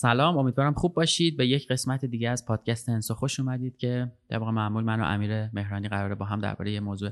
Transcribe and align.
سلام 0.00 0.38
امیدوارم 0.38 0.74
خوب 0.74 0.94
باشید. 0.94 1.36
به 1.36 1.46
یک 1.46 1.68
قسمت 1.68 2.04
دیگه 2.04 2.30
از 2.30 2.46
پادکست 2.46 2.88
انسو 2.88 3.14
خوش 3.14 3.40
اومدید 3.40 3.76
که 3.76 4.12
طبق 4.30 4.42
معمول 4.42 4.84
من 4.84 5.00
و 5.00 5.04
امیر 5.04 5.50
مهرانی 5.52 5.88
قراره 5.88 6.14
با 6.14 6.24
هم 6.24 6.40
درباره 6.40 6.72
یه 6.72 6.80
موضوع 6.80 7.10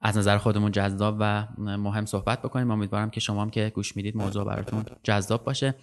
از 0.00 0.18
نظر 0.18 0.38
خودمون 0.38 0.72
جذاب 0.72 1.16
و 1.20 1.48
مهم 1.58 2.04
صحبت 2.04 2.42
بکنیم. 2.42 2.70
امیدوارم 2.70 3.10
که 3.10 3.20
شما 3.20 3.42
هم 3.42 3.50
که 3.50 3.72
گوش 3.74 3.96
می‌دید 3.96 4.16
موضوع 4.16 4.44
براتون 4.44 4.84
جذاب 5.02 5.44
باشه. 5.44 5.74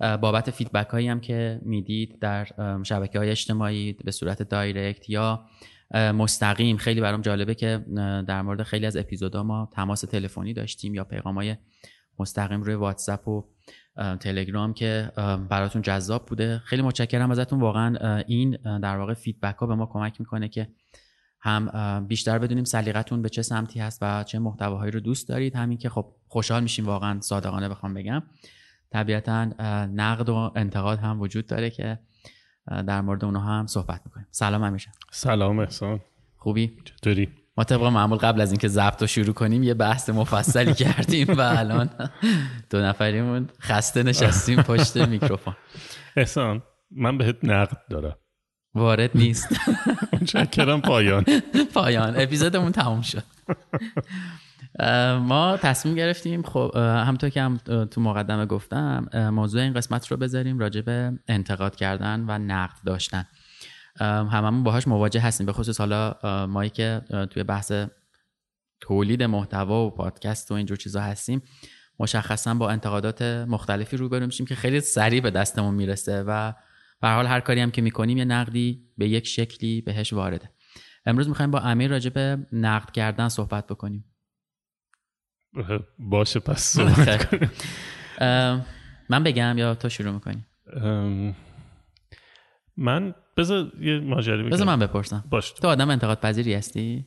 بابت 0.00 0.50
feedback 0.50 0.88
هایی 0.88 1.08
هم 1.08 1.20
که 1.20 1.60
می‌دید 1.64 2.18
در 2.18 2.48
شبکه 2.82 3.18
های 3.18 3.30
اجتماعی 3.30 3.92
به 3.92 4.10
صورت 4.10 4.42
direct 4.42 5.10
یا 5.10 5.44
مستقیم. 5.92 6.76
خیلی 6.76 7.00
برام 7.00 7.20
جالبه 7.20 7.54
که 7.54 7.84
در 8.28 8.42
مورد 8.42 8.62
خیلی 8.62 8.86
از 8.86 8.96
اپیزودا 8.96 9.42
ما 9.42 9.68
تماس 9.72 10.00
تلفنی 10.00 10.54
داشتیم 10.54 10.94
یا 10.94 11.04
پیغام 11.04 11.34
های 11.34 11.56
مستقیم 12.18 12.62
روی 12.62 12.74
واتساپ 12.74 13.28
و 13.28 13.44
تلگرام 14.20 14.74
که 14.74 15.12
براتون 15.48 15.82
جذاب 15.82 16.26
بوده. 16.26 16.58
خیلی 16.64 16.82
متشکرم 16.82 17.30
ازتون. 17.30 17.60
واقعا 17.60 18.20
این 18.26 18.50
در 18.82 18.96
واقع 18.96 19.14
فیدبک 19.14 19.56
ها 19.56 19.66
به 19.66 19.74
ما 19.74 19.86
کمک 19.86 20.20
می‌کنه 20.20 20.48
که 20.48 20.68
هم 21.40 22.06
بیشتر 22.06 22.38
بدونیم 22.38 22.64
سلیقتون 22.64 23.22
به 23.22 23.28
چه 23.28 23.42
سمتی 23.42 23.80
هست 23.80 23.98
و 24.02 24.24
چه 24.24 24.38
محتواهایی 24.38 24.90
رو 24.90 25.00
دوست 25.00 25.28
دارید. 25.28 25.56
همین 25.56 25.78
که 25.78 25.88
خب 25.88 26.06
خوشحال 26.28 26.62
میشیم 26.62 26.86
واقعا 26.86 27.20
صادقانه 27.20 27.68
بخوام 27.68 27.94
بگم. 27.94 28.22
طبیعتا 28.90 29.44
نقد 29.84 30.28
و 30.28 30.52
انتقاد 30.56 30.98
هم 30.98 31.20
وجود 31.20 31.46
داره 31.46 31.70
که 31.70 31.98
در 32.66 33.00
مورد 33.00 33.24
اونها 33.24 33.58
هم 33.58 33.66
صحبت 33.66 34.00
می‌کنیم. 34.04 34.26
سلام 34.30 34.64
همیشه 34.64 34.90
سلام 35.10 35.58
احسان. 35.58 36.00
خوبی؟ 36.36 36.76
چطوری؟ 36.84 37.28
ما 37.56 37.64
طبق 37.64 37.82
معمول 37.82 38.18
قبل 38.18 38.40
از 38.40 38.50
اینکه 38.50 38.68
ضبط 38.68 39.00
رو 39.00 39.06
شروع 39.06 39.34
کنیم 39.34 39.62
یه 39.62 39.74
بحث 39.74 40.10
مفصلی 40.10 40.74
کردیم 40.74 41.26
و 41.28 41.40
الان 41.40 41.90
دو 42.70 42.82
نفریمون 42.82 43.48
خسته 43.60 44.02
نشستیم 44.02 44.62
پشت 44.62 44.96
میکروفون. 44.96 45.56
احسان 46.16 46.62
من 46.90 47.18
بهت 47.18 47.36
نقد 47.42 47.76
دارم. 47.90 48.16
وارد 48.74 49.10
نیست. 49.14 49.48
چکرم 50.26 50.80
پایان. 50.80 51.24
پایان. 51.74 52.20
اپیزودمون 52.20 52.72
تموم 52.72 53.02
شد. 53.02 53.22
ما 55.20 55.56
تصمیم 55.56 55.94
گرفتیم 55.94 56.42
خب 56.42 56.72
همطور 56.76 57.30
که 57.30 57.42
هم 57.42 57.56
تو 57.90 58.00
مقدمه 58.00 58.46
گفتم 58.46 59.30
موضوع 59.34 59.62
این 59.62 59.72
قسمت 59.72 60.06
رو 60.06 60.16
بذاریم 60.16 60.58
راجع 60.58 60.80
به 60.80 61.12
انتقاد 61.28 61.76
کردن 61.76 62.24
و 62.28 62.38
نقد 62.38 62.76
داشتن. 62.84 63.26
هممون 63.98 64.62
باهاش 64.62 64.88
مواجه 64.88 65.20
هستیم. 65.20 65.46
به 65.46 65.52
خصوص 65.52 65.80
حالا 65.80 66.14
مایی 66.46 66.70
که 66.70 67.02
توی 67.30 67.42
بحث 67.42 67.72
تولید 68.80 69.22
محتوا 69.22 69.86
و 69.86 69.90
پادکست 69.90 70.50
و 70.50 70.54
اینجور 70.54 70.76
چیزا 70.76 71.00
هستیم 71.00 71.42
مشخصا 71.98 72.54
با 72.54 72.70
انتقادات 72.70 73.22
مختلفی 73.22 73.96
روبرو 73.96 74.26
میشیم 74.26 74.46
که 74.46 74.54
خیلی 74.54 74.80
سریع 74.80 75.20
به 75.20 75.30
دستمون 75.30 75.74
می‌رسه 75.74 76.22
و 76.22 76.52
به 77.00 77.08
حال 77.08 77.26
هر 77.26 77.40
کاری 77.40 77.60
هم 77.60 77.70
که 77.70 77.82
می‌کنیم 77.82 78.18
یه 78.18 78.24
نقدی 78.24 78.88
به 78.98 79.08
یک 79.08 79.26
شکلی 79.26 79.80
بهش 79.80 80.12
وارده. 80.12 80.50
امروز 81.06 81.28
می‌خوایم 81.28 81.50
با 81.50 81.60
امیر 81.60 81.90
راجع 81.90 82.10
به 82.10 82.46
نقد 82.52 82.90
کردن 82.90 83.28
صحبت 83.28 83.66
بکنیم. 83.66 84.04
باشه 85.98 86.40
پس 86.40 86.62
صحبت 86.76 87.30
کنیم. 87.30 87.50
من 89.08 89.22
بگم 89.24 89.58
یا 89.58 89.74
تو 89.74 89.88
شروع 89.88 90.12
می‌کنی؟ 90.12 90.46
من 92.76 93.14
بذار 93.40 93.72
یه 93.80 94.00
ماجرا 94.00 94.36
بگم. 94.36 94.50
بذار 94.50 94.66
من 94.66 94.78
بپرسم. 94.78 95.24
باش. 95.30 95.50
تو 95.52 95.68
آدم 95.68 95.90
انتقاد 95.90 96.20
پذیری 96.20 96.54
هستی؟ 96.54 97.06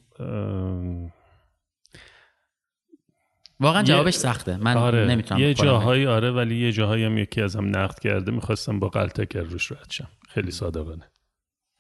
واقعا 3.59 3.83
جوابش 3.83 4.13
سخته. 4.13 4.57
من 4.57 4.77
آره. 4.77 5.05
نمی‌تونم 5.05 5.41
یه 5.41 5.53
جاهایی 5.53 6.07
آره 6.07 6.31
ولی 6.31 6.55
یه 6.66 6.72
جاهایی 6.72 7.03
هم 7.03 7.17
یکی 7.17 7.41
ازم 7.41 7.66
نقد 7.77 7.99
کرده. 7.99 8.31
می‌خواستم 8.31 8.79
با 8.79 8.89
قلتک 8.89 9.35
روش 9.38 9.72
رد 9.72 9.88
شم. 9.89 10.07
خیلی 10.29 10.51
صادقانه 10.51 11.11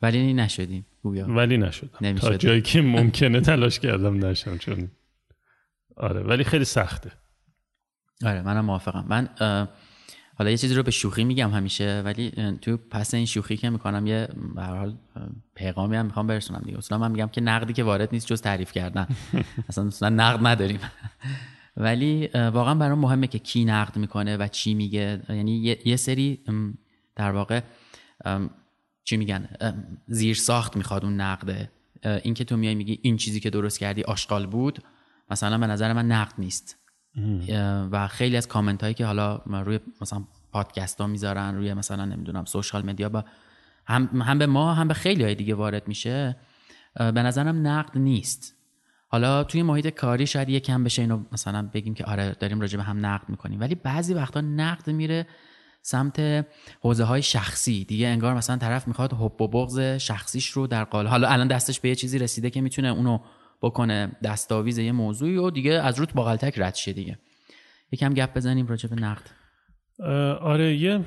ولی 0.01 0.33
نشدیم 0.33 0.85
گویا. 1.03 1.25
ولی 1.27 1.57
نشدم. 1.57 2.15
تا. 2.15 2.37
جایی 2.37 2.61
که 2.61 2.81
ممکنه 2.97 3.41
تلاش 3.41 3.79
کردم 3.79 4.25
نشم 4.25 4.57
چون 4.57 4.91
آره 5.97 6.21
ولی 6.21 6.43
خیلی 6.43 6.65
سخته. 6.65 7.11
آره 8.25 8.41
منم 8.41 8.65
موافقم. 8.65 9.05
من 9.07 9.29
حالا 10.35 10.51
یه 10.51 10.57
چیزی 10.57 10.75
رو 10.75 10.83
به 10.83 10.91
شوخی 10.91 11.23
میگم 11.23 11.51
همیشه 11.51 12.01
ولی 12.05 12.31
تو 12.61 12.77
پس 12.77 13.13
این 13.13 13.25
شوخی 13.25 13.57
که 13.57 13.69
می‌کنم 13.69 14.07
یه 14.07 14.27
به 14.55 14.63
حال 14.63 14.97
پیغامی 15.55 15.95
هم 15.95 16.05
می‌خوام 16.05 16.27
برسونم 16.27 16.61
دیگه. 16.65 16.77
اصلا 16.77 16.97
من 16.97 17.11
میگم 17.11 17.27
که 17.27 17.41
نقدی 17.41 17.73
که 17.73 17.83
وارد 17.83 18.09
نیست 18.11 18.27
جز 18.27 18.41
تعریف 18.41 18.71
کردن. 18.71 19.07
اصلا 19.69 19.87
اصلا 19.87 20.09
نقد 20.09 20.47
نداریم. 20.47 20.79
ولی 21.77 22.27
واقعا 22.33 22.75
برام 22.75 22.99
مهمه 22.99 23.27
که 23.27 23.39
کی 23.39 23.65
نقد 23.65 23.97
می‌کنه 23.97 24.37
و 24.37 24.47
چی 24.47 24.73
میگه. 24.73 25.21
یعنی 25.29 25.77
یه, 25.85 25.95
سری 25.95 26.39
در 27.15 27.31
واقع 27.31 27.61
چی 29.03 29.17
میگن 29.17 29.49
زیر 30.07 30.35
ساخت 30.35 30.77
می‌خواد 30.77 31.05
اون 31.05 31.21
نقده. 31.21 31.69
اه، 32.03 32.19
این 32.23 32.33
که 32.33 32.43
تو 32.43 32.57
میای 32.57 32.75
میگی 32.75 32.99
این 33.01 33.17
چیزی 33.17 33.39
که 33.39 33.49
درست 33.49 33.79
کردی 33.79 34.03
آشغال 34.03 34.47
بود 34.47 34.79
مثلا 35.31 35.57
به 35.57 35.67
نظر 35.67 35.93
من 35.93 36.05
نقد 36.07 36.33
نیست. 36.37 36.77
و 37.91 38.07
خیلی 38.07 38.37
از 38.37 38.47
کامنت 38.47 38.81
هایی 38.81 38.93
که 38.93 39.05
حالا 39.05 39.41
روی 39.45 39.79
مثلا 40.01 40.23
پادکست 40.51 41.01
ها 41.01 41.07
می‌ذارن 41.07 41.55
روی 41.55 41.73
مثلا 41.73 42.05
نمی‌دونم 42.05 42.45
سوشال 42.45 42.85
مدیا 42.85 43.09
با 43.09 43.25
هم, 43.85 44.21
هم 44.21 44.39
به 44.39 44.45
ما 44.45 44.73
هم 44.73 44.87
به 44.87 44.93
خیلی 44.93 45.23
های 45.23 45.35
دیگه 45.35 45.55
وارد 45.55 45.87
میشه 45.87 46.35
به 46.95 47.11
نظرم 47.11 47.67
نقد 47.67 47.97
نیست. 47.97 48.55
حالا 49.07 49.43
توی 49.43 49.63
محیط 49.63 49.87
کاری 49.87 50.27
شاید 50.27 50.49
یکم 50.49 50.83
بشه 50.83 51.01
اینو 51.01 51.23
مثلا 51.31 51.69
بگیم 51.73 51.93
که 51.93 52.05
آره 52.05 52.35
داریم 52.39 52.61
راجع 52.61 52.77
به 52.77 52.83
هم 52.83 53.05
نقد 53.05 53.29
می‌کنیم. 53.29 53.59
ولی 53.59 53.75
بعضی 53.75 54.13
وقتا 54.13 54.41
نقد 54.41 54.89
میره 54.89 55.27
سمت 55.81 56.45
حوزه 56.81 57.03
های 57.03 57.21
شخصی. 57.21 57.85
دیگه 57.85 58.07
انگار 58.07 58.33
مثلا 58.33 58.57
طرف 58.57 58.87
می‌خواد 58.87 59.13
حب 59.13 59.41
و 59.41 59.47
بغض 59.47 59.79
شخصیش 59.79 60.49
رو 60.49 60.67
در 60.67 60.83
قال 60.83 61.07
حالا 61.07 61.27
الان 61.27 61.47
دستش 61.47 61.79
به 61.79 61.89
یه 61.89 61.95
چیزی 61.95 62.19
رسیده 62.19 62.49
که 62.49 62.61
می‌تونه 62.61 62.87
اونو 62.87 63.19
بکنه 63.63 64.11
دستاویز 64.23 64.77
یه 64.77 64.91
موضوعی 64.91 65.37
و 65.37 65.49
دیگه 65.49 65.71
از 65.71 65.99
روت 65.99 66.13
باقلتک 66.13 66.59
رد 66.59 66.75
شه 66.75 66.93
دیگه. 66.93 67.17
یکم 67.91 68.13
گپ 68.13 68.33
بزنیم 68.33 68.67
راجع 68.67 68.89
به 68.89 68.95
نقد. 68.95 69.29
آره 70.39 70.75
یه 70.75 71.05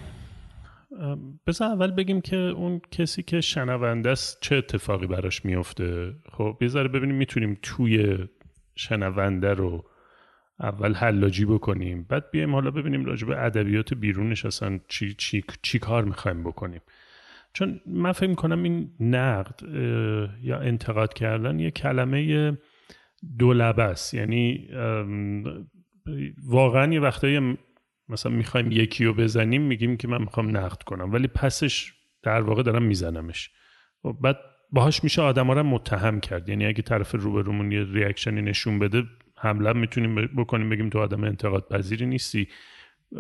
بذار 1.47 1.69
اول 1.69 1.91
بگیم 1.91 2.21
که 2.21 2.37
اون 2.37 2.81
کسی 2.91 3.23
که 3.23 3.41
شنونده 3.41 4.11
است 4.11 4.39
چه 4.41 4.57
اتفاقی 4.57 5.07
براش 5.07 5.45
میفته 5.45 6.15
خب 6.33 6.57
ذره 6.67 6.89
ببینیم 6.89 7.17
می‌تونیم 7.17 7.59
توی 7.63 8.19
شنونده 8.75 9.55
رو 9.55 9.85
اول 10.61 10.95
حلاجی 10.95 11.45
بکنیم 11.45 12.07
بعد 12.09 12.31
بیایم 12.31 12.55
حالا 12.55 12.71
ببینیم 12.71 13.05
راجع 13.05 13.27
به 13.27 13.45
ادبیات 13.45 13.95
بیرونش 13.95 14.45
اصلا 14.45 14.81
چی, 14.89 15.15
چی, 15.15 15.45
چی 15.63 15.79
کار 15.79 16.05
می‌خوایم 16.05 16.45
بکنیم. 16.45 16.81
چون 17.57 17.81
من 17.87 18.13
فکر 18.13 18.29
می‌کنم 18.29 18.63
این 18.63 18.91
نقد 19.01 19.61
یا 20.43 20.59
انتقاد 20.59 21.15
کردن 21.15 21.59
یه 21.59 21.71
کلمه 21.71 22.59
دولبه 23.39 23.83
است. 23.83 24.15
یعنی 24.15 24.69
واقعا 26.47 26.93
یه 26.93 27.01
وقتایی 27.01 27.57
مثلا 28.09 28.33
می‌خوایم 28.33 28.73
یکی 28.73 29.05
رو 29.05 29.15
بزنیم 29.15 29.63
میگیم 29.63 29.97
که 29.97 30.09
من 30.09 30.21
می‌خوام 30.21 30.57
نقد 30.57 30.83
کنم 30.83 31.13
ولی 31.13 31.27
پسش 31.27 31.93
در 32.23 32.41
واقع 32.41 32.63
دارم 32.63 32.83
میزنمش. 32.83 33.51
و 34.05 34.13
بعد 34.13 34.37
باهاش 34.71 35.05
میشه 35.05 35.23
آدم 35.23 35.51
رو 35.51 35.63
متهم 35.63 36.21
کرد. 36.21 36.49
یعنی 36.49 36.67
اگه 36.67 36.83
طرف 36.83 37.15
روبرومون 37.15 37.73
یه 37.73 37.85
ریاکشنی 37.85 38.43
نشون 38.43 38.79
بده 38.79 39.03
حمله 39.37 39.73
می‌تونیم 39.73 40.15
بکنیم 40.15 40.71
بگیم 40.71 40.89
تو 40.89 40.99
آدم 40.99 41.25
انتقاد 41.25 41.69
پذیری 41.71 42.07
نیستی. 42.07 42.49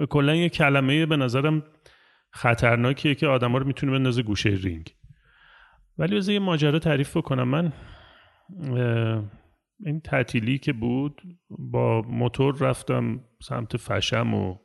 کلا 0.08 0.34
یه 0.34 0.48
کلمه 0.48 1.06
به 1.06 1.16
نظرم 1.16 1.62
خطرناکیه 2.30 3.14
که 3.14 3.26
آدما 3.26 3.58
رو 3.58 3.66
می‌تونه 3.66 3.92
بندازه 3.92 4.22
گوشه 4.22 4.48
رینگ. 4.48 4.94
ولی 5.98 6.16
بذار 6.16 6.32
یه 6.32 6.38
ماجرا 6.38 6.78
تعریف 6.78 7.16
بکنم. 7.16 7.48
من 7.48 7.72
این 9.80 10.00
تعطیلی 10.00 10.58
که 10.58 10.72
بود 10.72 11.22
با 11.50 12.02
موتور 12.02 12.58
رفتم 12.58 13.20
سمت 13.42 13.76
فشم 13.76 14.34
و 14.34 14.56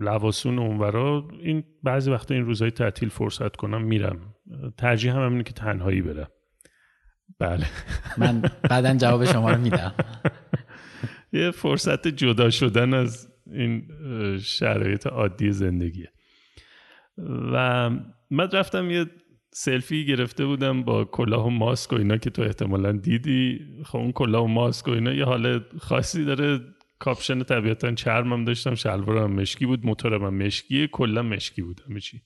لواسون 0.00 0.58
اونورا. 0.58 1.28
این 1.40 1.64
بعضی 1.82 2.10
وقتا 2.10 2.34
این 2.34 2.44
روزهای 2.44 2.70
تعطیل 2.70 3.08
فرصت 3.08 3.56
کنم 3.56 3.82
میرم. 3.82 4.34
ترجیح 4.78 5.16
هم 5.16 5.24
همینه 5.24 5.42
که 5.42 5.52
تنهایی 5.52 6.02
برم. 6.02 6.28
بله. 7.38 7.66
من 8.18 8.42
بعدا 8.70 8.94
جواب 8.94 9.24
شما 9.24 9.50
رو 9.50 9.60
میدم. 9.60 9.94
یه 11.32 11.50
فرصت 11.50 12.08
جدا 12.08 12.50
شدن 12.50 12.94
از 12.94 13.33
این 13.52 13.88
شرایط 14.42 15.06
عادی 15.06 15.52
زندگیه. 15.52 16.12
و 17.52 17.90
من 18.30 18.50
رفتم 18.52 18.90
یه 18.90 19.06
سلفی 19.50 20.06
گرفته 20.06 20.46
بودم 20.46 20.82
با 20.82 21.04
کلاه 21.04 21.46
و 21.46 21.50
ماسک 21.50 21.92
و 21.92 21.96
اینا 21.96 22.16
که 22.16 22.30
تو 22.30 22.42
احتمالا 22.42 22.92
دیدی. 22.92 23.60
خب 23.84 23.98
اون 23.98 24.12
کلاه 24.12 24.44
و 24.44 24.46
ماسک 24.46 24.88
و 24.88 24.90
اینا 24.90 25.12
یه 25.12 25.24
حال 25.24 25.60
خاصی 25.78 26.24
داره. 26.24 26.60
کاپشن 26.98 27.42
طبیعتا 27.42 27.92
چرمم 27.92 28.44
داشتم 28.44 28.74
شلوارم 28.74 29.32
مشکی 29.32 29.66
بود 29.66 29.86
موتورم 29.86 30.24
هم 30.24 30.34
مشکی 30.34 30.88
کلا 30.92 31.22
مشکی 31.22 31.62
بود 31.62 31.80
همه 31.88 32.00
چی. 32.00 32.22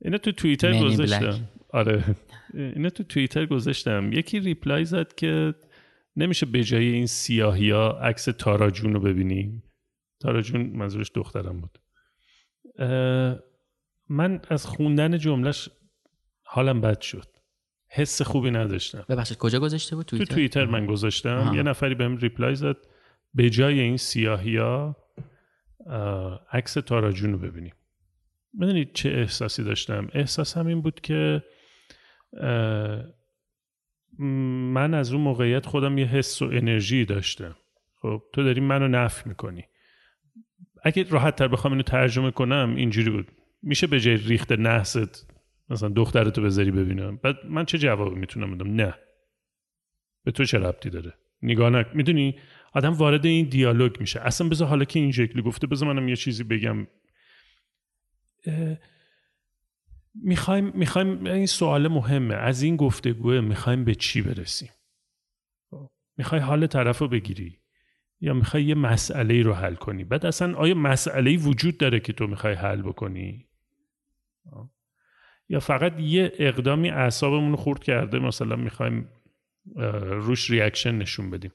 اینا 0.00 0.18
تو 0.18 0.32
توییتر 0.32 0.84
گذاشتم. 0.84 1.48
آره. 1.70 2.04
اینا 2.54 2.90
تو 2.90 3.02
توییتر 3.02 3.46
گذاشتم. 3.46 4.12
یکی 4.12 4.40
reply 4.40 4.84
زد 4.84 5.14
که 5.14 5.54
نمیشه 6.16 6.46
به 6.46 6.64
جای 6.64 6.86
این 6.86 7.06
سیاهی 7.06 7.70
ها 7.70 7.90
عکس 7.90 8.24
تارا 8.24 8.70
جون 8.70 8.94
رو 8.94 9.00
ببینیم 9.00 9.62
تارا 10.22 10.42
جون 10.42 10.66
منظورش 10.66 11.10
دخترم 11.14 11.60
بود. 11.60 11.78
من 14.08 14.40
از 14.48 14.66
خوندن 14.66 15.18
جملهش 15.18 15.68
حالم 16.42 16.80
بد 16.80 17.00
شد. 17.00 17.26
حس 17.88 18.22
خوبی 18.22 18.50
نداشتم. 18.50 19.04
ببخشید 19.08 19.38
کجا 19.38 19.60
گذاشته 19.60 19.96
بود؟ 19.96 20.06
توییتر؟ 20.06 20.26
تو 20.26 20.34
توییتر؟ 20.34 20.66
من 20.66 20.86
گذاشتم. 20.86 21.52
یه 21.54 21.62
نفری 21.62 21.94
بهم 21.94 22.16
ریپلای 22.16 22.54
زد. 22.54 22.76
به 23.34 23.50
جای 23.50 23.80
این 23.80 23.96
سیاهی 23.96 24.56
ها 24.56 24.96
عکس 26.52 26.74
تارا 26.74 27.12
جون 27.12 27.32
رو 27.32 27.38
ببینیم. 27.38 27.74
می‌دونید 28.54 28.92
چه 28.92 29.08
احساسی 29.08 29.64
داشتم. 29.64 30.08
احساس 30.12 30.56
هم 30.56 30.66
این 30.66 30.82
بود 30.82 31.00
که 31.00 31.42
من 34.18 34.94
از 34.94 35.12
اون 35.12 35.22
موقعیت 35.22 35.66
خودم 35.66 35.98
یه 35.98 36.06
حس 36.06 36.42
و 36.42 36.44
انرژی 36.44 37.04
داشتم. 37.04 37.56
خب 38.02 38.22
تو 38.32 38.42
داری 38.42 38.60
منو 38.60 38.88
نفی 38.88 39.28
می‌کنی. 39.28 39.64
اگه 40.84 41.02
راحت 41.02 41.36
تر 41.36 41.48
بخوام 41.48 41.72
اینو 41.72 41.82
ترجمه 41.82 42.30
کنم 42.30 42.74
اینجوری 42.76 43.10
بود. 43.10 43.28
میشه 43.62 43.86
به 43.86 44.00
جای 44.00 44.16
ریخت 44.16 44.52
نحست 44.52 45.32
مثلا 45.70 45.88
دخترتو 45.88 46.42
بذاری 46.42 46.70
ببینم. 46.70 47.16
بعد 47.16 47.36
من 47.48 47.64
چه 47.64 47.78
جوابی 47.78 48.20
می‌تونم 48.20 48.56
بدم؟ 48.56 48.74
نه. 48.74 48.94
به 50.24 50.32
تو 50.32 50.44
چه 50.44 50.58
ربطی 50.58 50.90
داره؟ 50.90 51.14
نگاه 51.42 51.70
نک. 51.70 51.86
می‌دونی؟ 51.94 52.38
آدم 52.72 52.92
وارد 52.92 53.26
این 53.26 53.48
دیالوگ 53.48 54.00
میشه. 54.00 54.20
اصلا 54.20 54.48
بذار 54.48 54.68
حالا 54.68 54.84
که 54.84 55.00
این 55.00 55.12
شکلی 55.12 55.42
گفته 55.42 55.66
بذار 55.66 55.92
منم 55.92 56.08
یه 56.08 56.16
چیزی 56.16 56.44
بگم. 56.44 56.86
می‌خوایم 60.14 60.72
می‌خوایم 60.74 61.26
این 61.26 61.46
سوال 61.46 61.88
مهمه. 61.88 62.34
از 62.34 62.62
این 62.62 62.76
گفتگوه 62.76 63.40
می‌خوایم 63.40 63.84
به 63.84 63.94
چی 63.94 64.22
برسیم؟ 64.22 64.70
می‌خوای 66.16 66.40
حال 66.40 66.66
طرف 66.66 66.98
رو 66.98 67.08
بگیری. 67.08 67.61
یا 68.24 68.34
می‌خوای 68.34 68.64
یه 68.64 68.74
مسئله 68.74 69.42
رو 69.42 69.52
حل 69.52 69.74
کنی؟ 69.74 70.04
بعد 70.04 70.26
اصلا 70.26 70.56
آیا 70.56 70.74
مسئله 70.74 71.36
وجود 71.36 71.78
داره 71.78 72.00
که 72.00 72.12
تو 72.12 72.26
می‌خوای 72.26 72.54
حل 72.54 72.82
بکنی؟ 72.82 73.46
یا 75.48 75.60
فقط 75.60 76.00
یه 76.00 76.32
اقدامی 76.38 76.90
اعصابمون 76.90 77.56
خورد 77.56 77.84
کرده 77.84 78.18
مثلا 78.18 78.56
می‌خوایم 78.56 79.08
روش 80.10 80.50
ریاکشن 80.50 80.94
نشون 80.94 81.30
بدیم. 81.30 81.52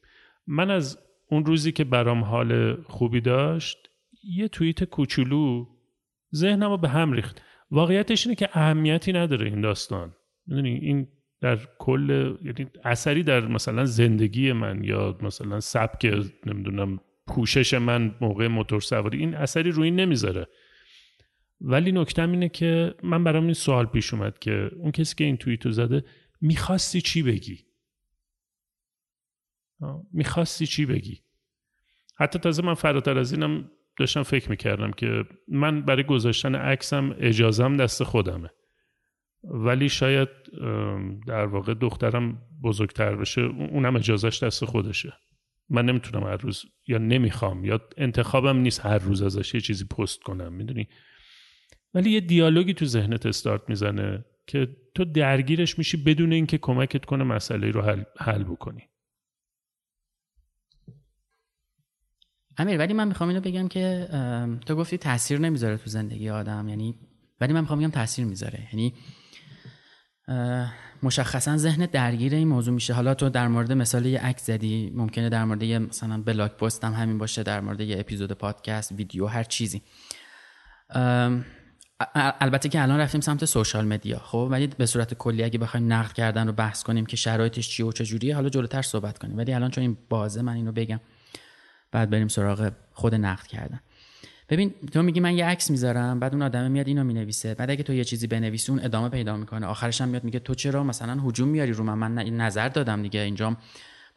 من 0.48 0.72
از 0.72 1.00
اون 1.30 1.46
روزی 1.46 1.72
که 1.72 1.84
برام 1.84 2.24
حال 2.24 2.82
خوبی 2.82 3.22
داشت 3.22 3.78
یه 4.24 4.48
توییت 4.48 4.84
کوچولو 4.84 5.66
ذهنم 6.36 6.70
رو 6.70 6.78
به 6.78 6.90
هم 6.90 7.12
ریخت. 7.12 7.42
واقعیتش 7.72 8.28
اینه 8.28 8.36
که 8.36 8.50
اهمیتی 8.54 9.14
نداره 9.14 9.46
این 9.48 9.62
داستان. 9.62 10.16
می‌دونی؟ 10.48 10.76
این 10.76 11.08
در 11.42 11.60
کل 11.80 12.36
یعنی 12.44 12.70
اثری 12.84 13.24
در 13.24 13.48
مثلا 13.48 13.86
زندگی 13.86 14.52
من 14.52 14.84
یا 14.84 15.18
مثلا 15.22 15.60
سبک 15.60 16.06
نمی‌دونم 16.46 17.00
پوشش 17.28 17.74
من 17.74 18.16
موقع 18.22 18.48
موتور 18.48 18.82
سواری 18.82 19.20
این 19.20 19.36
اثری 19.36 19.72
روی 19.72 19.92
نمی‌ذاره. 19.92 20.48
ولی 21.62 21.92
نکتم 21.92 22.32
اینه 22.32 22.50
که 22.50 22.96
من 23.04 23.24
برام 23.24 23.44
این 23.44 23.54
سوال 23.54 23.86
پیش 23.86 24.14
اومد 24.14 24.40
که 24.40 24.72
اون 24.76 24.92
کسی 24.92 25.16
که 25.16 25.24
این 25.24 25.38
توییتو 25.38 25.72
زده 25.72 26.06
می‌خواستی 26.42 27.02
چی 27.02 27.24
بگی؟ 27.24 27.66
می‌خواستی 30.14 30.68
چی 30.68 30.86
بگی؟ 30.86 31.24
حتی 32.18 32.40
تازه 32.40 32.64
من 32.64 32.74
فراتر 32.74 33.18
از 33.18 33.32
اینم 33.32 33.72
داشتم 34.00 34.24
فکر 34.24 34.50
می‌کردم 34.50 34.92
که 34.92 35.26
من 35.48 35.82
برای 35.82 36.04
گذاشتن 36.04 36.56
عکسم 36.56 37.16
اجازم 37.20 37.78
دست 37.78 38.04
خودمه. 38.04 38.50
ولی 39.44 39.90
شاید 39.90 40.30
در 41.28 41.46
واقع 41.46 41.74
دخترم 41.74 42.42
بزرگتر 42.64 43.16
بشه 43.16 43.42
اونم 43.42 43.96
اجازهش 43.96 44.44
دست 44.44 44.66
خودشه. 44.66 45.14
من 45.70 45.86
نمی‌تونم 45.86 46.24
هر 46.24 46.38
روز 46.38 46.66
یا 46.88 46.98
نمی‌خوام 46.98 47.66
یا 47.66 47.82
انتخابم 47.98 48.58
نیست 48.58 48.86
هر 48.86 48.98
روز 48.98 49.22
ازش 49.22 49.54
یه 49.54 49.62
چیزی 49.62 49.86
پست 49.86 50.22
کنم 50.22 50.54
می‌دونی؟ 50.54 50.88
ولی 51.94 52.10
یه 52.12 52.20
دیالوگی 52.20 52.74
تو 52.74 52.86
ذهنت 52.86 53.26
استارت 53.26 53.62
می‌زنه 53.70 54.26
که 54.48 54.68
تو 54.96 55.06
درگیرش 55.06 55.78
میشی 55.78 55.98
بدون 55.98 56.34
اینکه 56.34 56.58
کمکت 56.58 57.06
کنه 57.06 57.24
مسئله 57.24 57.72
رو 57.72 57.82
حل, 57.82 58.04
حل 58.18 58.44
بکنی. 58.44 58.84
امیر 62.58 62.78
ولی 62.78 62.94
من 62.94 63.08
می‌خوام 63.08 63.30
اینو 63.30 63.42
بگم 63.42 63.68
که 63.68 64.08
تو 64.66 64.76
گفتی 64.76 64.98
تاثیر 64.98 65.40
نمی‌ذاره 65.40 65.78
تو 65.78 65.90
زندگی 65.90 66.30
آدم 66.30 66.68
یعنی 66.70 66.96
ولی 67.42 67.54
من 67.54 67.62
می‌خوام 67.62 67.80
بگم 67.80 67.90
تاثیر 67.90 68.26
می‌ذاره. 68.26 68.68
یعنی 68.74 68.94
مشخصا 71.04 71.58
ذهن 71.58 71.86
درگیر 71.86 72.36
این 72.36 72.48
موضوع 72.48 72.74
میشه. 72.74 72.94
حالا 72.94 73.14
تو 73.14 73.30
در 73.30 73.48
مورد 73.48 73.72
مثال 73.72 74.06
یه 74.06 74.20
عکس 74.20 74.46
زدی 74.46 74.92
ممکنه 74.96 75.30
در 75.30 75.46
مورد 75.46 75.64
یه 75.64 75.80
مثلا 75.80 76.22
بلاگ 76.22 76.52
پست 76.52 76.84
هم 76.84 76.94
همین 76.94 77.18
باشه 77.18 77.44
در 77.44 77.62
مورد 77.62 77.82
یه 77.82 78.00
اپیزود 78.00 78.32
پادکست 78.32 78.92
ویدیو 78.92 79.26
هر 79.26 79.44
چیزی. 79.44 79.82
البته 82.16 82.70
که 82.70 82.82
الان 82.82 83.00
رفتیم 83.00 83.22
سمت 83.22 83.46
سوشال 83.46 83.86
مدیا 83.86 84.20
خب؟ 84.20 84.48
ولی 84.52 84.68
به 84.68 84.86
صورت 84.86 85.14
کلی 85.14 85.44
اگه 85.44 85.60
بخوایم 85.60 85.94
نقد 85.94 86.14
کردن 86.14 86.48
رو 86.48 86.54
بحث 86.54 86.84
کنیم 86.84 87.06
که 87.06 87.18
شرایطش 87.18 87.70
چی 87.70 87.84
و 87.84 87.92
چجوریه 87.92 88.36
حالا 88.36 88.50
جلوتر 88.50 88.82
صحبت 88.82 89.18
کنیم. 89.18 89.38
ولی 89.38 89.54
الان 89.54 89.72
چون 89.72 89.82
این 89.82 89.98
بازه 90.10 90.42
من 90.42 90.54
اینو 90.54 90.72
بگم. 90.72 91.00
بعد 91.92 92.10
بریم 92.10 92.28
سراغ 92.28 92.72
خود 92.94 93.16
نقد 93.16 93.48
کردن. 93.48 93.80
ببین 94.50 94.74
تو 94.94 95.02
میگی 95.02 95.20
من 95.20 95.38
یه 95.38 95.46
عکس 95.46 95.72
می‌ذارم 95.72 96.20
بعد 96.20 96.34
اون 96.34 96.42
آدم 96.42 96.72
میاد 96.72 96.88
اینو 96.88 97.04
می‌نویسه. 97.04 97.54
بعد 97.54 97.72
اگه 97.72 97.84
تو 97.84 97.94
یه 97.94 98.04
چیزی 98.04 98.28
بنویسی 98.28 98.72
اون 98.72 98.86
ادامه 98.86 99.10
پیدا 99.10 99.38
می‌کنه. 99.38 99.66
آخرش 99.66 100.02
هم 100.02 100.10
میاد 100.10 100.24
میگه 100.24 100.40
تو 100.40 100.56
چرا 100.56 100.84
مثلا 100.84 101.22
هجوم 101.22 101.48
میاری 101.48 101.72
رو 101.72 101.84
من؟ 101.84 101.94
من 101.94 102.24
نظر 102.24 102.70
دادم 102.70 103.02
دیگه. 103.02 103.20
اینجا 103.20 103.58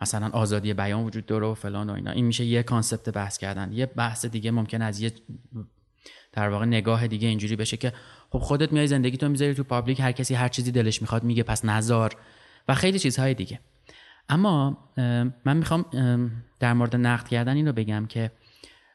مثلا 0.01 0.29
آزادی 0.33 0.75
بیان 0.75 1.05
وجود 1.05 1.27
داره 1.27 1.47
و 1.47 1.55
فلان 1.55 1.91
و 1.91 1.93
اینا. 1.93 2.11
این 2.11 2.25
میشه 2.25 2.45
یه 2.45 2.63
concept 2.63 3.09
بحث 3.09 3.39
کردن. 3.39 3.73
یه 3.73 3.87
بحث 3.87 4.27
دیگه 4.27 4.51
ممکن 4.51 4.83
از 4.83 5.01
یه 5.01 5.13
در 6.33 6.49
واقع 6.49 6.65
نگاه 6.65 7.07
دیگه 7.07 7.29
اینجوری 7.29 7.57
بشه 7.57 7.77
که 7.77 7.93
خب 8.31 8.39
خودت 8.39 8.73
میای 8.73 8.87
زندگی 8.87 9.17
تو 9.17 9.29
می‌ذاری 9.29 9.55
تو 9.55 9.65
public 9.65 10.01
هر 10.01 10.13
کسی 10.13 10.35
هر 10.35 10.49
چیزی 10.49 10.73
دلش 10.73 11.03
می‌خواد 11.03 11.25
میگه 11.25 11.43
پس 11.43 11.65
نذار 11.65 12.17
و 12.69 12.75
خیلی 12.75 12.99
چیزهای 12.99 13.35
دیگه. 13.35 13.61
اما 14.29 14.79
من 15.45 15.57
می‌خوام 15.57 15.85
در 16.61 16.73
مورد 16.73 16.97
نقد 16.97 17.29
کردن 17.29 17.57
این 17.57 17.67
رو 17.67 17.73
بگم 17.73 18.07
که 18.09 18.31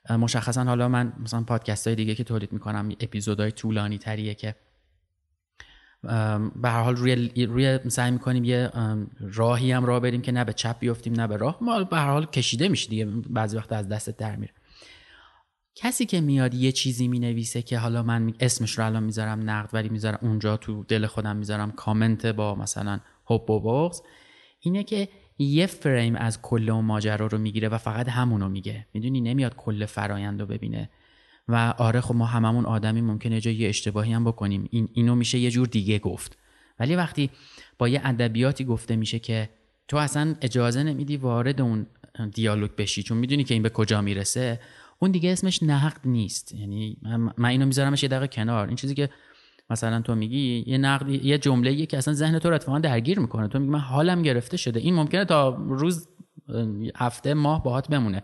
مشخصا 0.09 0.63
حالا 0.63 0.87
من 0.87 1.13
مثلا 1.19 1.43
پادکست 1.43 1.87
های 1.87 1.95
دیگه 1.95 2.15
که 2.15 2.23
تولید 2.23 2.53
می‌کنم 2.53 2.89
اپیزودهای 2.99 3.51
طولانی 3.51 3.97
تریه 3.97 4.33
که 4.33 4.55
به 6.55 6.69
هر 6.69 6.81
حال 6.81 6.95
روی 6.95 7.45
روی 7.45 7.79
سعی 7.89 8.11
می‌کنیم 8.11 8.43
یه 8.43 8.71
راهی 9.19 9.71
هم 9.71 9.85
راه 9.85 9.99
بریم 9.99 10.21
که 10.21 10.31
نه 10.31 10.43
به 10.43 10.53
چپ 10.53 10.79
بیفتیم 10.79 11.13
نه 11.13 11.27
به 11.27 11.37
راه. 11.37 11.57
ما 11.61 11.83
به 11.83 11.97
هر 11.97 12.11
حال 12.11 12.25
کشیده 12.25 12.67
میشه 12.67 12.89
دیگه 12.89 13.05
بعضی 13.05 13.57
وقت 13.57 13.71
از 13.71 13.87
دست 13.87 14.09
در 14.09 14.35
میره. 14.35 14.53
کسی 15.75 16.05
که 16.05 16.21
میاد 16.21 16.53
یه 16.53 16.71
چیزی 16.71 17.07
می‌نویسه 17.07 17.61
که 17.61 17.77
حالا 17.77 18.03
من 18.03 18.33
اسمش 18.39 18.79
رو 18.79 18.85
الان 18.85 19.03
می‌ذارم 19.03 19.49
نقد 19.49 19.69
ولی 19.73 19.89
می‌ذارم 19.89 20.19
اونجا 20.21 20.57
تو 20.57 20.83
دل 20.83 21.05
خودم 21.05 21.35
می‌ذارم 21.35 21.71
کامنت 21.71 22.25
با 22.25 22.55
مثلا 22.55 22.99
هوب 23.25 23.49
و 23.49 23.59
بغز 23.59 24.01
اینه 24.59 24.83
که 24.83 25.09
یه 25.37 25.65
فریم 25.65 26.15
از 26.15 26.41
کل 26.41 26.69
و 26.69 26.81
ماجرا 26.81 27.27
رو 27.27 27.37
می‌گیره 27.37 27.69
و 27.69 27.77
فقط 27.77 28.09
همونو 28.09 28.49
میگه. 28.49 28.85
می‌دونی 28.93 29.21
نمیاد 29.21 29.55
کل 29.55 29.85
فرایند 29.85 30.41
رو 30.41 30.45
ببینه. 30.45 30.89
و 31.47 31.73
آره 31.77 32.01
خب 32.01 32.15
ما 32.15 32.25
هممون 32.25 32.65
آدمی 32.65 33.01
ممکنه 33.01 33.41
جای 33.41 33.55
یه 33.55 33.69
اشتباهی 33.69 34.13
هم 34.13 34.23
بکنیم. 34.23 34.67
این 34.71 34.89
اینو 34.93 35.15
میشه 35.15 35.39
یه 35.39 35.51
جور 35.51 35.67
دیگه 35.67 35.99
گفت. 35.99 36.37
ولی 36.79 36.95
وقتی 36.95 37.29
با 37.77 37.87
یه 37.87 38.01
ادبیاتی 38.03 38.65
گفته 38.65 38.95
میشه 38.95 39.19
که 39.19 39.49
تو 39.87 39.97
اصلا 39.97 40.35
اجازه 40.41 40.83
نمیدی 40.83 41.17
وارد 41.17 41.61
اون 41.61 41.87
دیالوگ 42.33 42.71
بشی 42.77 43.03
چون 43.03 43.17
می‌دونی 43.17 43.43
که 43.43 43.53
این 43.53 43.63
به 43.63 43.69
کجا 43.69 44.01
می‌رسه 44.01 44.59
اون 44.99 45.11
دیگه 45.11 45.31
اسمش 45.31 45.63
نقد 45.63 45.99
نیست. 46.05 46.51
یعنی 46.53 46.97
من 47.37 47.49
اینو 47.49 47.65
میذارمش 47.65 48.03
یه 48.03 48.09
دقیقه 48.09 48.27
کنار. 48.27 48.67
این 48.67 48.75
چیزی 48.75 48.95
که 48.95 49.09
مثلا 49.69 50.01
تو 50.01 50.15
میگی 50.15 50.63
یه 50.67 50.77
نقد 50.77 51.09
یه 51.09 51.37
جمله 51.37 51.85
که 51.85 51.97
اصلا 51.97 52.13
ذهن 52.13 52.39
تو 52.39 52.49
رو 52.49 52.55
اتفاقا 52.55 52.79
درگیر 52.79 53.19
می‌کنه. 53.19 53.47
تو 53.47 53.59
میگی 53.59 53.71
من 53.71 53.79
حالم 53.79 54.21
گرفته 54.21 54.57
شده. 54.57 54.79
این 54.79 54.95
ممکنه 54.95 55.25
تا 55.25 55.49
روز 55.49 56.07
هفته 56.95 57.33
ماه 57.33 57.63
باهات 57.63 57.87
بمونه. 57.87 58.21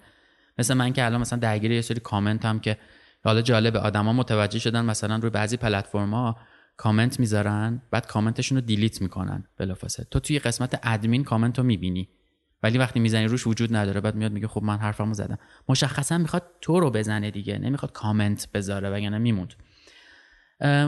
مثل 0.57 0.74
من 0.74 0.93
که 0.93 1.05
الان 1.05 1.21
مثلا 1.21 1.39
درگیر 1.39 1.71
یه 1.71 1.81
سری 1.81 2.00
کامنت 2.00 2.45
هم 2.45 2.60
که 2.60 2.77
حالا 3.24 3.41
جالبه 3.41 3.79
آدما 3.79 4.13
متوجه 4.13 4.60
شدن 4.60 4.86
مثلا 4.86 5.15
روی 5.15 5.29
بعضی 5.29 5.57
پلتفرما 5.57 6.38
کامنت 6.77 7.19
می‌ذارن 7.19 7.81
بعد 7.91 8.07
کامنتشون 8.07 8.57
رو 8.57 8.62
delete 8.62 9.01
می‌کنن. 9.01 9.43
بلافاصله. 9.57 10.05
تو 10.12 10.19
توی 10.19 10.39
قسمت 10.39 10.79
ادمین 10.83 11.24
کامنت 11.24 11.57
رو 11.57 11.65
می‌بینی. 11.65 12.10
ولی 12.63 12.77
وقتی 12.77 13.00
می‌زنی 13.00 13.25
روش 13.25 13.48
وجود 13.48 13.75
نداره. 13.75 14.01
بعد 14.01 14.15
میاد 14.15 14.31
میگه 14.31 14.48
خب 14.48 14.63
من 14.63 14.77
حرفمو 14.77 15.13
زدم. 15.13 15.38
مشخصا 15.69 16.17
می‌خواد 16.17 16.43
تو 16.62 16.79
رو 16.79 16.91
بزنه 16.91 17.31
دیگه. 17.31 17.57
نمی‌خواد 17.57 17.91
کامنت 17.91 18.48
بذاره 18.53 18.89
وگرنه 18.89 19.17
میموند. 19.17 19.53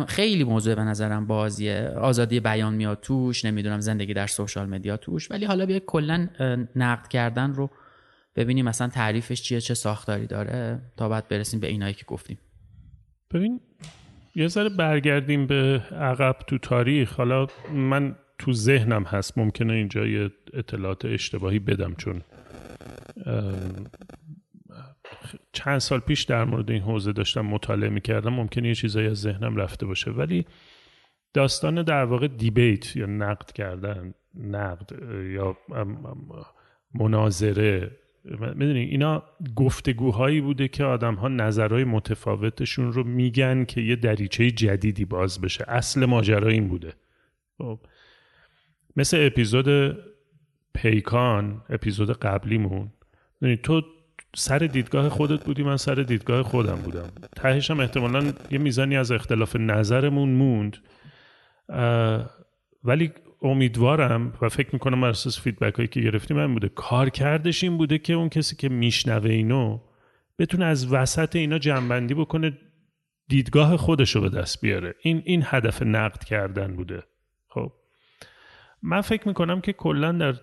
خیلی 0.07 0.43
موضوع 0.43 0.75
به 0.75 0.81
نظرم 0.81 1.27
بازیه. 1.27 1.93
آزادی 1.97 2.39
بیان 2.39 2.73
میاد 2.73 2.99
توش 3.01 3.45
نمی‌دونم 3.45 3.79
زندگی 3.79 4.13
در 4.13 4.27
سوشال 4.27 4.69
مدیا 4.69 4.97
توش. 4.97 5.31
ولی 5.31 5.45
حالا 5.45 5.65
بیا 5.65 5.79
کلا 5.79 6.27
نقد 6.75 7.07
کردن 7.07 7.53
رو 7.53 7.69
ببینیم 8.35 8.65
مثلا 8.65 8.87
تعریفش 8.87 9.41
چیه 9.41 9.61
چه 9.61 9.73
ساختاری 9.73 10.27
داره 10.27 10.81
تا 10.97 11.09
بعد 11.09 11.27
برسیم 11.27 11.59
به 11.59 11.67
اینایی 11.67 11.93
که 11.93 12.05
گفتیم. 12.07 12.37
ببین 13.33 13.61
یه 14.35 14.47
ذره 14.47 14.69
برگردیم 14.69 15.47
به 15.47 15.81
عقب 15.91 16.35
تو 16.47 16.57
تاریخ. 16.57 17.13
حالا 17.15 17.47
من 17.73 18.15
تو 18.39 18.53
ذهنم 18.53 19.03
هست 19.03 19.37
ممکنه 19.37 19.73
اینجا 19.73 20.05
یه 20.05 20.31
اطلاعات 20.53 21.05
اشتباهی 21.05 21.59
بدم 21.59 21.95
چون 21.97 22.21
چند 25.51 25.77
سال 25.77 25.99
پیش 25.99 26.23
در 26.23 26.45
مورد 26.45 26.71
این 26.71 26.81
حوزه 26.81 27.13
داشتم 27.13 27.41
مطالعه 27.41 27.89
می‌کردم. 27.89 28.33
ممکنه 28.33 28.67
یه 28.67 28.75
چیزایی 28.75 29.07
از 29.07 29.21
ذهنم 29.21 29.55
رفته 29.55 29.85
باشه. 29.85 30.11
ولی 30.11 30.45
داستان 31.33 31.83
در 31.83 32.03
واقع 32.03 32.27
دیبیت 32.27 32.95
یا 32.95 33.05
نقد 33.05 33.51
کردن 33.51 34.13
نقد 34.35 34.91
یا 35.31 35.57
مناظره 36.93 37.91
می‌دونی 38.55 38.79
اینا 38.79 39.23
گفتگوهایی 39.55 40.41
بوده 40.41 40.67
که 40.67 40.83
آدم 40.83 41.15
ها 41.15 41.27
نظرهای 41.27 41.83
متفاوتشون 41.83 42.93
رو 42.93 43.03
میگن 43.03 43.65
که 43.65 43.81
یه 43.81 43.95
دریچه 43.95 44.51
جدیدی 44.51 45.05
باز 45.05 45.41
بشه. 45.41 45.65
اصل 45.67 46.05
ماجرا 46.05 46.49
این 46.49 46.67
بوده. 46.67 46.93
خب. 47.57 47.79
مثل 48.95 49.25
اپیزود 49.25 49.97
پیکان 50.73 51.61
اپیزود 51.69 52.11
قبلیمون 52.11 52.91
تو 53.63 53.81
سر 54.35 54.57
دیدگاه 54.57 55.09
خودت 55.09 55.43
بودی 55.43 55.63
من 55.63 55.77
سر 55.77 55.95
دیدگاه 55.95 56.43
خودم 56.43 56.75
بودم. 56.75 57.09
تهش 57.35 57.71
هم 57.71 57.79
احتمالا 57.79 58.33
یه 58.51 58.57
میزانی 58.57 58.97
از 58.97 59.11
اختلاف 59.11 59.55
نظرمون 59.55 60.29
موند. 60.29 60.77
ولی 62.83 63.11
امیدوارم 63.41 64.33
و 64.41 64.49
فکر 64.49 64.69
می‌کنم 64.73 65.01
بر 65.01 65.09
اساس 65.09 65.41
فیدبک 65.41 65.75
هایی 65.75 65.87
که 65.87 66.01
گرفتیم 66.01 66.37
من 66.37 66.53
بوده 66.53 66.69
کار 66.69 67.09
کردش 67.09 67.63
این 67.63 67.77
بوده 67.77 67.97
که 67.97 68.13
اون 68.13 68.29
کسی 68.29 68.55
که 68.55 68.69
میشنوه 68.69 69.29
اینو 69.29 69.79
بتونه 70.39 70.65
از 70.65 70.93
وسط 70.93 71.35
اینا 71.35 71.59
جنبندی 71.59 72.13
بکنه 72.13 72.57
دیدگاه 73.27 73.77
خودش 73.77 74.15
رو 74.15 74.21
به 74.21 74.29
دست 74.29 74.61
بیاره. 74.61 74.95
این 75.01 75.21
این 75.25 75.43
هدف 75.45 75.81
نقد 75.81 76.23
کردن 76.23 76.75
بوده. 76.75 77.03
خب. 77.47 77.71
من 78.81 79.01
فکر 79.01 79.27
می‌کنم 79.27 79.61
که 79.61 79.73
کلا 79.73 80.11
در 80.11 80.33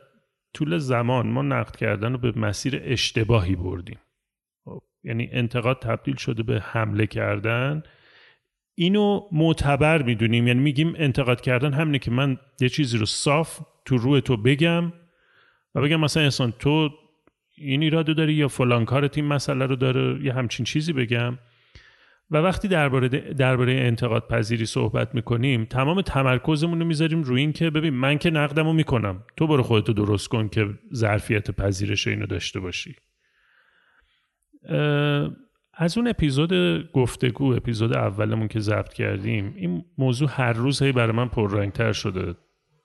طول 0.55 0.79
زمان 0.79 1.27
ما 1.27 1.43
نقد 1.43 1.77
کردن 1.77 2.13
رو 2.13 2.19
به 2.19 2.39
مسیر 2.39 2.81
اشتباهی 2.85 3.57
بردیم 3.57 3.99
خب. 4.65 4.83
یعنی 5.05 5.29
انتقاد 5.33 5.79
تبدیل 5.79 6.17
شده 6.17 6.43
به 6.43 6.61
حمله 6.61 7.07
کردن 7.07 7.83
اینو 8.75 9.21
معتبر 9.33 10.03
می‌دونیم 10.03 10.47
یعنی 10.47 10.61
میگیم 10.61 10.95
انتقاد 10.97 11.41
کردن 11.41 11.73
همینه 11.73 11.99
که 11.99 12.11
من 12.11 12.39
یه 12.61 12.69
چیزی 12.69 12.99
رو 12.99 13.07
صاف 13.07 13.61
تو 13.85 13.97
روی 13.97 14.21
تو 14.21 14.37
بگم 14.37 14.93
و 15.75 15.81
بگم 15.81 16.01
مثلا 16.01 16.23
انسان 16.23 16.53
تو 16.59 16.91
این 17.57 17.83
ایرادو 17.83 18.15
داری 18.15 18.33
یا 18.33 18.49
فلان 18.49 18.85
کارت 18.85 19.19
این 19.19 19.27
مسئله 19.27 19.67
رو 19.67 19.77
داره 19.77 20.25
یا 20.25 20.35
همچین 20.35 20.67
چیزی 20.67 20.93
بگم 20.93 21.39
و 22.31 22.37
وقتی 22.37 22.69
درباره 22.69 23.09
درباره 23.33 23.73
انتقاد 23.73 24.29
پذیری 24.29 24.67
صحبت 24.67 25.15
می‌کنیم 25.15 25.65
تمام 25.65 26.01
تمرکزمون 26.01 26.81
رو 26.81 26.87
می‌ذاریم 26.87 27.23
روی 27.23 27.41
این 27.41 27.53
که 27.53 27.71
ببین 27.71 27.95
من 27.95 28.19
که 28.19 28.31
نقدمو 28.31 28.73
می‌کنم. 28.73 29.25
تو 29.37 29.47
برو 29.47 29.63
خودتو 29.63 29.93
درست 29.93 30.29
کن 30.29 30.49
که 30.49 30.69
ظرفیت 30.95 31.51
پذیرش 31.51 32.07
اینو 32.07 32.27
داشته 32.27 32.61
باشی. 32.61 32.97
از 35.75 35.99
اون 35.99 36.09
اپیزود 36.09 36.53
گفتگو 36.93 37.55
اپیزود 37.55 37.97
اولمون 37.97 38.49
که 38.49 38.61
ضبط 38.61 38.93
کردیم 38.93 39.55
این 39.57 39.85
موضوع 39.99 40.29
هر 40.33 40.53
روز 40.53 40.83
هی 40.83 40.93
برای 40.93 41.13
من 41.13 41.29
پررنگتر 41.29 41.93
شده. 41.93 42.35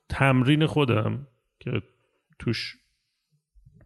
تمرین 0.09 0.65
خودم 0.65 1.27
که 1.59 1.81
توش 2.39 2.75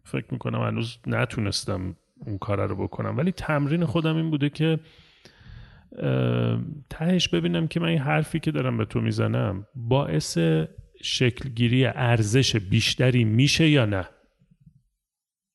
فکر 0.04 0.26
می‌کنم 0.30 0.60
هنوز 0.60 0.98
نتونستم 1.06 1.96
اون 2.26 2.38
کار 2.38 2.66
رو 2.66 2.76
بکنم. 2.76 3.16
ولی 3.16 3.32
تمرین 3.32 3.84
خودم 3.84 4.16
این 4.16 4.30
بوده 4.30 4.48
که 4.50 4.80
تهش 6.90 7.28
ببینم 7.28 7.68
که 7.68 7.80
من 7.80 7.88
این 7.88 7.98
حرفی 7.98 8.40
که 8.40 8.50
دارم 8.50 8.76
به 8.76 8.84
تو 8.84 9.00
می‌زنم 9.00 9.66
باعث 9.74 10.38
شکلگیری 11.02 11.86
ارزش 11.86 12.56
بیشتری 12.56 13.24
میشه 13.24 13.68
یا 13.68 13.86
نه؟ 13.86 14.08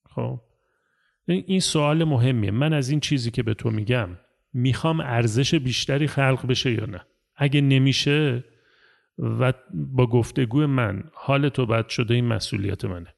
خب. 0.09 0.41
این 1.27 1.59
سوال 1.59 2.03
مهمیه. 2.03 2.51
من 2.51 2.73
از 2.73 2.89
این 2.89 2.99
چیزی 2.99 3.31
که 3.31 3.43
به 3.43 3.53
تو 3.53 3.71
میگم 3.71 4.09
می‌خوام 4.53 4.99
ارزش 4.99 5.55
بیشتری 5.55 6.07
خلق 6.07 6.47
بشه 6.47 6.71
یا 6.71 6.85
نه؟ 6.85 7.01
اگه 7.35 7.61
نمیشه 7.61 8.43
و 9.17 9.53
با 9.73 10.07
گفتگو 10.07 10.67
من 10.67 11.03
حال 11.13 11.49
تو 11.49 11.65
بد 11.65 11.87
شده 11.87 12.13
این 12.13 12.25
مسئولیت 12.25 12.85
منه. 12.85 13.14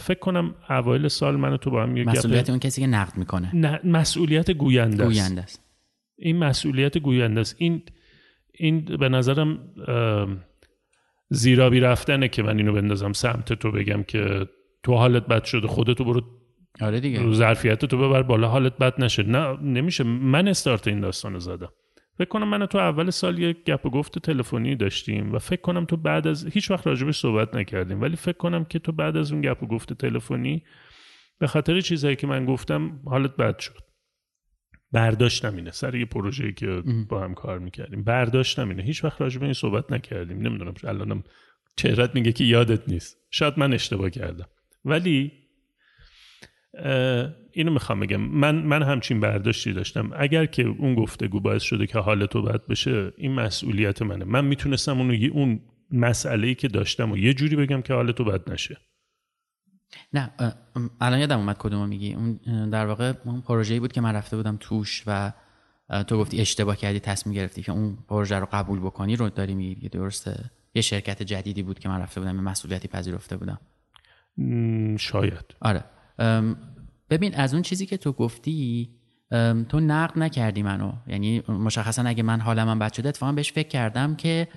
فکر 0.00 0.18
کنم 0.18 0.54
اوایل 0.70 1.08
سال 1.08 1.36
من 1.36 1.56
تو 1.56 1.70
با 1.70 1.82
هم 1.82 2.02
مسئولیت 2.04 2.50
اون 2.50 2.58
کسی 2.58 2.80
که 2.80 2.86
نقد 2.86 3.16
می‌کنه. 3.16 3.56
نه 3.56 3.80
مسئولیت 3.84 4.50
گوینده 4.50 5.04
است. 5.04 5.12
گوینده 5.12 5.42
است. 5.42 5.62
این 6.16 6.36
مسئولیت 6.36 6.98
گوینده 6.98 7.40
است. 7.40 7.56
این 7.58 7.82
این 8.54 8.84
به 8.84 9.08
نظرم 9.08 9.58
زیرابی 11.30 11.80
رفتنه 11.80 12.28
که 12.28 12.42
من 12.42 12.58
اینو 12.58 12.72
بندازم. 12.72 13.12
سمت 13.12 13.52
تو 13.52 13.70
بگم 13.70 14.02
که 14.02 14.48
تو 14.82 14.94
حالت 14.94 15.26
بد 15.26 15.44
شده 15.44 15.66
خودتو 15.66 16.04
برو 16.04 16.22
آره 16.80 17.00
دیگه. 17.00 17.32
ظرفیت 17.32 17.84
تو 17.84 17.98
ببر 17.98 18.22
بالا 18.22 18.48
حالت 18.48 18.76
بد 18.78 19.00
نشه. 19.00 19.22
نه 19.22 19.56
نمیشه. 19.62 20.04
من 20.04 20.48
استارت 20.48 20.88
این 20.88 21.00
داستانو 21.00 21.40
زدم. 21.40 21.72
فکر 22.18 22.28
کنم 22.28 22.48
من 22.48 22.66
تو 22.66 22.78
اول 22.78 23.10
سال 23.10 23.38
یه 23.38 23.52
گپ 23.52 23.86
و 23.86 23.90
گفت 23.90 24.18
تلفنی 24.18 24.76
داشتیم 24.76 25.32
و 25.32 25.38
فکر 25.38 25.60
کنم 25.60 25.84
تو 25.84 25.96
بعد 25.96 26.26
از 26.26 26.46
هیچ 26.46 26.70
وقت 26.70 26.86
راجبش 26.86 27.18
صحبت 27.18 27.54
نکردیم. 27.54 28.00
ولی 28.00 28.16
فکر 28.16 28.36
کنم 28.36 28.64
که 28.64 28.78
تو 28.78 28.92
بعد 28.92 29.16
از 29.16 29.32
اون 29.32 29.40
گپ 29.40 29.62
و 29.62 29.66
گفت 29.66 29.92
تلفنی 29.92 30.62
به 31.38 31.46
خاطر 31.46 31.80
چیزهایی 31.80 32.16
که 32.16 32.26
من 32.26 32.44
گفتم 32.44 33.00
حالت 33.04 33.36
بد 33.36 33.58
شد. 33.58 33.78
برداشتم 34.92 35.56
اینه. 35.56 35.70
سر 35.70 35.94
یه 35.94 36.04
پروژه‌ای 36.04 36.52
که 36.52 36.82
با 37.08 37.24
هم 37.24 37.34
کار 37.34 37.58
می‌کردیم. 37.58 38.04
برداشتم 38.04 38.68
اینه. 38.68 38.82
هیچ 38.82 39.04
وقت 39.04 39.20
راجب 39.20 39.42
این 39.42 39.52
صحبت 39.52 39.92
نکردیم. 39.92 40.38
نمی‌دونم. 40.38 40.74
الانم 40.84 41.24
چهرت 41.76 42.14
میگه 42.14 42.32
که 42.32 42.44
یادت 42.44 42.88
نیست. 42.88 43.16
شاید 43.30 43.54
من 43.56 43.72
اشتباه 43.72 44.10
کردم. 44.10 44.46
ولی 44.84 45.32
اینو 47.52 47.72
می‌خوام 47.72 48.00
بگم. 48.00 48.16
من 48.20 48.54
من 48.54 48.82
همچین 48.82 49.20
برداشتی 49.20 49.72
داشتم. 49.72 50.10
اگر 50.16 50.46
که 50.46 50.62
اون 50.62 50.94
گفتگو 50.94 51.40
باعث 51.40 51.62
شده 51.62 51.86
که 51.86 51.98
حال 51.98 52.26
تو 52.26 52.42
بد 52.42 52.66
بشه 52.66 53.12
این 53.16 53.32
مسئولیت 53.32 54.02
منه. 54.02 54.24
من 54.24 54.44
می‌تونستم 54.44 54.98
اونو 54.98 55.28
اون 55.32 55.60
مسئله 55.90 56.46
ای 56.46 56.54
که 56.54 56.68
داشتم 56.68 57.12
و 57.12 57.16
یه 57.16 57.34
جوری 57.34 57.56
بگم 57.56 57.82
که 57.82 57.94
حال 57.94 58.12
تو 58.12 58.24
بد 58.24 58.50
نشه. 58.52 58.76
نه 60.12 60.30
الان 61.00 61.20
یادم 61.20 61.38
اومد 61.38 61.56
کدومو 61.58 61.86
میگی. 61.86 62.14
اون 62.14 62.40
در 62.70 62.86
واقع 62.86 63.12
اون 63.24 63.40
پروژه‌ای 63.40 63.80
بود 63.80 63.92
که 63.92 64.00
من 64.00 64.14
رفته 64.14 64.36
بودم 64.36 64.56
توش 64.60 65.02
و 65.06 65.32
تو 66.06 66.18
گفتی 66.18 66.40
اشتباه 66.40 66.76
کردی 66.76 67.00
تصمیم 67.00 67.34
گرفتی 67.34 67.62
که 67.62 67.72
اون 67.72 67.98
پروژه 68.08 68.38
رو 68.38 68.48
قبول 68.52 68.80
بکنی 68.80 69.16
رو 69.16 69.28
داری 69.28 69.54
میگی. 69.54 69.88
درسته. 69.88 70.50
یه 70.74 70.82
شرکت 70.82 71.22
جدیدی 71.22 71.62
بود 71.62 71.78
که 71.78 71.88
من 71.88 72.00
رفته 72.00 72.20
بودم 72.20 72.36
به 72.36 72.42
مسئولیتی 72.42 72.88
پذیرفته 72.88 73.36
بودم. 73.36 73.58
شاید. 74.98 75.54
آره. 75.60 75.84
ببین 77.10 77.34
از 77.34 77.54
اون 77.54 77.62
چیزی 77.62 77.86
که 77.86 77.96
تو 77.96 78.12
گفتی 78.12 78.88
تو 79.68 79.80
نقد 79.80 80.18
نکردی 80.18 80.62
منو. 80.62 80.92
یعنی 81.06 81.42
مشخصا 81.48 82.02
اگه 82.02 82.22
من 82.22 82.40
حالم 82.40 82.66
من 82.66 82.78
بد 82.78 82.92
شده 82.92 83.08
اتفاقا 83.08 83.32
بهش 83.32 83.52
فکر 83.52 83.68
کردم 83.68 84.14
که 84.14 84.48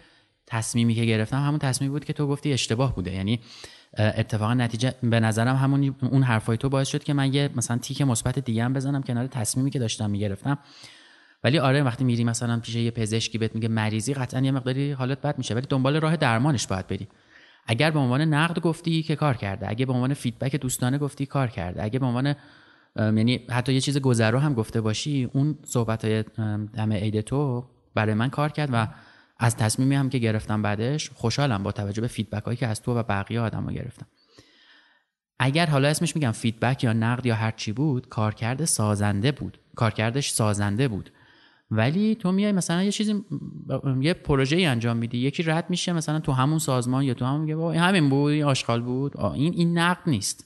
تصمیمی 0.48 0.96
که 0.96 1.06
گرفتم 1.06 1.38
همون 1.38 1.60
تصمیمی 1.60 1.92
بود 1.92 2.06
که 2.06 2.14
تو 2.14 2.28
گفتی 2.28 2.54
اشتباه 2.54 2.96
بوده. 2.96 3.12
یعنی 3.12 3.40
اتفاقا 3.98 4.54
نتیجه 4.54 4.94
به 5.04 5.20
نظرم 5.20 5.56
همون 5.56 5.96
اون 6.02 6.24
حرفای 6.24 6.58
تو 6.58 6.70
باعث 6.70 6.88
شد 6.88 7.04
که 7.04 7.14
من 7.14 7.34
یه 7.34 7.50
مثلا 7.56 7.78
تیک 7.78 8.02
مثبت 8.02 8.40
دیگه 8.40 8.64
هم 8.64 8.74
بزنم 8.74 9.04
کنار 9.04 9.28
تصمیمی 9.28 9.72
که 9.72 9.80
داشتم 9.80 10.10
می‌گرفتم. 10.10 10.58
ولی 11.44 11.60
آره 11.60 11.84
وقتی 11.84 12.04
میری 12.04 12.24
مثلا 12.24 12.60
پیش 12.60 12.76
یه 12.76 12.92
پزشکی 12.92 13.38
بهت 13.38 13.56
میگه 13.56 13.68
مریضی 13.68 14.14
قطعا 14.14 14.42
یه 14.42 14.52
مقداری 14.52 14.92
حالت 14.92 15.22
بد 15.22 15.38
میشه. 15.38 15.56
ولی 15.56 15.66
دنبال 15.70 15.96
راه 15.96 16.18
درمانش 16.18 16.68
باید 16.68 16.88
بری. 16.88 17.08
اگر 17.70 17.92
به 17.92 18.00
عنوان 18.00 18.22
نقد 18.22 18.60
گفتی 18.60 19.04
که 19.04 19.16
کار 19.16 19.38
کرده 19.38 19.70
اگه 19.70 19.86
به 19.86 19.94
عنوان 19.94 20.14
فیدبک 20.14 20.56
دوستانه 20.56 20.98
گفتی 20.98 21.26
کار 21.26 21.48
کرده 21.48 21.84
اگه 21.84 22.00
به 22.00 22.06
عنوان 22.06 22.36
یعنی 22.96 23.46
حتی 23.50 23.74
یه 23.74 23.82
چیز 23.82 23.98
گذرا 23.98 24.40
هم 24.40 24.54
گفته 24.54 24.82
باشی 24.82 25.30
اون 25.34 25.58
صحبت 25.64 26.06
های 26.06 26.24
دم 26.74 26.94
عید 26.94 27.22
تو 27.22 27.66
برای 27.96 28.14
من 28.14 28.30
کار 28.30 28.50
کرد 28.50 28.70
و 28.74 28.88
از 29.40 29.58
تصمیمی 29.58 29.96
هم 29.96 30.10
که 30.10 30.18
گرفتم 30.18 30.62
بعدش 30.62 31.10
خوشحالم 31.10 31.64
با 31.64 31.72
توجه 31.72 32.02
به 32.02 32.08
feedback 32.08 32.44
هایی 32.44 32.58
که 32.58 32.68
از 32.68 32.82
تو 32.82 32.98
و 32.98 33.04
بقیه 33.04 33.40
آدم 33.40 33.64
ها 33.64 33.72
گرفتم. 33.72 34.06
اگر 35.40 35.66
حالا 35.66 35.88
اسمش 35.88 36.16
میگم 36.16 36.32
feedback 36.32 36.84
یا 36.84 36.94
نقد 36.94 37.26
یا 37.26 37.36
هر 37.36 37.52
چی 37.52 37.72
بود 37.72 38.10
کارکرد 38.10 38.66
سازنده 38.66 39.32
بود. 39.32 39.60
کارکردش 39.76 40.30
سازنده 40.30 40.88
بود. 40.88 41.12
ولی 41.72 42.16
تو 42.16 42.32
میای 42.32 42.52
مثلا 42.52 42.84
یه 42.84 42.92
چیزی 42.92 43.24
یه 44.02 44.14
پروژه 44.14 44.58
ای 44.58 44.66
انجام 44.66 44.98
میدی 44.98 45.18
یکی 45.18 45.44
رد 45.44 45.70
میشه 45.70 45.94
مثلا 45.94 46.20
تو 46.20 46.32
همون 46.32 46.60
سازمان 46.60 47.04
یا 47.04 47.14
تو 47.14 47.26
همون 47.26 47.42
میگه 47.42 47.80
همین 47.80 48.10
بود 48.10 48.32
این 48.32 48.44
آشغال 48.44 48.82
بود. 48.82 49.18
این 49.18 49.54
این 49.54 49.78
نقد 49.78 50.10
نیست. 50.10 50.46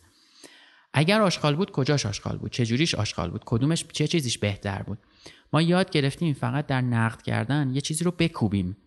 اگر 0.93 1.21
آشغال 1.21 1.55
بود 1.55 1.71
کجاش 1.71 2.05
آشغال 2.05 2.37
بود؟ 2.37 2.51
چه 2.51 2.65
جوریش 2.65 2.95
آشغال 2.95 3.31
بود؟ 3.31 3.41
کدومش 3.45 3.85
چه 3.91 4.07
چیزیش 4.07 4.37
بهتر 4.37 4.83
بود؟ 4.83 4.97
ما 5.53 5.61
یاد 5.61 5.89
گرفتیم 5.89 6.33
فقط 6.33 6.65
در 6.65 6.81
نقد 6.81 7.21
کردن 7.21 7.71
یه 7.73 7.81
چیزی 7.81 8.03
رو 8.03 8.11
بکوبیم. 8.11 8.77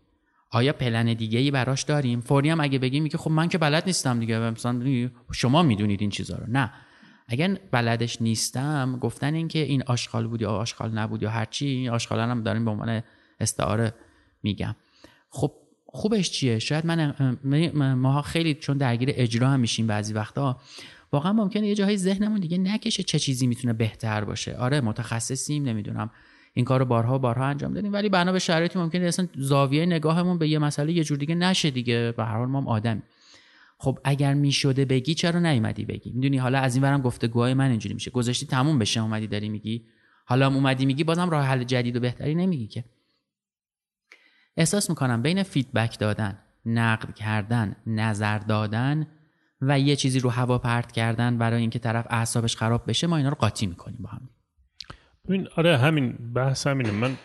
آیا 0.50 0.73
پلن 0.73 1.14
دیگه 1.14 1.38
ای 1.38 1.50
براش 1.50 1.83
داریم؟ 1.83 2.21
فوری 2.21 2.50
هم 2.50 2.61
اگه 2.61 2.78
بگیم 2.78 3.09
که 3.09 3.19
خب 3.19 3.31
من 3.31 3.49
که 3.49 3.59
بلد 3.59 3.83
نیستم 3.87 4.21
دیگه. 4.21 4.38
مثلا 4.38 5.11
شما 5.33 5.62
می‌دونید 5.62 6.00
این 6.00 6.11
چیزا 6.11 6.37
رو. 6.37 6.45
نه. 6.49 6.73
اگر 7.28 7.59
بلدش 7.71 8.23
نیستم 8.23 8.99
گفتن 9.00 9.35
این 9.35 9.49
که 9.49 9.59
این 9.59 9.83
آشغال 9.87 10.26
بود 10.26 10.42
یا 10.42 10.50
آشغال 10.50 10.90
نبود 10.90 11.23
یا 11.23 11.30
هرچی 11.30 11.66
این 11.66 11.90
آشغال 11.90 12.21
هم 12.21 12.42
داریم 12.42 12.64
به 12.64 12.71
عنوان 12.71 13.02
استعاره 13.40 13.95
میگم. 14.42 14.76
خب 15.30 15.52
خوبش 15.87 16.30
چیه؟ 16.30 16.59
شاید 16.59 16.87
من 16.87 17.95
ما 17.95 18.23
خیلی 18.23 18.54
چون 18.54 18.76
درگیر 18.76 19.11
اجرا 19.12 19.49
هم 19.49 19.61
میشیم 19.61 19.87
بعضی 19.87 20.14
وقتا 20.14 20.61
واقعا 21.12 21.33
ممکنه 21.33 21.66
یه 21.66 21.75
جاهای 21.75 21.97
ذهنمون 21.97 22.40
دیگه 22.40 22.59
نکشه 22.59 23.02
چه 23.02 23.18
چیزی 23.18 23.47
می‌تونه 23.47 23.73
بهتر 23.73 24.25
باشه. 24.25 24.56
آره 24.56 24.80
متخصصیم 24.80 25.64
نمی‌دونم 25.64 26.11
این 26.54 26.64
کار 26.64 26.80
رو 26.80 26.87
بارها 26.87 27.18
بارها 27.18 27.45
انجام 27.45 27.75
دادیم 27.75 27.92
ولی 27.92 28.09
بنا 28.09 28.33
به 28.33 28.38
شرایطی 28.38 28.78
ممکنه 28.78 29.06
اصلا 29.06 29.28
زاویه 29.37 29.87
نگاهمون 29.87 30.38
به 30.38 30.49
یه 30.49 30.59
مسئله 30.59 30.92
یه 30.92 31.04
جور 31.04 31.18
دیگه 31.18 31.35
نشه 31.35 31.71
دیگه. 31.71 32.14
به 32.16 32.25
هر 32.25 32.38
حال 32.38 32.49
ما 32.49 32.71
آدم 32.71 33.02
خب 33.78 33.99
اگر 34.04 34.35
می‌شده 34.35 34.85
بگی 34.85 35.14
چرا 35.14 35.40
نیومدی 35.40 35.85
بگی؟ 35.85 36.12
می‌دونی 36.12 36.38
حالا 36.38 36.59
از 36.59 36.75
این 36.75 36.85
ورم 36.85 37.02
گفتگوهای 37.02 37.54
من 37.54 37.71
اینجوری 37.71 37.95
میشه. 37.95 38.11
گذاشتی 38.11 38.47
تموم 38.47 38.78
بشه 38.78 39.00
اومدی 39.00 39.26
داری 39.26 39.49
میگی. 39.49 39.85
حالا 40.25 40.47
اومدی 40.47 40.87
میگی 40.87 41.04
بازم 41.04 41.30
راه 41.30 41.45
حل 41.45 41.64
جدید 41.64 41.97
و 41.97 42.00
بهتری 42.00 42.35
نمیگی 42.35 42.66
که. 42.66 42.85
احساس 44.56 44.90
می‌کنم 44.90 45.23
بین 45.23 45.42
فیدبک 45.42 45.99
دادن 45.99 46.38
نقد 46.66 47.14
کردن 47.14 47.76
نظر 47.87 48.38
دادن 48.38 49.06
و 49.61 49.80
یه 49.80 49.97
چیزی 49.97 50.21
رو 50.21 50.30
هوا 50.30 50.59
پرت 50.59 50.92
کردن 50.92 51.38
برای 51.38 51.61
اینکه 51.61 51.78
طرف 51.78 52.06
اعصابش 52.11 52.56
خراب 52.56 52.90
بشه 52.90 53.06
ما 53.06 53.16
اینا 53.16 53.28
رو 53.28 53.35
قاطی 53.35 53.66
می‌کنیم 53.66 53.99
با 54.00 54.09
هم. 54.09 54.28
ببین 55.28 55.49
آره 55.56 55.76
همین 55.76 56.33
بحث 56.35 56.66
همینه. 56.66 56.90
من 56.90 57.16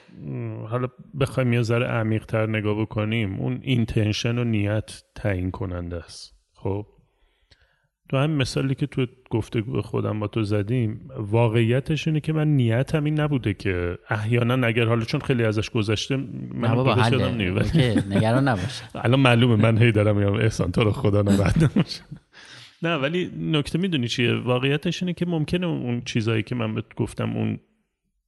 حالا 0.68 0.88
بخوایم 1.20 1.54
یه 1.54 1.62
ذره 1.62 1.88
عمیق 1.88 2.26
تر 2.26 2.50
نگاه 2.50 2.82
بکنیم 2.82 3.36
اون 3.36 3.60
اینتنشن 3.62 4.38
و 4.38 4.44
نیت 4.44 5.04
تعیین 5.16 5.52
کننده 5.52 5.96
است. 5.96 6.41
خب. 6.64 6.86
تو 8.10 8.18
هم 8.18 8.30
مثالی 8.32 8.76
که 8.76 8.88
تو 8.88 9.06
گفتگو 9.30 9.82
خودم 9.82 10.20
با 10.20 10.28
تو 10.28 10.44
زدیم 10.44 11.10
واقعیتش 11.18 12.08
اینه 12.08 12.20
که 12.20 12.34
من 12.34 12.48
نیتم 12.48 13.04
این 13.04 13.20
نبوده 13.20 13.54
که 13.54 13.98
احیانا 14.10 14.68
اگر 14.68 14.86
حالا 14.86 15.06
چون 15.06 15.20
خیلی 15.20 15.44
ازش 15.44 15.70
گذشته 15.70 16.18
من 16.54 16.76
با 16.76 16.96
نگران 18.10 18.48
نباش. 18.48 18.82
الان 19.06 19.20
معلومه 19.20 19.56
من 19.56 19.78
هی 19.78 19.92
دارم 19.92 20.18
میگم 20.18 20.34
احسان 20.34 20.72
تو 20.72 20.84
رو 20.84 20.92
خدا 20.92 21.22
نبرد 21.22 21.72
نه 22.84 22.96
ولی 22.96 23.32
نکته 23.40 23.80
می‌دونی 23.80 24.08
چیه؟ 24.08 24.34
واقعیتش 24.34 25.04
اینه 25.04 25.14
که 25.14 25.26
ممکنه 25.26 25.68
اون 25.68 26.02
چیزایی 26.02 26.44
که 26.44 26.56
من 26.56 26.76
بهت 26.76 26.96
گفتم 26.96 27.38
اون 27.38 27.60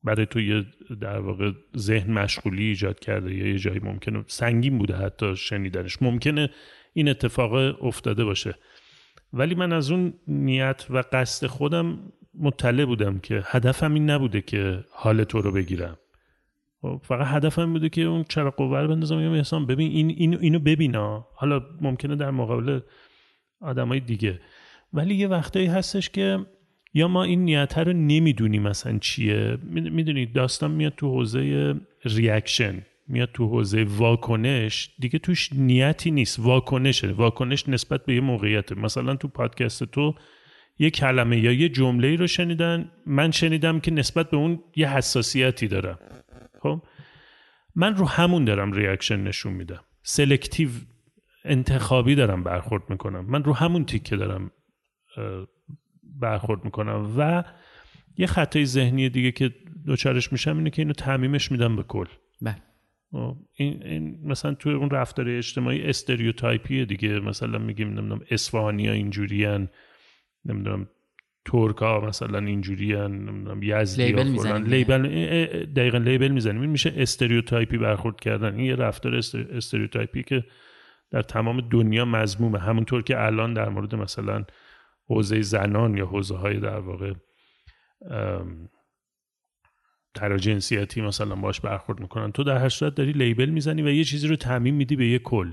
برای 0.03 0.25
تو 0.25 0.39
یه 0.39 0.65
در 1.01 1.19
واقع 1.19 1.51
ذهن 1.77 2.13
مشغولی 2.13 2.63
ایجاد 2.63 2.99
کرده 2.99 3.35
یا 3.35 3.47
یه 3.47 3.59
جایی 3.59 3.79
ممکنه 3.79 4.23
سنگین 4.27 4.77
بوده 4.77 4.95
حتی 4.95 5.35
شنیدنش. 5.35 6.01
ممکنه 6.01 6.49
این 6.93 7.09
اتفاق 7.09 7.83
افتاده 7.85 8.23
باشه. 8.23 8.55
ولی 9.33 9.55
من 9.55 9.73
از 9.73 9.91
اون 9.91 10.13
نیت 10.27 10.85
و 10.89 11.03
قصد 11.11 11.47
خودم 11.47 11.99
مطلع 12.39 12.85
بودم 12.85 13.19
که 13.19 13.43
هدفم 13.45 13.93
این 13.93 14.09
نبوده 14.09 14.41
که 14.41 14.85
حال 14.91 15.23
تو 15.23 15.41
رو 15.41 15.51
بگیرم. 15.51 15.97
خب، 16.81 17.01
فقط 17.03 17.27
هدفم 17.27 17.73
بوده 17.73 17.89
که 17.89 18.01
اون 18.01 18.23
چرا 18.29 18.51
قوه 18.51 18.87
بندازم. 18.87 19.19
یا 19.19 19.33
احسان 19.33 19.65
ببین 19.65 19.91
این 19.91 20.09
اینو 20.09 20.37
اینو 20.41 20.59
ببینا. 20.59 21.27
حالا 21.35 21.61
ممکنه 21.81 22.15
در 22.15 22.31
مقابل 22.31 22.79
آدمای 23.61 23.99
دیگه. 23.99 24.41
ولی 24.93 25.15
یه 25.15 25.27
وقتایی 25.27 25.65
هستش 25.65 26.09
که 26.09 26.39
یا 26.93 27.07
ما 27.07 27.23
این 27.23 27.45
نیت 27.45 27.77
رو 27.77 27.93
نمی‌دونیم 27.93 28.61
مثلا 28.61 28.97
چیه. 28.97 29.57
می‌دونید 29.71 30.33
داستان 30.33 30.71
میاد 30.71 30.93
تو 30.97 31.07
حوزه 31.07 31.75
reaction 32.05 32.85
میاد 33.07 33.29
تو 33.33 33.47
حوزه 33.47 33.83
واکنش 33.83 34.95
دیگه 34.99 35.19
توش 35.19 35.49
نیتی 35.53 36.11
نیست. 36.11 36.39
واکنشه. 36.39 37.11
واکنش 37.11 37.69
نسبت 37.69 38.05
به 38.05 38.15
یه 38.15 38.21
موقعیت 38.21 38.71
مثلا 38.71 39.15
تو 39.15 39.27
پادکست 39.27 39.83
تو 39.83 40.15
یه 40.79 40.89
کلمه 40.89 41.39
یا 41.39 41.51
یه 41.51 41.69
جمله 41.69 42.15
رو 42.15 42.27
شنیدن 42.27 42.91
من 43.05 43.31
شنیدم 43.31 43.79
که 43.79 43.91
نسبت 43.91 44.29
به 44.29 44.37
اون 44.37 44.59
یه 44.75 44.89
حساسیتی 44.89 45.67
دارم. 45.67 45.99
خب؟ 46.61 46.81
من 47.75 47.95
رو 47.95 48.05
همون 48.05 48.45
دارم 48.45 48.71
reaction 48.71 49.23
نشون 49.23 49.53
میدم. 49.53 49.83
selective 50.03 50.69
انتخابی 51.45 52.15
دارم 52.15 52.43
برخورد 52.43 52.83
می‌کنم. 52.89 53.25
من 53.25 53.43
رو 53.43 53.53
همون 53.53 53.85
تیکه 53.85 54.15
دارم 54.15 54.51
برخورد 56.03 56.65
می‌کنم. 56.65 57.13
و 57.17 57.43
یه 58.17 58.27
خطای 58.27 58.65
ذهنی 58.65 59.09
دیگه 59.09 59.31
که 59.31 59.51
دچارش 59.85 60.31
میشم 60.31 60.57
اینه 60.57 60.69
که 60.69 60.81
اینو 60.81 60.93
تعمیمش 60.93 61.51
میدم 61.51 61.75
به 61.75 61.83
کل. 61.83 62.05
بله. 62.41 62.72
این, 63.53 63.83
این 63.83 64.19
مثلا 64.23 64.53
توی 64.53 64.73
اون 64.73 64.89
رفتار 64.89 65.29
اجتماعی 65.29 65.83
stereotype 65.83 66.68
یه 66.68 66.85
دیگه. 66.85 67.19
مثلا 67.19 67.57
میگیم 67.57 67.87
نمی‌دونم 67.87 68.21
اصفهانی 68.31 68.87
ها 68.87 68.93
اینجوریان 68.93 69.69
نمی‌دونم 70.45 70.87
ترکا 71.45 72.01
مثلا 72.01 72.39
اینجوریان 72.39 73.25
نمی‌دونم 73.25 73.63
یزدی 73.63 74.05
label 74.05 74.63
label 74.63 75.07
دقیقا 75.65 75.97
label 75.97 76.27
می‌زنیم 76.27 76.61
این 76.61 76.69
میشه 76.69 76.93
stereotype 76.97 77.70
ی 77.70 77.77
برخورد 77.77 78.19
کردن. 78.19 78.55
این 78.55 78.65
یه 78.65 78.75
رفتار 78.75 79.15
stereotype 79.51 80.17
ی 80.17 80.23
که 80.23 80.43
در 81.11 81.21
تمام 81.21 81.61
دنیا 81.61 82.05
مضمومه. 82.05 82.59
همونطور 82.59 83.01
که 83.01 83.25
الان 83.25 83.53
در 83.53 83.69
مورد 83.69 83.95
مثلا 83.95 84.45
حوزه 85.07 85.41
زنان 85.41 85.97
یا 85.97 86.05
حوزه 86.05 86.35
های 86.35 86.59
در 86.59 86.79
واقع 86.79 87.13
جنسیتی 90.37 91.01
مثلا 91.01 91.35
باش 91.35 91.61
برخورد 91.61 91.99
می‌کنن. 91.99 92.31
تو 92.31 92.43
در 92.43 92.57
هر 92.57 92.69
صورت 92.69 92.95
داری 92.95 93.11
لیبل 93.11 93.49
می‌زنی 93.49 93.81
و 93.81 93.89
یه 93.89 94.03
چیزی 94.03 94.27
رو 94.27 94.35
تعمین 94.35 94.75
میدی 94.75 94.95
به 94.95 95.07
یه 95.07 95.19
کل. 95.19 95.51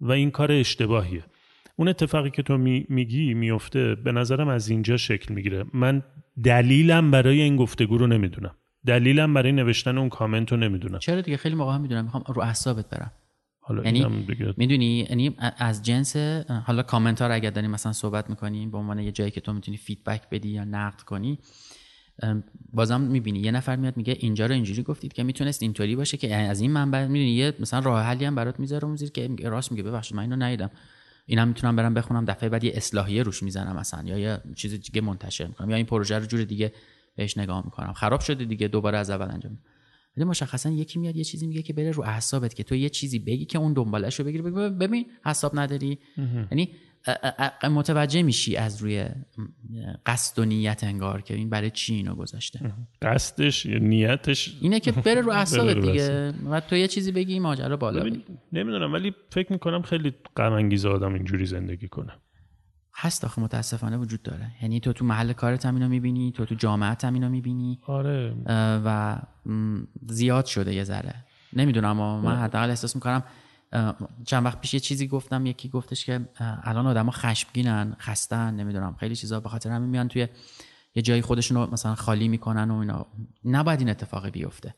و 0.00 0.12
این 0.12 0.30
کار 0.30 0.52
اشتباهیه. 0.52 1.24
اون 1.76 1.88
اتفاقی 1.88 2.30
که 2.30 2.42
تو 2.42 2.58
میگی 2.88 3.34
میفته 3.34 3.94
به 3.94 4.12
نظرم 4.12 4.48
از 4.48 4.68
اینجا 4.68 4.96
شکل 4.96 5.34
می‌گیره. 5.34 5.64
من 5.72 6.02
دلیلم 6.44 7.10
برای 7.10 7.40
این 7.40 7.56
گفتگو 7.56 7.98
رو 7.98 8.06
نمی‌دونم. 8.06 8.54
دلیلم 8.86 9.34
برای 9.34 9.52
نوشتن 9.52 9.98
اون 9.98 10.08
کامنت 10.08 10.52
رو 10.52 10.58
نمی‌دونم. 10.58 10.98
چرا 10.98 11.20
دیگه؟ 11.20 11.36
خیلی 11.36 11.54
موقع 11.54 11.74
هم 11.74 11.80
می‌دونم. 11.80 12.04
می‌خوام 12.04 12.24
رو 12.28 12.42
اعصابت 12.42 12.90
برم. 12.90 13.12
حالا 13.60 13.82
یعنی 13.82 14.26
می‌دونی؟ 14.56 15.06
یعنی 15.10 15.36
از 15.58 15.82
جنس 15.82 16.16
حالا 16.66 16.82
کامنت 16.82 17.22
ها 17.22 17.28
رو 17.28 17.34
اگر 17.34 17.50
داریم 17.50 17.70
مثلا 17.70 17.92
صحبت 17.92 18.30
می‌کنیم 18.30 18.70
به 18.70 18.78
عنوان 18.78 18.98
یه 18.98 19.12
جایی 19.12 19.30
که 19.30 19.40
تو 19.40 19.52
می‌تونی 19.52 19.76
فیدبک 19.76 20.22
بدی 20.30 20.48
یا 20.48 20.64
نقد 20.64 21.00
کنی 21.00 21.38
بازم 22.72 23.00
می‌بینی. 23.00 23.38
یه 23.38 23.50
نفر 23.50 23.76
میاد 23.76 23.96
میگه 23.96 24.16
اینجا 24.20 24.46
رو 24.46 24.54
اینجوری 24.54 24.82
گفتید 24.82 25.12
که 25.12 25.22
می‌تونست 25.22 25.62
اینطوری 25.62 25.96
باشه 25.96 26.16
که 26.16 26.34
از 26.34 26.60
این 26.60 26.72
منبع 26.72 27.06
می‌دونی 27.06 27.30
یه 27.30 27.54
مثلا 27.60 27.80
راه 27.80 28.02
حلی 28.02 28.24
هم 28.24 28.34
برات 28.34 28.60
می‌ذاره 28.60 28.84
اون 28.84 28.96
زیر 28.96 29.10
که 29.10 29.36
راست 29.42 29.72
میگه 29.72 29.82
ببخشید 29.82 30.16
من 30.16 30.22
اینو 30.22 30.36
ندیدم. 30.36 30.70
اینم 31.26 31.48
می‌تونم 31.48 31.76
برم 31.76 31.94
بخونم 31.94 32.24
دفعه 32.24 32.48
بعد 32.48 32.64
یه 32.64 32.72
اصلاحیه 32.74 33.22
روش 33.22 33.42
می‌زنم 33.42 33.76
مثلا 33.76 34.02
یا 34.08 34.18
یه 34.18 34.38
چیز 34.54 34.74
دیگه 34.74 35.00
منتشر 35.00 35.46
می‌کنم 35.46 35.70
یا 35.70 35.76
این 35.76 35.86
پروژه 35.86 36.18
رو 36.18 36.26
جور 36.26 36.44
دیگه 36.44 36.72
بهش 37.16 37.38
نگاه 37.38 37.64
می‌کنم. 37.64 37.92
خراب 37.92 38.20
شده 38.20 38.44
دیگه 38.44 38.68
دوباره 38.68 38.98
از 38.98 39.10
اول 39.10 39.30
انجام 39.30 39.58
ولی 40.16 40.26
مشخصا 40.26 40.70
یکی 40.70 40.98
میاد 40.98 41.16
یه 41.16 41.24
چیزی 41.24 41.46
میگه 41.46 41.62
که 41.62 41.72
بره 41.72 41.90
رو 41.90 42.02
اعصابت 42.02 42.54
که 42.54 42.62
تو 42.62 42.74
یه 42.74 42.88
چیزی 42.88 43.18
بگی 43.18 43.44
که 43.44 43.58
اون 43.58 43.72
دنبالش 43.72 44.18
رو 44.18 44.24
بگیری 44.24 44.42
ببین 44.42 45.06
حساب 45.24 45.58
نداری. 45.58 45.98
یعنی 46.50 46.68
متوجه 47.70 48.22
میشی 48.22 48.56
از 48.56 48.82
روی 48.82 49.08
قصد 50.06 50.38
و 50.38 50.44
نیت 50.44 50.84
انگار 50.84 51.22
که 51.22 51.34
این 51.34 51.50
برای 51.50 51.70
چی 51.70 51.94
اینو 51.94 52.14
گذاشته؟ 52.14 52.72
قصدش 53.02 53.66
یا 53.66 53.78
نیتش؟ 53.78 54.56
اینه 54.60 54.80
که 54.80 54.92
بره 54.92 55.20
رو 55.20 55.32
اعصابت 55.40 55.76
دیگه. 55.76 56.32
و 56.50 56.60
تو 56.60 56.76
یه 56.76 56.88
چیزی 56.88 57.12
بگی 57.12 57.38
ماجرا 57.38 57.76
بالا 57.76 58.02
نمی‌دونم 58.52 58.92
ولی 58.92 59.14
فکر 59.30 59.52
می‌کنم 59.52 59.82
خیلی 59.82 60.14
غم 60.36 60.52
انگیز 60.52 60.86
آدم 60.86 61.14
اینجوری 61.14 61.46
زندگی 61.46 61.88
کنه. 61.88 62.12
هست 62.96 63.24
آخه 63.24 63.42
متاسفانه 63.42 63.96
وجود 63.96 64.22
داره. 64.22 64.50
یعنی 64.62 64.80
تو 64.80 64.92
تو 64.92 65.04
محل 65.04 65.32
کارت 65.32 65.66
هم 65.66 65.74
اینو 65.74 65.88
می‌بینی 65.88 66.32
تو 66.32 66.44
تو 66.44 66.54
جامعت 66.54 67.04
هم 67.04 67.14
اینو 67.14 67.28
می‌بینی. 67.28 67.80
آره. 67.86 68.34
و 68.84 69.18
زیاد 70.06 70.46
شده 70.46 70.74
یه 70.74 70.84
ذره. 70.84 71.14
نمی‌دونم 71.52 71.86
اما 71.90 72.20
من 72.20 72.36
حداقل 72.36 72.70
احساس 72.70 72.94
می‌کنم 72.94 73.22
چند 74.24 74.44
وقت 74.44 74.60
پیش 74.60 74.74
یه 74.74 74.80
چیزی 74.80 75.08
گفتم 75.08 75.46
یکی 75.46 75.68
گفتش 75.68 76.04
که 76.04 76.20
الان 76.62 76.86
آدما 76.86 77.10
خشمگینن 77.10 77.96
خستن 77.98 78.54
نمی‌دونم 78.54 78.96
خیلی 79.00 79.16
چیزا 79.16 79.40
به 79.40 79.48
خاطر 79.48 79.70
همین 79.70 79.88
میان 79.90 80.08
توی 80.08 80.28
یه 80.94 81.02
جایی 81.02 81.22
خودشون 81.22 81.56
رو 81.56 81.72
مثلا 81.72 81.94
خالی 81.94 82.28
می‌کنن 82.28 82.70
و 82.70 82.78
اینا. 82.78 83.06
نباید 83.44 83.80
این 83.80 83.90
اتفاقی 83.90 84.30
بیفته. 84.30 84.74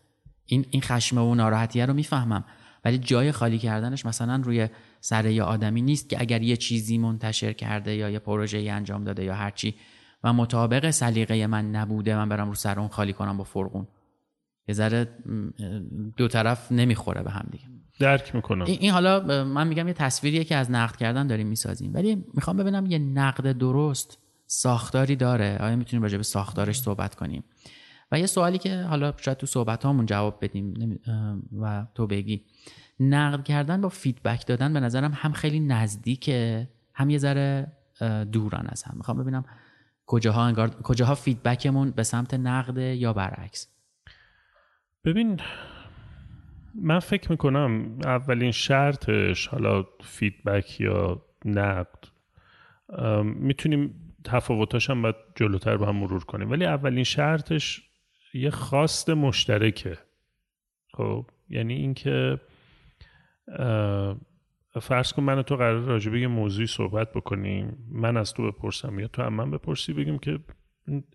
این 0.46 0.66
این 0.70 0.82
خشم 0.82 1.18
و 1.18 1.34
ناراحتیه 1.34 1.86
رو 1.86 1.94
می‌فهمم. 1.94 2.44
ولی 2.84 2.98
جای 2.98 3.32
خالی 3.32 3.58
کردنش 3.58 4.06
مثلا 4.06 4.42
روی 4.44 4.68
سر 5.00 5.26
یه 5.26 5.42
آدمی 5.42 5.82
نیست 5.82 6.08
که 6.08 6.20
اگر 6.20 6.42
یه 6.42 6.56
چیزی 6.56 6.98
منتشر 6.98 7.52
کرده 7.52 7.94
یا 7.94 8.10
یه 8.10 8.18
پروژه 8.18 8.58
انجام 8.58 9.04
داده 9.04 9.24
یا 9.24 9.34
هرچی 9.34 9.74
و 10.24 10.32
مطابق 10.32 10.90
سلیقه 10.90 11.46
من 11.46 11.70
نبوده 11.70 12.16
من 12.16 12.28
برم 12.28 12.48
رو 12.48 12.54
سر 12.54 12.80
اون 12.80 12.88
خالی 12.88 13.12
کنم 13.12 13.36
با 13.36 13.44
فرقون 13.44 13.86
یه 14.68 14.74
ذره 14.74 15.08
دو 16.16 16.28
طرف 16.28 16.72
نمی‌خوره 16.72 17.22
به 17.22 17.30
هم 17.30 17.46
دیگه. 17.50 17.64
درک 18.00 18.34
می‌کنم. 18.34 18.64
این 18.64 18.90
حالا 18.90 19.44
من 19.44 19.68
میگم 19.68 19.88
یه 19.88 19.94
تصویریه 19.94 20.44
که 20.44 20.56
از 20.56 20.70
نقد 20.70 20.96
کردن 20.96 21.26
داریم 21.26 21.46
می‌سازیم. 21.46 21.94
ولی 21.94 22.24
می‌خوام 22.34 22.56
ببینم 22.56 22.86
یه 22.86 22.98
نقد 22.98 23.52
درست 23.52 24.18
ساختاری 24.46 25.16
داره. 25.16 25.58
آیا 25.60 25.76
می‌تونیم 25.76 26.02
راجع 26.02 26.16
به 26.16 26.22
ساختارش 26.22 26.80
صحبت 26.80 27.14
کنیم؟ 27.14 27.44
و 28.12 28.20
یه 28.20 28.26
سوالی 28.26 28.58
که 28.58 28.82
حالا 28.82 29.12
شاید 29.16 29.36
تو 29.36 29.46
صحبت 29.46 29.84
هامون 29.84 30.06
جواب 30.06 30.38
بدیم 30.44 31.00
و 31.60 31.86
تو 31.94 32.06
بگی. 32.06 32.44
نقد 33.00 33.44
کردن 33.44 33.80
با 33.80 33.88
فیدبک 33.88 34.46
دادن 34.46 34.72
به 34.72 34.80
نظرم 34.80 35.12
هم 35.14 35.32
خیلی 35.32 35.60
نزدیکه 35.60 36.68
هم 36.94 37.10
یه 37.10 37.18
ذره 37.18 37.72
دوران 38.32 38.66
از 38.66 38.82
هم. 38.82 38.94
می‌خوام 38.96 39.18
ببینم 39.18 39.44
کجاها 40.06 40.44
انگار 40.44 40.68
کجاها 40.68 41.14
feedback 41.14 41.69
مون 41.69 41.90
به 41.90 42.02
سمت 42.02 42.34
نقد 42.34 42.78
یا 42.78 43.12
برعکس. 43.12 43.68
ببین 45.04 45.40
من 46.82 46.98
فکر 46.98 47.30
می‌کنم 47.30 47.98
اولین 48.04 48.50
شرطش 48.50 49.46
حالا 49.46 49.84
feedback 50.00 50.80
یا 50.80 51.22
نقد 51.44 52.04
می‌تونیم 53.24 54.14
تفاوتاش 54.24 54.90
هم 54.90 55.02
باید 55.02 55.16
جلوتر 55.34 55.76
با 55.76 55.86
هم 55.86 55.96
مرور 55.96 56.24
کنیم. 56.24 56.50
ولی 56.50 56.64
اولین 56.64 57.04
شرطش 57.04 57.82
یه 58.34 58.50
خواست 58.50 59.10
مشترکه. 59.10 59.98
خب 60.92 61.26
یعنی 61.48 61.74
اینکه 61.74 62.40
فرض 64.82 65.12
کن 65.12 65.22
من 65.22 65.42
تو 65.42 65.56
قرار 65.56 65.80
راجع 65.80 66.10
به 66.10 66.20
یه 66.20 66.26
موضوعی 66.26 66.66
صحبت 66.66 67.12
بکنیم. 67.12 67.78
من 67.90 68.16
از 68.16 68.34
تو 68.34 68.52
بپرسم 68.52 68.98
یا 68.98 69.08
تو 69.08 69.22
هم 69.22 69.34
من 69.34 69.50
بپرسی 69.50 69.92
بگیم 69.92 70.18
که 70.18 70.38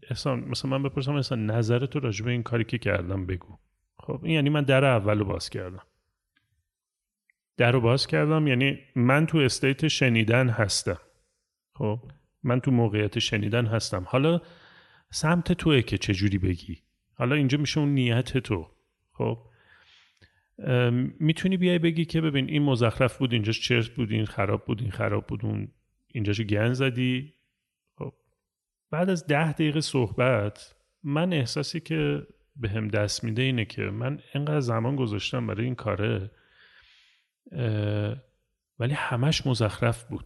احسان 0.10 0.40
مثلا 0.40 0.72
من 0.72 0.84
بپرسم 0.84 1.16
احسان 1.16 1.46
نظر 1.46 1.86
تو 1.86 2.00
راجع 2.00 2.26
به 2.26 2.32
این 2.32 2.44
کاری 2.44 2.64
که 2.64 2.78
کردم 2.78 3.26
بگو. 3.26 3.58
خب 4.02 4.20
این 4.24 4.34
یعنی 4.34 4.50
من 4.50 4.64
در 4.64 4.86
اول 4.86 5.20
رو 5.20 5.26
باز 5.26 5.50
کردم. 5.50 5.84
در 7.58 7.72
رو 7.72 7.82
باز 7.82 8.08
کردم 8.08 8.48
یعنی 8.48 8.80
من 8.96 9.26
تو 9.26 9.38
استیت 9.38 9.88
شنیدن 9.88 10.50
هستم. 10.50 11.00
خب 11.74 12.00
من 12.44 12.60
تو 12.60 12.72
موقعیت 12.72 13.20
شنیدن 13.20 13.66
هستم. 13.66 14.04
حالا 14.08 14.42
سمت 15.12 15.54
توه 15.54 15.82
که 15.82 15.98
چجوری 15.98 16.38
بگی؟ 16.38 16.80
حالا 17.14 17.36
اینجا 17.36 17.58
میشه 17.58 17.80
اون 17.80 17.90
نیت 17.90 18.38
تو. 18.38 18.68
خب 19.12 19.38
می‌تونی 21.20 21.58
بیای 21.58 21.80
بگی 21.80 22.06
که 22.06 22.22
ببین 22.22 22.50
این 22.50 22.62
مزخرف 22.62 23.18
بود 23.18 23.34
اینجاش 23.34 23.62
چرت 23.62 23.90
بود 23.90 24.12
این 24.12 24.26
خراب 24.26 24.66
بود 24.66 24.82
این 24.82 24.92
خراب 24.92 25.28
بود 25.28 25.46
اون 25.46 25.72
اینجاشو 26.08 26.44
گن 26.44 26.74
زدی. 26.74 27.34
خب 27.98 28.14
بعد 28.92 29.10
از 29.10 29.28
ده 29.28 29.52
دقیقه 29.52 29.82
صحبت 29.82 30.76
من 31.04 31.34
احساسی 31.34 31.80
که 31.80 32.28
به 32.56 32.70
هم 32.70 32.88
دست 32.88 33.24
میده 33.24 33.42
اینه 33.42 33.66
که 33.66 33.82
من 33.82 34.20
انقدر 34.34 34.60
زمان 34.60 34.96
گذاشتم 34.96 35.48
برای 35.48 35.66
این 35.66 35.76
کاره 35.76 36.32
ولی 38.80 38.94
همش 38.94 39.48
مزخرف 39.48 40.04
بود. 40.04 40.26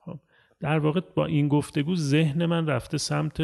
خب، 0.00 0.20
در 0.60 0.78
واقع 0.78 1.00
با 1.14 1.26
این 1.26 1.48
گفتگو 1.48 1.96
ذهن 1.96 2.46
من 2.46 2.66
رفته 2.66 2.98
سمت 2.98 3.42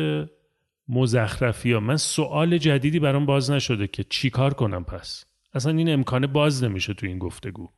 مزخرفی 0.88 1.72
ها 1.72 1.80
من 1.80 1.96
سوال 1.96 2.58
جدیدی 2.58 2.98
برام 2.98 3.26
باز 3.26 3.50
نشده 3.50 3.86
که 3.86 4.04
چی 4.04 4.30
کار 4.30 4.54
کنم 4.54 4.84
پس؟ 4.84 5.24
اصلا 5.52 5.76
این 5.76 5.92
امکانه 5.92 6.26
باز 6.26 6.64
نمیشه 6.64 6.94
تو 6.94 7.06
این 7.06 7.18
گفتگو. 7.18 7.68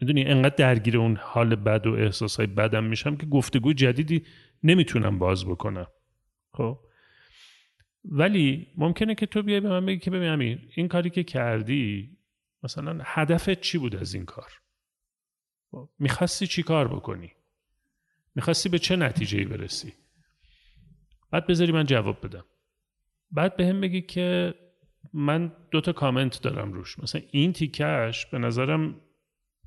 می‌دونی 0.00 0.24
انقدر 0.24 0.54
درگیر 0.54 0.98
اون 0.98 1.18
حال 1.20 1.54
بد 1.54 1.86
و 1.86 1.94
احساسای 1.94 2.46
بدم 2.46 2.84
میشم 2.84 3.16
که 3.16 3.26
گفتگو 3.26 3.72
جدیدی 3.72 4.22
نمی‌تونم 4.62 5.18
باز 5.18 5.46
بکنم. 5.46 5.86
خب؟ 6.52 6.78
ولی 8.10 8.66
ممکنه 8.76 9.14
که 9.14 9.26
تو 9.26 9.42
بیای 9.42 9.60
به 9.60 9.68
من 9.68 9.86
بگی 9.86 9.98
که 9.98 10.10
ببین 10.10 10.28
امیر 10.28 10.68
این 10.74 10.88
کاری 10.88 11.10
که 11.10 11.24
کردی 11.24 12.18
مثلا 12.62 13.00
هدفت 13.04 13.60
چی 13.60 13.78
بود 13.78 13.96
از 13.96 14.14
این 14.14 14.24
کار؟ 14.24 14.52
می‌خواستی 15.98 16.46
چی 16.46 16.62
کار 16.62 16.88
بکنی؟ 16.88 17.32
می‌خواستی 18.34 18.68
به 18.68 18.78
چه 18.78 18.96
نتیجه 18.96 19.44
برسی؟ 19.44 19.92
بعد 21.30 21.46
بذاری 21.46 21.72
من 21.72 21.86
جواب 21.86 22.26
بدم. 22.26 22.44
بعد 23.30 23.56
به 23.56 23.66
هم 23.66 23.80
بگی 23.80 24.02
که 24.02 24.54
من 25.12 25.52
دوتا 25.70 25.92
کامنت 25.92 26.42
دارم 26.42 26.72
روش. 26.72 26.98
مثلا 26.98 27.22
این 27.30 27.52
تیکش 27.52 28.26
به 28.26 28.38
نظرم 28.38 29.00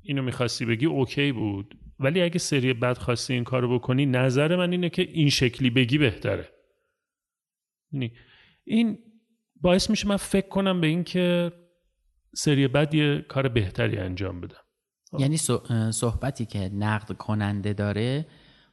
اینو 0.02 0.22
می‌خواستی 0.22 0.64
بگی 0.64 0.86
اوکی 0.86 1.32
بود. 1.32 1.78
ولی 1.98 2.22
اگه 2.22 2.38
سری 2.38 2.72
بعد 2.72 2.98
خواستی 2.98 3.32
این 3.32 3.44
کارو 3.44 3.78
بکنی 3.78 4.06
نظر 4.06 4.56
من 4.56 4.72
اینه 4.72 4.90
که 4.90 5.02
این 5.02 5.30
شکلی 5.30 5.70
بگی 5.70 5.98
بهتره. 5.98 6.48
یعنی 7.92 8.12
این 8.64 8.98
باعث 9.60 9.90
میشه 9.90 10.08
من 10.08 10.16
فکر 10.16 10.48
کنم 10.48 10.80
به 10.80 10.86
این 10.86 11.04
که 11.04 11.52
سری 12.34 12.68
بعد 12.68 12.94
یه 12.94 13.24
کار 13.28 13.48
بهتری 13.48 13.96
انجام 13.96 14.40
بدم. 14.40 14.56
یعنی 15.18 15.36
صحبتی 15.90 16.46
که 16.46 16.58
نقد 16.58 17.16
کننده 17.16 17.72
داره 17.72 18.26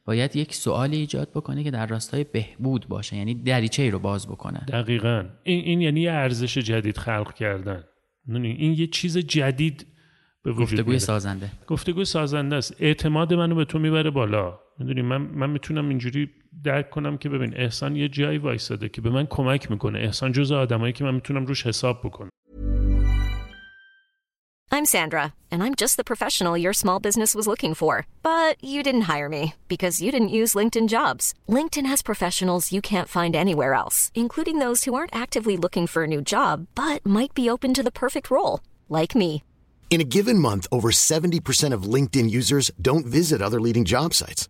باید 0.04 0.36
یک 0.36 0.54
سوالی 0.54 0.96
ایجاد 0.96 1.30
بکنه 1.30 1.64
که 1.64 1.70
در 1.70 1.86
راستای 1.86 2.24
بهبود 2.24 2.88
باشه 2.88 3.16
یعنی 3.16 3.34
دریچه 3.34 3.82
ای 3.82 3.90
رو 3.90 3.98
باز 3.98 4.28
بکنه. 4.28 4.58
دقیقا. 4.68 5.24
این, 5.42 5.64
این 5.64 5.80
یعنی 5.80 6.00
یه 6.00 6.12
ارزش 6.12 6.58
جدید 6.58 6.98
خلق 6.98 7.34
کردن. 7.34 7.84
این 8.28 8.72
یه 8.72 8.86
چیز 8.86 9.18
جدید 9.18 9.86
به 10.42 10.52
وجود 10.52 10.62
گفتگوی 10.62 10.98
سازنده. 10.98 11.50
گفتگوی 11.66 12.04
سازنده 12.04 12.56
است. 12.56 12.76
اعتماد 12.78 13.34
منو 13.34 13.54
به 13.54 13.64
تو 13.64 13.78
می‌بره 13.78 14.10
بالا. 14.10 14.58
می‌دونی 14.78 15.02
من 15.02 15.16
من 15.16 15.50
می‌تونم 15.50 15.88
اینجوری 15.88 16.30
درک 16.63 16.89
کنم 16.89 17.17
که 17.17 17.29
ببین 17.29 17.53
احسان 17.57 17.95
یه 17.95 18.09
جایی 18.09 18.37
وایساده 18.37 18.89
که 18.89 19.01
به 19.01 19.09
من 19.09 19.25
کمک 19.25 19.71
میکنه 19.71 19.99
احسان 19.99 20.31
جز 20.31 20.51
آدمایی 20.51 20.93
که 20.93 21.03
من 21.03 21.15
میتونم 21.15 21.45
روش 21.45 21.67
حساب 21.67 21.99
بکنم 22.03 22.29
I'm 24.71 24.93
Sandra 24.95 25.25
and 25.51 25.63
I'm 25.63 25.75
just 25.83 25.95
the 25.95 26.09
professional 26.11 26.57
your 26.57 26.73
small 26.73 26.99
business 27.07 27.31
was 27.35 27.47
looking 27.51 27.73
for 27.81 27.93
but 28.23 28.53
you 28.73 28.79
didn't 28.83 29.09
hire 29.13 29.29
me 29.29 29.43
because 29.73 30.01
you 30.03 30.09
didn't 30.11 30.37
use 30.41 30.57
LinkedIn 30.59 30.87
jobs 30.97 31.33
LinkedIn 31.57 31.85
has 31.91 32.09
professionals 32.11 32.71
you 32.75 32.81
can't 32.91 33.13
find 33.17 33.33
anywhere 33.35 33.73
else 33.81 33.97
including 34.23 34.57
those 34.59 34.79
who 34.83 34.95
aren't 34.95 35.15
actively 35.23 35.55
looking 35.63 35.87
for 35.87 36.01
a 36.03 36.11
new 36.13 36.21
job 36.33 36.67
but 36.81 37.05
might 37.17 37.33
be 37.33 37.49
open 37.53 37.73
to 37.73 37.83
the 37.83 37.97
perfect 38.03 38.27
role 38.35 38.55
like 38.99 39.15
me 39.23 39.31
In 39.95 40.01
a 40.01 40.11
given 40.17 40.39
month 40.39 40.65
over 40.71 40.89
70% 40.91 41.73
of 41.77 41.83
LinkedIn 41.83 42.29
users 42.29 42.65
don't 42.81 43.05
visit 43.05 43.41
other 43.41 43.61
leading 43.61 43.85
job 43.85 44.13
sites 44.13 44.49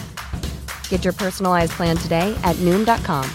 Get 0.91 1.01
your 1.07 1.15
personalized 1.25 1.73
plan 1.79 1.95
today 2.05 2.27
at 2.49 2.55
noom.com. 2.67 3.25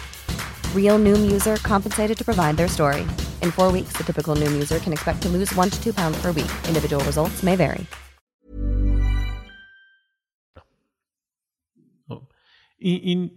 Real 0.79 0.97
noom 1.07 1.23
user 1.35 1.57
compensated 1.73 2.17
to 2.21 2.25
provide 2.31 2.55
their 2.61 2.71
story. 2.79 3.03
In 3.45 3.51
four 3.59 3.69
weeks, 3.77 3.95
the 3.99 4.05
typical 4.11 4.35
noom 4.41 4.53
user 4.63 4.79
can 4.85 4.93
expect 4.97 5.19
to 5.25 5.29
lose 5.29 5.51
one 5.63 5.71
to 5.75 5.79
two 5.85 5.95
pounds 6.01 6.17
per 6.23 6.33
week. 6.41 6.53
Individual 6.73 7.03
results 7.11 7.43
may 7.43 7.57
vary. 7.57 7.87
این, 12.79 13.01
این 13.03 13.31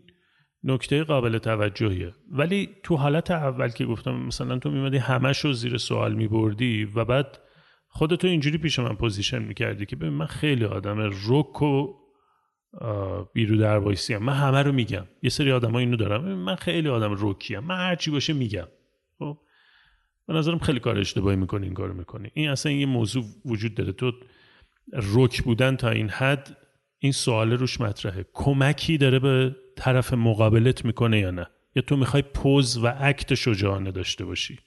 نکته 0.63 1.03
قابل 1.03 1.38
توجهیه 1.38 2.13
ولی 2.32 2.69
تو 2.84 2.95
حالت 2.95 3.32
اول 3.32 3.69
که 3.69 3.86
گفتم 3.86 4.15
مثلا 4.15 4.60
تو 4.60 4.71
میومدی 4.71 4.97
همش 4.97 5.39
رو 5.39 5.53
زیر 5.53 5.77
سوال 5.77 6.13
میبردی 6.13 6.86
و 6.95 7.05
بعد 7.05 7.39
خودتو 7.88 8.27
اینجوری 8.27 8.58
پیش 8.58 8.79
من 8.79 8.95
position 8.95 9.43
می‌کردی 9.43 9.86
که 9.86 9.95
ببین 9.95 10.13
من 10.13 10.25
خیلی 10.25 10.65
آدم 10.65 11.12
رک 11.29 11.62
و 11.62 11.98
بی‌رودروایسی‌ام. 13.34 14.17
من 14.17 14.34
همه 14.34 14.63
رو 14.63 14.71
میگم. 14.71 15.05
یه 15.23 15.29
سری 15.29 15.51
آدم 15.51 15.71
ها 15.71 15.79
اینو 15.79 15.97
دارن. 15.97 16.23
من 16.23 16.55
خیلی 16.55 16.89
آدم 16.89 17.12
رکی‌ام. 17.12 17.63
من 17.65 17.77
هرچی 17.77 18.12
باشه 18.12 18.34
میگم. 18.34 18.67
خب؟ 19.19 19.38
به 20.27 20.34
نظرم 20.34 20.60
خیلی 20.60 20.79
کار 20.79 20.99
اشتباهی 20.99 21.36
می‌کنی 21.36 21.65
این 21.65 21.73
کارو 21.73 21.93
می‌کنی. 21.93 22.32
این 22.34 22.49
اصلا 22.49 22.71
یه 22.71 22.86
موضوع 22.86 23.23
وجود 23.45 23.75
داره. 23.75 23.91
تو 23.91 24.12
روک 24.93 25.43
بودن 25.43 25.75
تا 25.75 25.89
این 25.89 26.10
حد 26.10 26.58
این 26.99 27.12
سوال 27.12 27.51
روش 27.51 27.82
مطرحه. 27.82 28.25
کمکی 28.34 28.97
داره 28.97 29.19
به 29.19 29.55
طرف 29.77 30.13
مقابلت 30.13 30.86
می‌کنه 30.86 31.19
یا 31.19 31.32
نه؟ 31.32 31.47
یا 31.75 31.82
تو 31.82 31.97
می‌خوای 31.97 32.23
پوز 32.34 32.77
و 32.84 32.93
اکت 32.99 33.36
شجاعانه 33.36 33.91
داشته 33.91 34.25
باشی؟ 34.25 34.60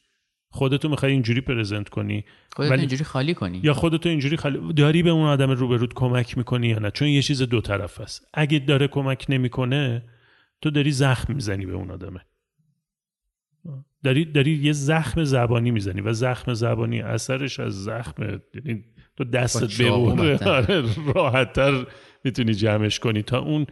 خودتو 0.55 0.89
می‌خوای 0.89 1.13
اینجوری 1.13 1.41
پرزنت 1.41 1.89
کنی؟ 1.89 2.25
خودتو 2.53 2.75
اینجوری 2.75 3.05
خالی 3.05 3.35
کنی. 3.35 3.61
یا 3.63 3.75
خودتو 3.75 4.09
اینجوری 4.09 4.37
خالی 4.37 4.73
داری 4.73 5.03
به 5.03 5.11
اون 5.11 5.27
آدم 5.27 5.51
روبرود 5.51 5.95
کمک 5.95 6.39
می‌کنی 6.39 6.69
یا 6.69 6.79
نه؟ 6.79 6.91
چون 6.91 7.09
یه 7.09 7.23
چیز 7.23 7.43
دو 7.43 7.61
طرف 7.61 8.01
است. 8.01 8.29
اگه 8.35 8.59
داره 8.59 8.89
کمک 8.89 9.27
نمی‌کنه 9.29 10.05
تو 10.61 10.71
داری 10.71 10.91
زخم 10.91 11.35
می‌زنی 11.35 11.67
به 11.67 11.73
اون 11.73 11.91
آدمه. 11.91 12.21
داری 14.05 14.25
داری 14.25 14.51
یه 14.51 14.73
زخم 14.73 15.25
زبانی 15.25 15.71
می‌زنی 15.71 16.01
و 16.01 16.13
زخم 16.13 16.55
زبانی 16.55 17.01
اثرش 17.01 17.61
از 17.61 17.85
زخم 17.85 18.41
یعنی 18.55 18.85
تو 19.17 19.25
دستت 19.25 19.81
آره، 20.47 20.85
راحتتر 21.15 21.87
می‌تونی 22.25 22.55
جمعش 22.55 22.99
کنی 22.99 23.23
تا 23.23 23.39
اون 23.39 23.67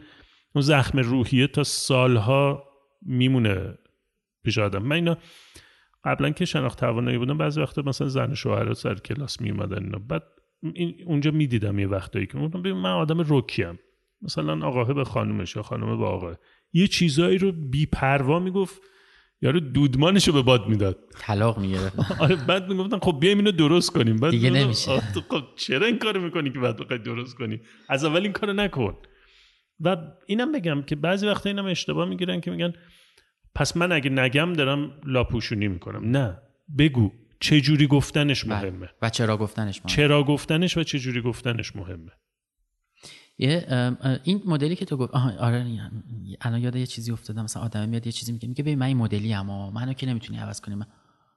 اون 0.54 0.62
زخم 0.62 0.98
روحیه 0.98 1.46
تا 1.46 1.64
سالها 1.64 2.64
میمونه 3.02 3.78
پیش 4.44 4.58
آدم. 4.58 4.82
من 4.82 4.96
اینا 4.96 5.16
قبلا 6.04 6.30
که 6.30 6.44
شناخت 6.44 6.80
توانایی 6.80 7.18
بودم 7.18 7.38
بعضی 7.38 7.60
وقتا 7.60 7.82
مثلا 7.82 8.08
زن 8.08 8.34
شوهر 8.34 8.74
سر 8.74 8.94
کلاس 8.94 9.40
میومدن 9.40 9.84
اینا 9.84 9.98
بعد 9.98 10.22
این 10.74 10.94
اونجا 11.06 11.30
می‌دیدم 11.30 11.78
یه 11.78 11.86
وقتایی 11.86 12.26
که 12.26 12.38
من 12.38 12.90
آدم 12.90 13.20
روکیم 13.20 13.78
مثلا 14.22 14.66
آقاه 14.66 14.94
به 14.94 15.04
خانومش 15.04 15.56
یا 15.56 15.62
خانومه 15.62 15.96
به 15.96 16.04
آقاه 16.04 16.36
یه 16.72 16.86
چیزایی 16.86 17.38
رو 17.38 17.52
بی 17.52 17.86
پروا 17.86 18.38
می‌گفت 18.38 18.82
یارو 19.42 19.60
دودمانش 19.60 20.28
رو 20.28 20.34
به 20.34 20.42
باد 20.42 20.68
می‌داد. 20.68 20.98
طلاق 21.18 21.58
می‌گرفت. 21.58 21.98
آره 22.22 22.36
بعد 22.36 22.68
می‌گفتن 22.68 22.98
خب 22.98 23.20
بیایم 23.20 23.38
اینو 23.38 23.52
درست 23.52 23.92
کنیم. 23.92 24.16
بعد 24.16 24.30
دیگه 24.30 24.50
نمیشه. 24.50 25.00
خب 25.00 25.42
چرا 25.56 25.86
این 25.86 25.98
کارو 25.98 26.20
می‌کنی 26.20 26.50
که 26.52 26.58
بعد 26.58 26.76
بخوای 26.76 26.98
درست 26.98 27.36
کنی؟ 27.36 27.60
از 27.88 28.04
اول 28.04 28.22
این 28.22 28.32
کارو 28.32 28.52
نکن. 28.52 28.96
و 29.80 29.96
اینم 30.26 30.52
بگم 30.52 30.82
که 30.82 30.96
بعضی 30.96 31.26
وقتا 31.26 31.50
اینم 31.50 31.66
اشتباه 31.66 32.08
می‌گیرن 32.08 32.40
که 32.40 32.50
میگن 32.50 32.72
پس 33.54 33.76
من 33.76 33.92
اگه 33.92 34.10
نگم 34.10 34.52
دارم 34.52 34.92
لاپوشونی 35.06 35.68
می‌کنم. 35.68 36.10
نه 36.16 36.38
بگو 36.78 37.10
چه 37.40 37.60
جوری 37.60 37.86
گفتنش 37.86 38.44
بله. 38.44 38.70
مهمه؟ 38.70 38.88
و 39.02 39.10
چرا 39.10 39.36
گفتنش 39.36 39.78
مهمه؟ 39.78 39.96
چرا 39.96 40.24
گفتنش 40.24 40.76
و 40.76 40.82
چه 40.82 40.98
جوری 40.98 41.20
گفتنش 41.20 41.76
مهمه؟ 41.76 42.10
این 44.22 44.42
مدلی 44.46 44.76
که 44.76 44.84
تو 44.84 44.96
گفت 44.96 45.14
آره 45.14 45.80
الان 46.40 46.60
یاد 46.60 46.76
یه 46.76 46.86
چیزی 46.86 47.12
افتادم 47.12 47.44
مثلا 47.44 47.62
آدم 47.62 47.88
میاد 47.88 48.06
یه 48.06 48.12
چیزی 48.12 48.32
میگه 48.32 48.48
میگه 48.48 48.62
ببین 48.62 48.78
من 48.78 48.86
این 48.86 48.96
مدلی 48.96 49.34
اما 49.34 49.70
منو 49.70 49.92
که 49.92 50.06
نمی‌تونی 50.06 50.38
عوض 50.38 50.60
کنی؟ 50.60 50.74
من 50.74 50.86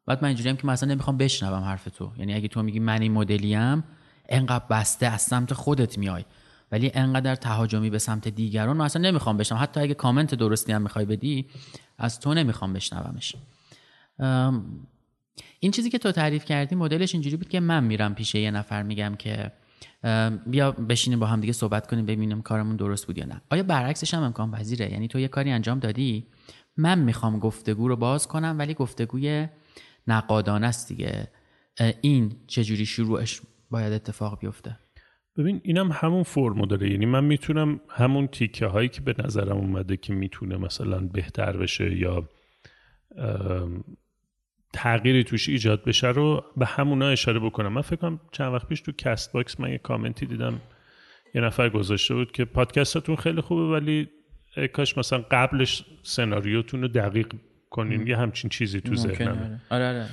بعد 0.06 0.21
من 0.21 0.28
اینجوری 0.28 0.49
هم 0.49 0.56
که 0.56 0.67
مثلا 0.67 0.89
نمی‌خوام 0.89 1.17
بشنوم 1.17 1.63
حرف 1.63 1.84
تو. 1.84 2.12
یعنی 2.17 2.34
اگه 2.34 2.47
تو 2.47 2.63
میگی 2.63 2.80
من 2.80 3.02
این 3.02 3.12
مدلی 3.12 3.56
ام 3.56 3.84
انقدر 4.30 4.65
بسته 4.69 5.06
از 5.06 5.21
سمت 5.21 5.54
خودت 5.54 5.97
میای. 5.97 6.26
ولی 6.73 6.91
انقدر 6.93 7.36
تهاجمی 7.36 7.89
به 7.89 7.99
سمت 7.99 8.27
دیگران 8.27 8.77
من 8.77 8.86
اصلا 8.86 9.01
نمی‌خوام 9.01 9.38
بشنوم 9.38 9.63
حتی 9.63 9.79
اگه 9.79 9.93
کامنت 9.93 10.36
درستی 10.36 10.71
هم 10.71 10.81
می‌خوای 10.81 11.05
بدی 11.05 11.45
از 11.97 12.19
تو 12.19 12.33
نمی‌خوام 12.33 12.73
بشنومش. 12.73 13.36
این 15.59 15.71
چیزی 15.71 15.89
که 15.89 15.97
تو 15.97 16.12
تعریف 16.12 16.45
کردی 16.45 16.75
مدلش 16.75 17.13
اینجوری 17.13 17.38
بود 17.38 17.49
که 17.49 17.59
من 17.59 17.83
میرم 17.83 18.15
پیش 18.15 18.36
یه 18.36 18.51
نفر 18.51 18.83
میگم 18.83 19.15
که 19.19 19.51
بیا 20.45 20.71
بشینیم 20.71 21.19
با 21.19 21.25
هم 21.25 21.41
دیگه 21.41 21.53
صحبت 21.53 21.88
کنیم 21.88 22.05
ببینیم 22.05 22.41
کارمون 22.41 22.75
درست 22.75 23.07
بود 23.07 23.17
یا 23.17 23.25
نه. 23.25 23.41
آیا 23.49 23.63
برعکسش 23.63 24.13
هم 24.13 24.23
امکان 24.23 24.51
پذیره؟ 24.51 24.91
یعنی 24.91 25.07
تو 25.07 25.19
یه 25.19 25.27
کاری 25.27 25.51
انجام 25.51 25.79
دادی 25.79 26.27
من 26.77 26.99
می‌خوام 26.99 27.39
گفتگو 27.39 27.88
رو 27.88 27.95
باز 27.95 28.27
کنم 28.27 28.55
ولی 28.59 28.73
گفتگوی 28.73 29.47
نقادانه 30.07 30.67
است 30.67 30.88
دیگه. 30.88 31.27
این 32.01 32.36
چجوری 32.47 32.86
شروعش 32.86 33.41
باید 33.71 33.93
اتفاق 33.93 34.39
بیفته؟ 34.39 34.77
ببین 35.38 35.62
اینم 35.63 35.91
همون 35.91 36.24
فرمو 36.24 36.65
داره. 36.65 36.91
یعنی 36.91 37.06
من 37.06 37.24
می‌تونم 37.24 37.80
همون 37.89 38.28
تیکه 38.28 38.65
هایی 38.65 38.89
که 38.89 39.02
به 39.02 39.15
نظرم 39.19 39.58
اومده 39.58 39.98
که 39.98 40.13
می‌تونه 40.13 40.58
مثلا 40.58 41.00
بهتر 41.00 41.58
بشه 41.58 41.98
یا 41.98 42.30
تغییری 44.74 45.24
توش 45.24 45.50
ایجاد 45.50 45.84
بشه 45.84 46.08
رو 46.08 46.46
به 46.58 46.65
همونا 46.65 47.10
اشاره 47.10 47.39
بکنم. 47.39 47.74
من 47.74 47.82
فکر 47.82 47.96
کنم 47.96 48.19
چند 48.32 48.54
وقت 48.54 48.67
پیش 48.67 48.82
تو 48.82 48.91
CastBox 48.91 49.60
من 49.60 49.72
یه 49.72 49.78
کامنتی 49.78 50.26
دیدم. 50.26 50.62
یه 51.36 51.41
نفر 51.41 51.69
گذاشته 51.69 52.13
بود 52.13 52.32
که 52.32 52.46
پادکستتون 52.46 53.15
خیلی 53.15 53.41
خوبه 53.41 53.62
ولی 53.62 54.10
کاش 54.74 54.98
مثلا 54.98 55.26
قبلش 55.32 55.86
سناریوتون 56.04 56.82
رو 56.82 56.88
دقیق 56.88 57.34
کنین 57.69 58.08
یه 58.08 58.17
همچین 58.17 58.50
چیزی 58.50 58.82
تو 58.82 58.96
ذهنمه. 58.96 59.62
آره 59.69 59.89
آره. 59.89 60.10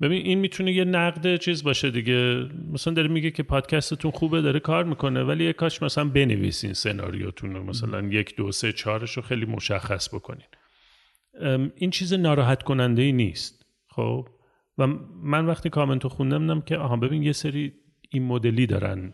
ببین 0.00 0.26
این 0.26 0.38
می‌تونه 0.38 0.72
یه 0.72 0.84
نقد 0.84 1.36
چیز 1.36 1.64
باشه 1.64 1.90
دیگه. 1.90 2.48
مثلا 2.72 2.94
داره 2.94 3.08
میگه 3.08 3.30
که 3.30 3.42
پادکستتون 3.42 4.10
خوبه 4.10 4.40
داره 4.40 4.60
کار 4.60 4.84
می‌کنه 4.84 5.22
ولی 5.24 5.44
یه 5.44 5.52
کاش 5.52 5.82
مثلا 5.82 6.04
بنویسین 6.04 6.72
سناریوتون 6.72 7.54
رو 7.54 7.64
مثلا 7.64 8.02
یک 8.02 8.36
دو 8.36 8.52
سه 8.52 8.72
چهارش 8.72 9.12
رو 9.12 9.22
خیلی 9.22 9.46
مشخص 9.46 10.14
بکنین. 10.14 10.46
این 11.76 11.90
چیز 11.90 12.12
ناراحت 12.12 12.62
کننده 12.62 13.02
ای 13.02 13.12
نیست 13.12 13.66
خب؟ 13.88 14.28
و 14.78 14.86
من 15.22 15.46
وقتی 15.46 15.70
کامنتو 15.70 16.08
خوندم 16.08 16.50
نم 16.50 16.60
که 16.60 16.76
آها 16.76 16.96
ببین 16.96 17.22
یه 17.22 17.32
سری 17.32 17.72
این 18.10 18.26
مدلی 18.26 18.66
دارن 18.66 19.12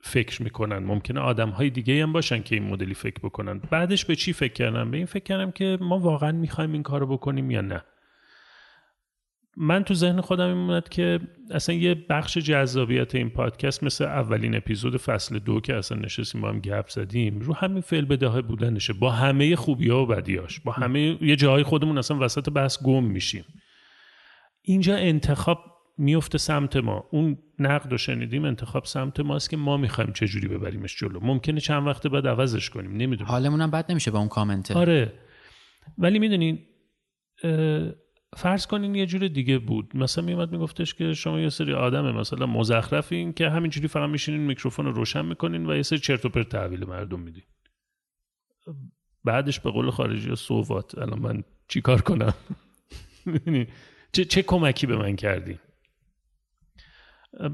فکر 0.00 0.42
می‌کنن. 0.42 0.78
ممکنه 0.78 1.20
آدم 1.20 1.50
های 1.50 1.70
دیگه 1.70 2.02
هم 2.02 2.12
باشن 2.12 2.42
که 2.42 2.54
این 2.54 2.64
مدلی 2.64 2.94
فکر 2.94 3.20
بکنن. 3.22 3.58
بعدش 3.58 4.04
به 4.04 4.16
چی 4.16 4.32
فکر 4.32 4.52
کردم؟ 4.52 4.90
به 4.90 4.96
این 4.96 5.06
فکر 5.06 5.24
کردم 5.24 5.50
که 5.50 5.78
ما 5.80 5.98
واقعا 5.98 6.32
می‌خوایم 6.32 6.72
این 6.72 6.82
کارو 6.82 7.06
بکنیم 7.06 7.50
یا 7.50 7.60
نه. 7.60 7.82
من 9.56 9.84
تو 9.84 9.94
ذهن 9.94 10.20
خودم 10.20 10.48
میموند 10.48 10.88
که 10.88 11.20
اصلا 11.50 11.74
یه 11.74 11.94
بخش 11.94 12.38
جذابیت 12.38 13.14
این 13.14 13.30
پادکست 13.30 13.84
مثل 13.84 14.04
اولین 14.04 14.56
اپیزود 14.56 14.96
فصل 14.96 15.38
دو 15.38 15.60
که 15.60 15.74
اصلا 15.74 15.98
نشستیم 15.98 16.40
با 16.40 16.48
هم 16.48 16.60
گپ 16.60 16.88
زدیم 16.88 17.38
رو 17.38 17.54
همین 17.54 17.80
فعل 17.80 18.04
بوده 18.04 18.42
بودنشه. 18.42 18.92
با 18.92 19.10
همه 19.10 19.56
خوبی 19.56 19.88
ها 19.88 20.02
و 20.02 20.06
بدیاش 20.06 20.60
با 20.60 20.72
همه 20.72 21.18
یه 21.20 21.36
جاهای 21.36 21.62
خودمون 21.62 21.98
اصلا 21.98 22.18
وسط 22.20 22.50
بحث 22.50 22.82
گم 22.82 23.04
میشیم. 23.04 23.44
اینجا 24.62 24.96
انتخاب 24.96 25.58
میفته 25.98 26.38
سمت 26.38 26.76
ما. 26.76 27.04
اون 27.10 27.38
نقد 27.58 27.90
رو 27.90 27.98
شنیدیم 27.98 28.44
انتخاب 28.44 28.84
سمت 28.84 29.20
ماست 29.20 29.50
که 29.50 29.56
ما 29.56 29.76
می‌خوایم 29.76 30.12
چه 30.12 30.26
جوری 30.26 30.48
ببریمش 30.48 30.96
جلو. 30.96 31.20
ممکنه 31.20 31.60
چند 31.60 31.86
وقت 31.86 32.06
بعد 32.06 32.26
عوضش 32.26 32.70
کنیم 32.70 32.96
نمی‌دونم. 32.96 33.30
حالمون 33.30 33.60
هم 33.60 33.70
بد 33.70 33.90
نمیشه 33.90 34.10
با 34.10 34.18
اون 34.18 34.28
کامنت. 34.28 34.70
آره. 34.70 35.12
ولی 35.98 36.18
می‌دونین 36.18 36.58
فرض 38.34 38.66
کنین 38.66 38.94
یه 38.94 39.06
جور 39.06 39.28
دیگه 39.28 39.58
بود. 39.58 39.96
مثلا 39.96 40.24
میومد 40.24 40.52
میگفتش 40.52 40.94
که 40.94 41.14
شما 41.14 41.40
یه 41.40 41.48
سری 41.48 41.72
آدمه 41.72 42.12
مثلا 42.12 42.46
مزخرفین 42.46 43.32
که 43.32 43.50
همینجوری 43.50 43.88
فقط 43.88 44.10
میشینین 44.10 44.40
میکروفون 44.40 44.86
رو 44.86 44.92
روشن 44.92 45.24
می‌کنین 45.24 45.70
و 45.70 45.76
یه 45.76 45.82
سری 45.82 45.98
چرت 45.98 46.24
و 46.24 46.28
پرت 46.28 46.48
تحویل 46.48 46.84
مردم 46.84 47.20
میدین. 47.20 47.42
بعدش 49.24 49.60
به 49.60 49.70
قول 49.70 49.90
خارجی 49.90 50.36
صوفات 50.36 50.98
الان 50.98 51.18
من 51.18 51.44
چیکار 51.68 52.00
کنم؟ 52.00 52.34
چه 54.12 54.24
چه 54.24 54.42
کمکی 54.42 54.86
به 54.86 54.96
من 54.96 55.16
کردی 55.16 55.58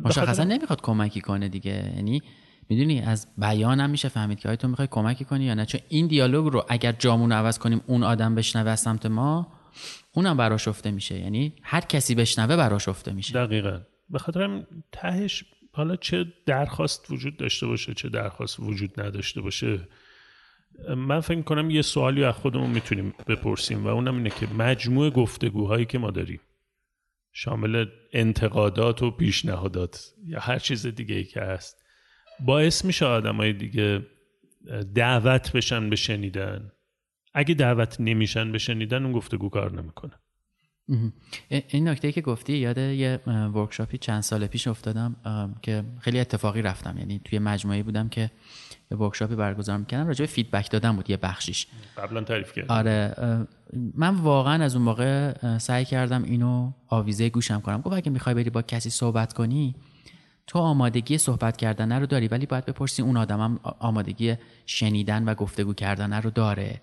مشخصا 0.04 0.44
نمی‌خواد 0.44 0.80
کمکی 0.82 1.20
کنه 1.20 1.48
دیگه. 1.48 1.92
یعنی 1.96 2.22
می‌دونی 2.68 3.00
از 3.00 3.28
بیان 3.38 3.80
هم 3.80 3.90
میشه 3.90 4.08
فهمید 4.08 4.38
که 4.38 4.48
آیا 4.48 4.56
تو 4.56 4.68
می‌خوای 4.68 4.88
کمکی 4.90 5.24
کنی 5.24 5.44
یا 5.44 5.54
نه؟ 5.54 5.66
چون 5.66 5.80
این 5.88 6.06
دیالوگ 6.06 6.52
رو 6.52 6.64
اگر 6.68 6.92
جامون 6.92 7.32
عوض 7.32 7.58
کنیم 7.58 7.80
اون 7.86 8.02
آدم 8.02 8.34
بشنوه 8.34 8.70
از 8.70 8.80
سمت 8.80 9.06
ما 9.06 9.52
اونم 10.14 10.36
براش 10.36 10.68
افته 10.68 10.90
میشه. 10.90 11.18
یعنی 11.18 11.52
هر 11.62 11.80
کسی 11.80 12.14
بشنوه 12.14 12.56
براش 12.56 12.88
افته 12.88 13.12
میشه. 13.12 13.34
دقیقا. 13.34 13.80
به 14.10 14.18
خاطر 14.18 14.62
تهش 14.92 15.44
حالا 15.72 15.96
چه 15.96 16.26
درخواست 16.46 17.10
وجود 17.10 17.36
داشته 17.36 17.66
باشه 17.66 17.94
چه 17.94 18.08
درخواست 18.08 18.60
وجود 18.60 19.00
نداشته 19.00 19.40
باشه 19.40 19.88
من 20.96 21.20
فکر 21.20 21.42
کنم 21.42 21.70
یه 21.70 21.82
سوالی 21.82 22.24
از 22.24 22.34
خودمون 22.34 22.70
می‌تونیم 22.70 23.14
بپرسیم 23.26 23.84
و 23.84 23.88
اونم 23.88 24.16
اینه 24.16 24.30
که 24.30 24.46
مجموع 24.46 25.10
گفتگوهایی 25.10 25.84
که 25.84 25.98
ما 25.98 26.10
داریم 26.10 26.40
شامل 27.32 27.86
انتقادات 28.12 29.02
و 29.02 29.10
پیشنهادات 29.10 30.14
یا 30.26 30.40
هر 30.40 30.58
چیز 30.58 30.86
دیگه 30.86 31.14
ای 31.14 31.24
که 31.24 31.40
هست 31.40 31.84
باعث 32.40 32.84
میشه 32.84 33.06
آدمای 33.06 33.52
دیگه 33.52 34.06
دعوت 34.94 35.52
بشن 35.52 35.90
به 35.90 35.96
شنیدن. 35.96 36.72
اگه 37.34 37.54
دعوت 37.54 37.96
نمیشن 38.00 38.52
به 38.52 38.58
شنیدن 38.58 39.04
اون 39.04 39.12
گفتگو 39.12 39.48
کار 39.48 39.82
نمی‌کنه. 39.82 40.12
این 41.48 41.88
نکته 41.88 42.12
که 42.12 42.20
گفتی 42.20 42.52
یاد 42.52 42.78
یه 42.78 43.20
workshop 43.26 43.90
ی 43.90 43.98
چند 43.98 44.20
سال 44.20 44.46
پیش 44.46 44.68
افتادم 44.68 45.16
که 45.62 45.84
خیلی 46.00 46.20
اتفاقی 46.20 46.62
رفتم. 46.62 46.98
یعنی 46.98 47.20
توی 47.24 47.38
مجموعه 47.38 47.82
بودم 47.82 48.08
که 48.08 48.30
یه 48.90 48.96
workshop 48.96 49.30
ی 49.30 49.34
برگزار 49.34 49.78
می‌کنم 49.78 50.06
راجع 50.06 50.22
به 50.22 50.26
feedback 50.26 50.70
دادن 50.70 50.96
بود 50.96 51.10
یه 51.10 51.16
بخشیش. 51.16 51.66
قبلا 51.96 52.20
تعریف 52.20 52.52
کردم. 52.52 52.74
آره 52.74 53.14
من 53.94 54.14
واقعا 54.14 54.64
از 54.64 54.76
اون 54.76 54.84
موقع 54.84 55.34
سعی 55.58 55.84
کردم 55.84 56.22
اینو 56.22 56.72
آویزه 56.86 57.28
گوشم 57.28 57.60
کنم. 57.60 57.80
گفت 57.80 57.96
اگه 57.96 58.10
می‌خوای 58.10 58.34
بری 58.34 58.50
با 58.50 58.62
کسی 58.62 58.90
صحبت 58.90 59.32
کنی 59.32 59.74
تو 60.46 60.58
آمادگی 60.58 61.18
صحبت 61.18 61.56
کردن 61.56 61.92
رو 61.92 62.06
داری 62.06 62.28
ولی 62.28 62.46
باید 62.46 62.64
بپرسی 62.64 63.02
اون 63.02 63.16
آدمم 63.16 63.60
آمادگی 63.62 64.34
شنیدن 64.66 65.24
و 65.24 65.34
گفتگو 65.34 65.74
کردن 65.74 66.12
رو 66.12 66.30
داره. 66.30 66.80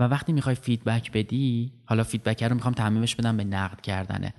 و 0.00 0.04
وقتی 0.04 0.32
می‌خوای 0.32 0.54
feedback 0.54 1.12
بدی 1.12 1.72
حالا 1.84 2.04
feedback 2.04 2.42
رو 2.42 2.54
می‌خوام 2.54 2.74
تعمیمش 2.74 3.16
بدم 3.16 3.36
به 3.36 3.44
نقد 3.44 3.80
کردنه. 3.80 4.34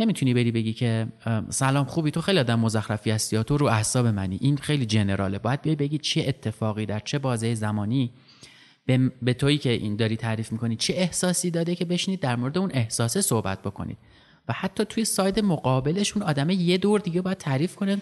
نمی‌تونی 0.00 0.34
بری 0.34 0.52
بگی 0.52 0.72
که 0.72 1.06
سلام 1.48 1.84
خوبی؟ 1.84 2.10
تو 2.10 2.20
خیلی 2.20 2.38
آدم 2.38 2.60
مزخرفی 2.60 3.10
هستی 3.10 3.42
تو 3.44 3.56
رو 3.56 3.66
اعصاب 3.66 4.06
منی. 4.06 4.38
این 4.40 4.56
خیلی 4.56 4.86
general 4.86 5.26
ه. 5.26 5.38
باید 5.38 5.62
بیای 5.62 5.76
بگی 5.76 5.98
چه 5.98 6.24
اتفاقی 6.26 6.86
در 6.86 6.98
چه 6.98 7.18
بازه 7.18 7.54
زمانی 7.54 8.12
به, 8.86 9.12
به 9.22 9.34
تویی 9.34 9.58
که 9.58 9.70
این 9.70 9.96
داری 9.96 10.16
تعریف 10.16 10.52
می‌کنی 10.52 10.76
چه 10.76 10.94
احساسی 10.96 11.50
داده 11.50 11.74
که 11.74 11.84
بشینید 11.84 12.20
در 12.20 12.36
مورد 12.36 12.58
اون 12.58 12.70
احساسه 12.74 13.20
صحبت 13.20 13.62
بکنید. 13.62 13.98
و 14.48 14.52
حتی 14.52 14.84
توی 14.84 15.04
side 15.04 15.40
مقابلش 15.40 16.16
اون 16.16 16.22
آدم 16.22 16.50
یه 16.50 16.78
دور 16.78 17.00
دیگه 17.00 17.22
باید 17.22 17.38
تعریف 17.38 17.76
کنه 17.76 17.98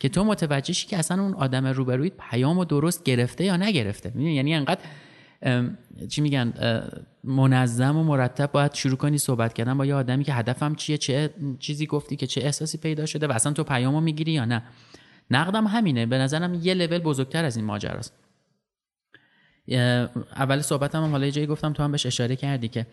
که 0.00 0.08
تو 0.08 0.24
متوجهشی 0.24 0.86
که 0.86 0.98
اصلا 0.98 1.22
اون 1.22 1.34
آدم 1.34 1.66
روبرویت 1.66 2.12
پیام 2.30 2.58
و 2.58 2.64
درست 2.64 3.04
گرفته 3.04 3.44
یا 3.44 3.56
نگرفته. 3.56 4.20
یعنی 4.20 4.54
انقدر 4.54 4.80
چی 6.08 6.20
میگن 6.20 6.52
منظم 7.24 7.96
و 7.96 8.04
مرتب 8.04 8.52
باید 8.52 8.74
شروع 8.74 8.96
کنی 8.96 9.18
صحبت 9.18 9.52
کردن 9.52 9.78
با 9.78 9.86
یه 9.86 9.94
آدمی 9.94 10.24
که 10.24 10.34
هدفم 10.34 10.74
چیه 10.74 10.98
چه 10.98 11.30
چیزی 11.58 11.86
گفتی 11.86 12.16
که 12.16 12.26
چه 12.26 12.40
احساسی 12.40 12.78
پیدا 12.78 13.06
شده 13.06 13.26
و 13.26 13.32
اصلا 13.32 13.52
تو 13.52 13.64
پیامو 13.64 14.00
می‌گیری 14.00 14.32
یا 14.32 14.44
نه. 14.44 14.62
نقدم 15.30 15.66
همینه. 15.66 16.06
به 16.06 16.18
نظرم 16.18 16.54
یه 16.54 16.74
لول 16.74 16.98
بزرگتر 16.98 17.44
از 17.44 17.56
این 17.56 17.64
ماجراست. 17.64 18.12
اول 20.36 20.60
صحبتم 20.60 21.04
هم 21.04 21.10
حالا 21.10 21.30
جایی 21.30 21.46
گفتم 21.46 21.72
تو 21.72 21.82
هم 21.82 21.92
بهش 21.92 22.06
اشاره 22.06 22.36
کردی 22.36 22.68
که 22.68 22.86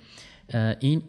این 0.79 1.03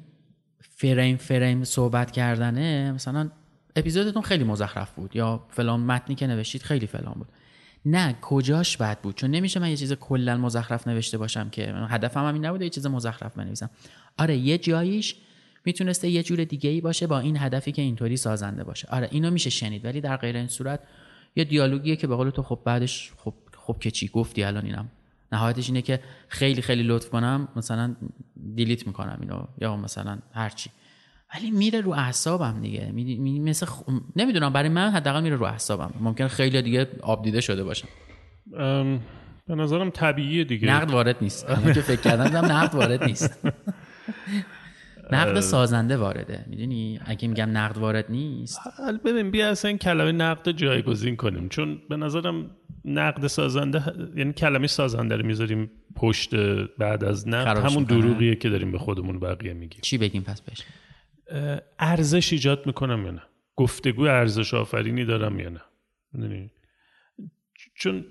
فریم 0.61 1.16
فریم 1.16 1.64
صحبت 1.64 2.11
کردنه 2.11 2.92
مثلا 2.92 3.31
اپیزودتون 3.76 4.22
خیلی 4.22 4.44
مزخرف 4.44 4.92
بود 4.92 5.16
یا 5.16 5.46
فلان 5.48 5.81
متنی 5.81 6.14
که 6.14 6.26
نوشتید 6.26 6.62
خیلی 6.62 6.87
فلان 6.87 7.14
بود. 7.14 7.28
نه 7.84 8.16
کجاش 8.20 8.76
بد 8.76 9.00
بود؟ 9.00 9.14
چون 9.14 9.30
نمیشه 9.30 9.60
من 9.60 9.70
یه 9.70 9.76
چیز 9.76 9.92
کلا 9.92 10.36
مزخرف 10.36 10.88
نوشته 10.88 11.18
باشم 11.18 11.50
که 11.50 11.74
هدفم 11.88 12.20
هم 12.20 12.34
این 12.34 12.44
نبوده 12.44 12.64
یه 12.64 12.70
چیز 12.70 12.86
مزخرف 12.86 13.36
بنویسم. 13.36 13.70
آره 14.18 14.36
یه 14.36 14.58
جاییش 14.58 15.14
می‌تونسته 15.64 16.08
یه 16.08 16.22
جور 16.22 16.44
دیگه 16.44 16.70
ای 16.70 16.80
باشه 16.80 17.06
با 17.06 17.18
این 17.18 17.36
هدفی 17.36 17.72
که 17.72 17.82
اینطوری 17.82 18.16
سازنده 18.16 18.64
باشه. 18.64 18.88
آره 18.90 19.08
اینو 19.10 19.30
میشه 19.30 19.50
شنید 19.50 19.84
ولی 19.84 20.00
در 20.00 20.16
غیر 20.16 20.36
این 20.36 20.48
صورت 20.48 20.80
یه 21.36 21.44
دیالوگیه 21.44 21.96
که 21.96 22.06
به 22.06 22.16
قول 22.16 22.30
تو 22.30 22.42
خب 22.42 22.58
بعدش 22.64 23.12
خب 23.16 23.34
خب 23.56 23.76
که 23.80 23.90
چی؟ 23.90 24.08
گفتی 24.08 24.42
الان 24.42 24.64
اینم. 24.64 24.88
نهایتش 25.32 25.68
اینه 25.68 25.82
که 25.82 26.00
خیلی 26.28 26.62
خیلی 26.62 26.82
لطف 26.82 27.08
کنم 27.08 27.48
مثلا 27.56 27.96
دیلیت 28.54 28.86
می‌کنم 28.86 29.18
اینو 29.20 29.44
یا 29.60 29.76
مثلا 29.76 30.18
هرچی. 30.32 30.70
ولی 31.34 31.50
میره 31.50 31.80
رو 31.80 31.90
اعصابم 31.90 32.60
دیگه. 32.60 32.90
می... 32.92 33.40
مثل 33.40 33.66
خ... 33.66 33.82
نمی‌دونم 34.16 34.52
برای 34.52 34.68
من 34.68 34.90
حداقل 34.90 35.22
میره 35.22 35.36
رو 35.36 35.44
اعصابم. 35.44 35.90
ممکن 36.00 36.28
خیلی 36.28 36.62
دیگه 36.62 36.88
آب 37.02 37.24
دیده 37.24 37.40
شده 37.40 37.64
باشم 37.64 37.88
به 39.46 39.54
نظرم 39.54 39.90
طبیعیه 39.90 40.44
دیگه. 40.44 40.68
نقد 40.68 40.90
وارد 40.90 41.16
نیست. 41.20 41.46
که 41.74 41.80
فکر 41.80 42.00
کردم 42.00 42.36
نقد 42.36 42.74
وارد 42.74 43.04
نیست. 43.04 43.38
نقد 45.12 45.40
سازنده 45.40 45.96
وارده. 45.96 46.44
می‌دونی؟ 46.46 47.00
اگه 47.04 47.28
میگم 47.28 47.48
نقد 47.56 47.78
وارد 47.78 48.06
نیست. 48.08 48.60
ببین 49.04 49.30
بیا 49.30 49.50
اصلا 49.50 49.68
این 49.68 49.78
کلمه 49.78 50.12
نقد 50.12 50.50
جایگزین 50.50 51.16
کنیم. 51.16 51.48
چون 51.48 51.78
به 51.88 51.96
نظرم 51.96 52.50
نقد 52.84 53.26
سازنده 53.26 53.82
یعنی 54.16 54.32
کلمه 54.32 54.66
سازنده 54.66 55.16
رو 55.16 55.26
می‌ذاریم 55.26 55.70
پشت 55.96 56.34
بعد 56.78 57.04
از 57.04 57.28
نقد. 57.28 57.70
همون 57.70 57.84
دروغیه 57.84 58.34
که 58.34 58.48
داریم 58.48 58.72
به 58.72 58.78
خودمون 58.78 59.20
بقیه 59.20 59.54
میگیم. 59.54 59.80
چی 59.82 59.98
بگیم؟ 59.98 60.22
پس 60.22 60.40
بهش. 60.40 60.62
ارزش 61.78 62.32
ایجاد 62.32 62.66
می‌کنم 62.66 63.04
یا 63.04 63.10
نه؟ 63.10 63.22
گفتگو 63.56 64.02
ارزش 64.02 64.54
آفرینی 64.54 65.04
دارم 65.04 65.40
یا 65.40 65.48
نه؟ 65.48 65.60
چون 67.74 68.04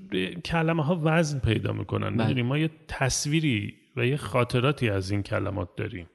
کلمه 0.46 0.84
ها 0.84 1.02
وزن 1.04 1.40
پیدا 1.40 1.74
می‌کنن 1.74 2.10
بله. 2.10 2.28
می‌دونی؟ 2.28 2.42
ما 2.42 2.58
یه 2.58 2.70
تصویری 2.88 3.74
و 3.96 4.06
یه 4.06 4.18
خاطراتی 4.18 4.90
از 4.90 5.12
این 5.12 5.24
کلمات 5.24 5.70
داریم. 5.78 6.10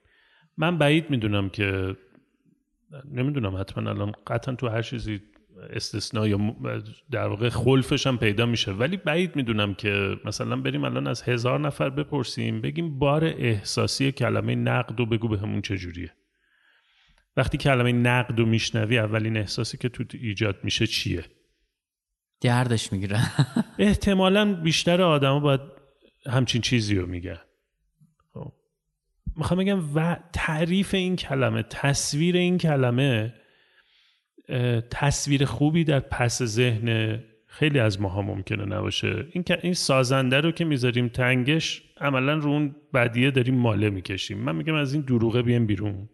من 0.56 0.78
بعید 0.78 1.10
می‌دونم 1.10 1.48
که 1.48 1.96
نمی‌دونم 3.12 3.56
حتما 3.56 3.90
الان 3.90 4.12
قطعا 4.26 4.54
تو 4.54 4.68
هر 4.68 4.82
چیزی 4.82 5.22
استثنا 5.70 6.28
یا 6.28 6.56
در 7.10 7.26
واقع 7.26 7.48
خلفش 7.48 8.06
هم 8.06 8.18
پیدا 8.18 8.46
میشه. 8.46 8.72
ولی 8.72 8.96
بعید 8.96 9.36
می‌دونم 9.36 9.74
که 9.74 10.16
مثلا 10.24 10.56
بریم 10.56 10.84
الان 10.84 11.06
از 11.06 11.22
هزار 11.22 11.60
نفر 11.60 11.90
بپرسیم 11.90 12.60
بگیم 12.60 12.98
بار 12.98 13.24
احساسی 13.24 14.12
کلمه 14.12 14.54
نقد 14.54 15.00
و 15.00 15.06
بگو 15.06 15.28
به 15.28 15.38
همون 15.38 15.62
چجوریه 15.62 16.12
وقتی 17.36 17.58
کلمه 17.58 17.92
نقد 17.92 18.40
و 18.40 18.46
میشنوی 18.46 18.98
اولین 18.98 19.36
احساسی 19.36 19.76
که 19.78 19.88
تو 19.88 20.04
ایجاد 20.20 20.56
میشه 20.62 20.86
چیه؟ 20.86 21.24
دردش 22.40 22.92
می‌گیره. 22.92 23.20
احتمالا 23.78 24.54
بیشتر 24.54 25.02
آدما 25.02 25.40
باید 25.40 25.60
همچین 26.26 26.60
چیزی 26.60 26.94
رو 26.94 27.06
میگن. 27.06 27.38
خب. 28.34 28.52
می‌خوام 29.36 29.60
بگم 29.60 29.94
و 29.94 30.16
تعریف 30.32 30.94
این 30.94 31.16
کلمه 31.16 31.62
تصویر 31.62 32.36
این 32.36 32.58
کلمه 32.58 33.34
تصویر 34.90 35.44
خوبی 35.44 35.84
در 35.84 36.00
پس 36.00 36.42
ذهن 36.42 37.20
خیلی 37.46 37.78
از 37.78 38.00
ماها 38.00 38.22
ممکنه 38.22 38.64
نباشه. 38.64 39.26
این 39.32 39.44
این 39.62 39.74
سازنده 39.74 40.40
رو 40.40 40.52
که 40.52 40.64
می‌ذاریم 40.64 41.08
تنگش 41.08 41.82
عملا 42.00 42.34
رو 42.34 42.50
اون 42.50 42.76
بدیه 42.94 43.30
داریم 43.30 43.54
ماله 43.54 43.90
می‌کشیم. 43.90 44.38
من 44.38 44.56
میگم 44.56 44.74
از 44.74 44.92
این 44.94 45.02
دروغه 45.02 45.42
بیام 45.42 45.66
بیرون. 45.66 46.08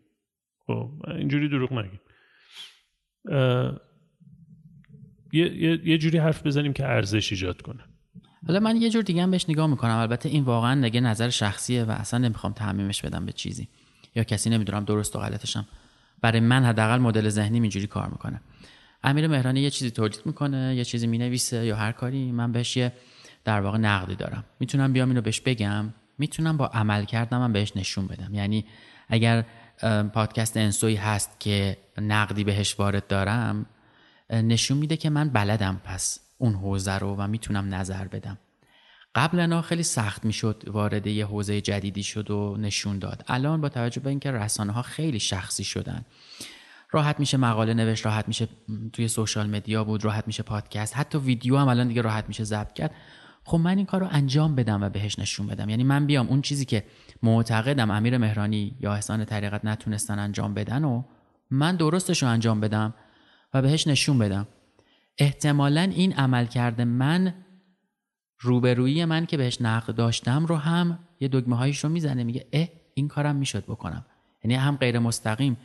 خب 0.66 0.90
اینجوری 1.08 1.48
دروغ 1.48 1.72
نگیم. 1.72 2.00
یه،, 5.32 5.80
یه،, 5.84 5.98
جوری 5.98 6.18
حرف 6.18 6.46
بزنیم 6.46 6.72
که 6.72 6.86
ارزش 6.86 7.32
ایجاد 7.32 7.62
کنه. 7.62 7.84
حالا 8.46 8.60
من 8.60 8.76
یه 8.76 8.90
جور 8.90 9.02
دیگه 9.02 9.22
هم 9.22 9.30
بهش 9.30 9.48
نگاه 9.48 9.66
می‌کنم. 9.66 9.96
البته 9.96 10.28
این 10.28 10.44
واقعا 10.44 10.74
نگه 10.74 11.00
نظر 11.00 11.30
شخصیه 11.30 11.84
و 11.84 11.90
اصلا 11.90 12.18
نمی‌خوام 12.18 12.52
تعمیمش 12.52 13.02
بدم 13.02 13.26
به 13.26 13.32
چیزی. 13.32 13.68
یا 14.14 14.24
کسی 14.24 14.50
نمی‌دونم 14.50 14.84
درست 14.84 15.16
و 15.16 15.18
غلطشم 15.18 15.68
برای 16.20 16.40
من 16.40 16.64
حداقل 16.64 16.98
مدل 16.98 17.28
ذهنی 17.28 17.60
اینجوری 17.60 17.86
کار 17.86 18.08
می‌کنه. 18.08 18.40
امیر 19.04 19.26
مهرانی 19.26 19.60
یه 19.60 19.70
چیزی 19.70 19.90
تولید 19.90 20.22
می‌کنه 20.24 20.74
یه 20.76 20.84
چیزی 20.84 21.06
می‌نویسه 21.06 21.66
یا 21.66 21.76
هر 21.76 21.92
کاری. 21.92 22.32
من 22.32 22.52
بهش 22.52 22.76
یه 22.76 22.92
در 23.44 23.60
واقع 23.60 23.78
نقدی 23.78 24.14
دارم. 24.14 24.44
می‌تونم 24.60 24.92
بیام 24.92 25.08
اینو 25.08 25.20
بهش 25.20 25.40
بگم. 25.40 25.94
می‌تونم 26.18 26.56
با 26.56 26.66
عمل 26.66 27.04
کردم 27.04 27.52
بهش 27.52 27.72
نشون 27.76 28.06
بدم. 28.06 28.34
یعنی 28.34 28.64
اگر 29.08 29.44
پادکست 30.14 30.56
انسوی 30.56 30.96
هست 30.96 31.40
که 31.40 31.76
نقدی 31.98 32.44
بهش 32.44 32.78
وارد 32.78 33.06
دارم 33.06 33.66
نشون 34.30 34.78
میده 34.78 34.96
که 34.96 35.10
من 35.10 35.28
بلدم 35.28 35.80
پس 35.84 36.20
اون 36.38 36.54
حوزه 36.54 36.98
رو 36.98 37.16
و 37.16 37.26
می‌تونم 37.26 37.74
نظر 37.74 38.08
بدم. 38.08 38.38
قبلا 39.14 39.62
خیلی 39.62 39.82
سخت 39.82 40.24
می‌شد 40.24 40.62
وارد 40.66 41.06
یه 41.06 41.26
حوزه 41.26 41.60
جدیدی 41.60 42.02
شد 42.02 42.30
و 42.30 42.56
نشون 42.56 42.98
داد. 42.98 43.24
الان 43.28 43.60
با 43.60 43.68
توجه 43.68 44.00
به 44.00 44.10
اینکه 44.10 44.30
رسانه 44.30 44.72
ها 44.72 44.82
خیلی 44.82 45.20
شخصی 45.20 45.64
شدن. 45.64 46.04
راحت 46.90 47.20
میشه 47.20 47.36
مقاله 47.36 47.74
نوشت 47.74 48.06
راحت 48.06 48.28
میشه 48.28 48.48
توی 48.92 49.08
سوشال 49.08 49.50
مدیا 49.50 49.84
بود 49.84 50.04
راحت 50.04 50.26
میشه 50.26 50.42
پادکست. 50.42 50.96
حتی 50.96 51.18
ویدیو 51.18 51.56
هم 51.56 51.68
الان 51.68 51.88
دیگه 51.88 52.02
راحت 52.02 52.24
میشه 52.28 52.44
ضبط 52.44 52.72
کرد. 52.72 52.94
خب 53.44 53.56
من 53.56 53.76
این 53.76 53.86
کار 53.86 54.00
رو 54.00 54.08
انجام 54.10 54.54
بدم 54.54 54.82
و 54.82 54.88
بهش 54.88 55.18
نشون 55.18 55.46
بدم. 55.46 55.68
یعنی 55.68 55.84
من 55.84 56.06
بیام 56.06 56.28
اون 56.28 56.42
چیزی 56.42 56.64
که 56.64 56.84
معتقدم 57.22 57.90
امیر 57.90 58.18
مهرانی 58.18 58.76
یا 58.80 58.94
احسان 58.94 59.24
طریقت 59.24 59.64
نتونستن 59.64 60.18
انجام 60.18 60.54
بدن 60.54 60.84
و 60.84 61.02
من 61.50 61.76
درستش 61.76 62.22
رو 62.22 62.28
انجام 62.28 62.60
بدم 62.60 62.94
و 63.54 63.62
بهش 63.62 63.86
نشون 63.86 64.18
بدم. 64.18 64.48
احتمالا 65.18 65.80
این 65.80 66.12
عمل 66.12 66.46
کرده 66.46 66.84
من 66.84 67.34
روبرویی 68.40 69.04
من 69.04 69.26
که 69.26 69.36
بهش 69.36 69.58
نقد 69.60 69.94
داشتم 69.94 70.46
رو 70.46 70.56
هم 70.56 70.98
یه 71.20 71.28
دگمه 71.28 71.56
هایش 71.56 71.78
رو 71.78 71.90
می‌زنه 71.90 72.24
میگه 72.24 72.46
اه 72.52 72.68
این 72.94 73.08
کارم 73.08 73.36
می‌شد 73.36 73.64
بکنم. 73.64 74.06
یعنی 74.44 74.54
هم 74.54 74.76
غیر 74.76 74.98
مستقیم 74.98 75.56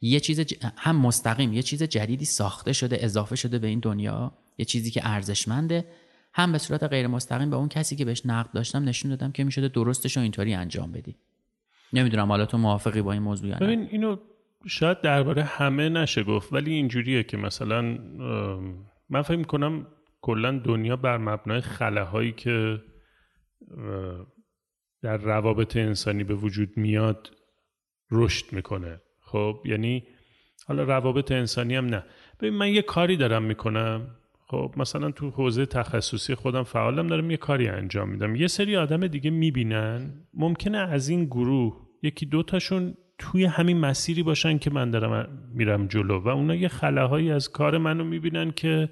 یه 0.00 0.20
چیز 0.20 0.40
هم 0.76 0.96
مستقیم 0.96 1.52
یه 1.52 1.62
چیز 1.62 1.82
جدیدی 1.82 2.24
ساخته 2.24 2.72
شده 2.72 2.98
اضافه 3.00 3.36
شده 3.36 3.58
به 3.58 3.66
این 3.66 3.80
دنیا 3.80 4.32
یه 4.58 4.64
چیزی 4.64 4.90
که 4.90 5.00
ارزشمنده. 5.04 5.84
هم 6.36 6.52
به 6.52 6.58
صورت 6.58 6.82
غیر 6.82 7.06
مستقیم 7.06 7.50
به 7.50 7.56
اون 7.56 7.68
کسی 7.68 7.96
که 7.96 8.04
بهش 8.04 8.22
نقد 8.26 8.52
داشتم 8.52 8.84
نشون 8.84 9.10
دادم 9.10 9.32
که 9.32 9.44
می‌شده 9.44 9.68
درستش 9.68 10.16
رو 10.16 10.22
اینطوری 10.22 10.54
انجام 10.54 10.92
بدی. 10.92 11.16
نمی‌دونم 11.92 12.28
حالا 12.28 12.46
تو 12.46 12.58
موافقی 12.58 13.02
با 13.02 13.12
این 13.12 13.22
موضوع 13.22 13.48
یا 13.48 13.56
ببین 13.60 13.88
اینو 13.90 14.16
شاید 14.66 15.00
درباره 15.00 15.42
همه 15.42 15.88
نشه 15.88 16.22
گفت 16.24 16.52
ولی 16.52 16.72
اینجوریه 16.72 17.22
که 17.22 17.36
مثلا 17.36 17.82
من 19.08 19.22
فکر 19.22 19.42
کنم 19.42 19.86
کلا 20.20 20.58
دنیا 20.58 20.96
بر 20.96 21.18
مبنای 21.18 21.60
خلاهایی 21.60 22.32
که 22.32 22.82
در 25.02 25.16
روابط 25.16 25.76
انسانی 25.76 26.24
به 26.24 26.34
وجود 26.34 26.76
میاد 26.76 27.30
رشد 28.10 28.52
می‌کنه. 28.52 29.00
خب 29.20 29.62
یعنی 29.64 30.06
حالا 30.66 30.82
روابط 30.82 31.32
انسانی 31.32 31.76
هم 31.76 31.86
نه. 31.86 32.04
ببین 32.40 32.54
من 32.54 32.68
یه 32.68 32.82
کاری 32.82 33.16
دارم 33.16 33.42
می‌کنم 33.42 34.16
خب 34.48 34.74
مثلا 34.76 35.10
تو 35.10 35.30
حوزه 35.30 35.66
تخصصی 35.66 36.34
خودم 36.34 36.62
فعالم 36.62 37.06
دارم 37.06 37.30
یه 37.30 37.36
کاری 37.36 37.68
انجام 37.68 38.08
میدم. 38.08 38.36
یه 38.36 38.46
سری 38.46 38.76
آدم 38.76 39.06
دیگه 39.06 39.30
می‌بینن. 39.30 40.26
ممکنه 40.34 40.78
از 40.78 41.08
این 41.08 41.24
گروه 41.24 41.86
یکی 42.02 42.26
دوتاشون 42.26 42.94
توی 43.18 43.44
همین 43.44 43.78
مسیری 43.78 44.22
باشن 44.22 44.58
که 44.58 44.70
من 44.70 44.90
دارم 44.90 45.38
میرم 45.54 45.86
جلو 45.86 46.20
و 46.20 46.28
اونا 46.28 46.54
یه 46.54 46.68
خلاهایی 46.68 47.30
از 47.30 47.48
کار 47.48 47.78
منو 47.78 48.04
می‌بینن 48.04 48.50
که 48.50 48.88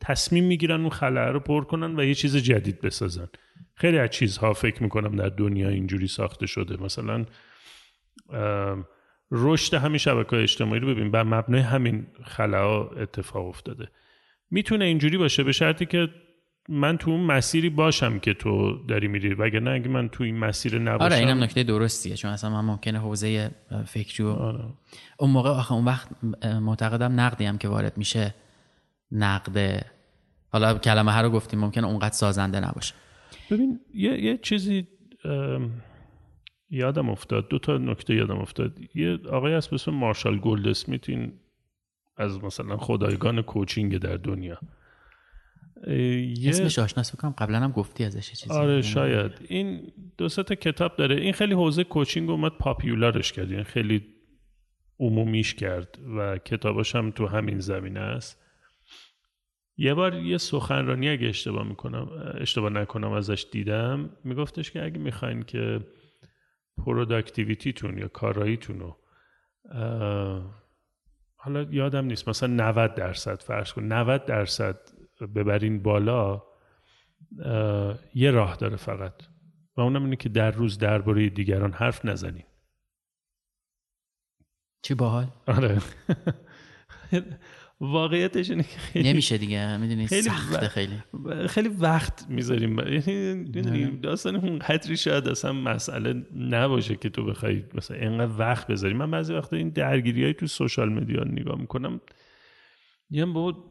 تصمیم 0.00 0.44
می‌گیرن 0.44 0.80
اون 0.80 0.90
خلاه 0.90 1.30
رو 1.30 1.40
پر 1.40 1.64
کنن 1.64 2.00
و 2.00 2.04
یه 2.04 2.14
چیز 2.14 2.36
جدید 2.36 2.80
بسازن. 2.80 3.28
خیلی 3.74 3.98
از 3.98 4.10
چیزها 4.10 4.52
فکر 4.52 4.82
می‌کنم 4.82 5.16
در 5.16 5.28
دنیا 5.28 5.68
اینجوری 5.68 6.06
ساخته 6.06 6.46
شده. 6.46 6.82
مثلا 6.82 7.24
رشد 9.30 9.74
همین 9.74 9.98
شبکه 9.98 10.36
اجتماعی 10.36 10.80
رو 10.80 10.88
ببین. 10.88 11.10
بر 11.10 11.22
مبنای 11.22 11.60
همین 11.60 12.06
خلاها 12.24 12.90
اتفاق 12.90 13.46
افتاده. 13.46 13.88
می‌تونه 14.50 14.84
اینجوری 14.84 15.18
باشه 15.18 15.42
به 15.42 15.52
شرطی 15.52 15.86
که 15.86 16.08
من 16.68 16.98
تو 16.98 17.10
اون 17.10 17.20
مسیری 17.20 17.70
باشم 17.70 18.18
که 18.18 18.34
تو 18.34 18.78
داری 18.88 19.08
میری. 19.08 19.34
وگرنه 19.34 19.70
اگه 19.70 19.88
من 19.88 20.08
تو 20.08 20.24
این 20.24 20.38
مسیر 20.38 20.78
نباشم 20.78 21.04
آره 21.04 21.16
اینم 21.16 21.42
نکته 21.42 21.62
درستیه 21.62 22.14
چون 22.16 22.30
اصلا 22.30 22.50
من 22.50 22.64
ممکنه 22.64 22.98
حوزه 22.98 23.50
فکری 23.86 24.26
و 24.26 24.28
آره. 24.28 24.64
اون 25.18 25.30
موقع 25.30 25.50
آخه 25.50 25.72
اون 25.72 25.84
وقت 25.84 26.08
معتقدم 26.44 27.20
نقدی 27.20 27.44
هم 27.44 27.58
که 27.58 27.68
وارد 27.68 27.98
میشه 27.98 28.34
نقد. 29.12 29.86
حالا 30.50 30.78
کلمه 30.78 31.12
هر 31.12 31.22
رو 31.22 31.30
گفتیم 31.30 31.60
ممکنه 31.60 31.86
اونقدر 31.86 32.14
سازنده 32.14 32.60
نباشه. 32.60 32.94
ببین 33.50 33.80
یه, 33.94 34.24
یه 34.24 34.38
چیزی 34.38 34.86
یادم 36.70 37.10
افتاد. 37.10 37.48
دو 37.48 37.58
تا 37.58 37.78
نکته 37.78 38.14
یادم 38.14 38.38
افتاد. 38.38 38.78
یه 38.94 39.18
آقای 39.32 39.54
هست 39.54 39.70
به 39.70 39.74
اسم 39.74 39.90
مارشال 39.90 40.38
گولد 40.38 40.68
اسمیت 40.68 41.08
این 41.08 41.32
از 42.18 42.44
مثلا 42.44 42.76
خدایگان 42.76 43.42
کوچینگ 43.42 43.98
در 43.98 44.16
دنیا. 44.16 44.58
یه 45.86 46.50
اسمش 46.50 46.78
آشناس 46.78 47.16
بکنم 47.16 47.30
قبلا 47.30 47.60
هم 47.60 47.72
گفتی 47.72 48.04
ازش 48.04 48.28
یه 48.28 48.34
چیزی. 48.34 48.54
آره 48.54 48.82
شاید. 48.82 49.32
این 49.48 49.92
دو 50.18 50.28
تا 50.28 50.54
کتاب 50.54 50.96
داره. 50.96 51.16
این 51.16 51.32
خیلی 51.32 51.54
حوزه 51.54 51.84
کوچینگ 51.84 52.30
اومد 52.30 52.52
پاپیولارش 52.52 53.32
کرد. 53.32 53.50
یعنی 53.50 53.64
خیلی 53.64 54.06
عمومیش 55.00 55.54
کرد 55.54 55.98
و 56.18 56.38
کتاباش 56.38 56.96
هم 56.96 57.10
تو 57.10 57.26
همین 57.26 57.60
زمینه 57.60 58.00
است. 58.00 58.44
یه 59.76 59.94
بار 59.94 60.14
یه 60.14 60.38
سخنرانی 60.38 61.08
اگه 61.08 61.28
اشتباه 61.28 61.68
می‌کنم 61.68 62.08
اشتباه 62.40 62.70
نکنم 62.70 63.12
ازش 63.12 63.46
دیدم 63.52 64.10
میگفتش 64.24 64.70
که 64.70 64.84
اگه 64.84 64.98
می‌خواین 64.98 65.42
که 65.42 65.80
productivity 66.84 67.75
تون 67.75 67.98
یا 67.98 68.08
کاراییتون 68.08 68.80
رو 68.80 68.96
حالا 71.40 71.62
یادم 71.62 72.04
نیست 72.04 72.28
مثلا 72.28 72.70
90 72.70 72.94
درصد 72.94 73.42
فرض 73.42 73.72
کن 73.72 73.82
90 73.82 74.24
درصد 74.26 74.76
ببرین 75.34 75.82
بالا 75.82 76.42
یه 78.14 78.30
راه 78.30 78.56
داره 78.56 78.76
فقط. 78.76 79.22
و 79.76 79.80
اونم 79.80 80.04
اینه 80.04 80.16
که 80.16 80.28
در 80.28 80.50
روز 80.50 80.78
درباره 80.78 81.28
دیگران 81.28 81.72
حرف 81.72 82.04
نزنین. 82.04 82.44
چه 84.82 84.94
باحال؟ 84.94 85.26
آره. 85.46 85.78
واقعیتش 87.80 88.50
اینه 88.50 88.62
که 88.62 88.78
خیلی 88.78 89.12
نمیشه 89.12 89.38
دیگه 89.38 89.76
می‌دونی؟ 89.76 90.06
خیلی 90.06 90.22
سخته 90.22 90.68
خیلی. 90.68 91.02
خیلی 91.48 91.68
وقت 91.68 92.26
می‌ذاریم. 92.28 92.78
یعنی 92.78 93.84
آره. 93.84 93.90
داستان 94.02 94.36
اون 94.36 94.58
قدری 94.58 94.96
شاید 94.96 95.28
اصلا 95.28 95.52
مسئله 95.52 96.26
نباشه 96.36 96.96
که 96.96 97.08
تو 97.08 97.24
بخوای 97.24 97.64
مثلا 97.74 97.96
اینقدر 97.96 98.32
وقت 98.38 98.66
بذاری. 98.66 98.94
من 98.94 99.10
بعضی 99.10 99.34
وقتا 99.34 99.56
این 99.56 99.68
درگیری 99.68 100.24
های 100.24 100.34
تو 100.34 100.46
سوشال 100.46 100.88
مدیا 100.88 101.24
نگاه 101.24 101.60
می‌کنم. 101.60 102.00
یه 103.10 103.24
با 103.24 103.64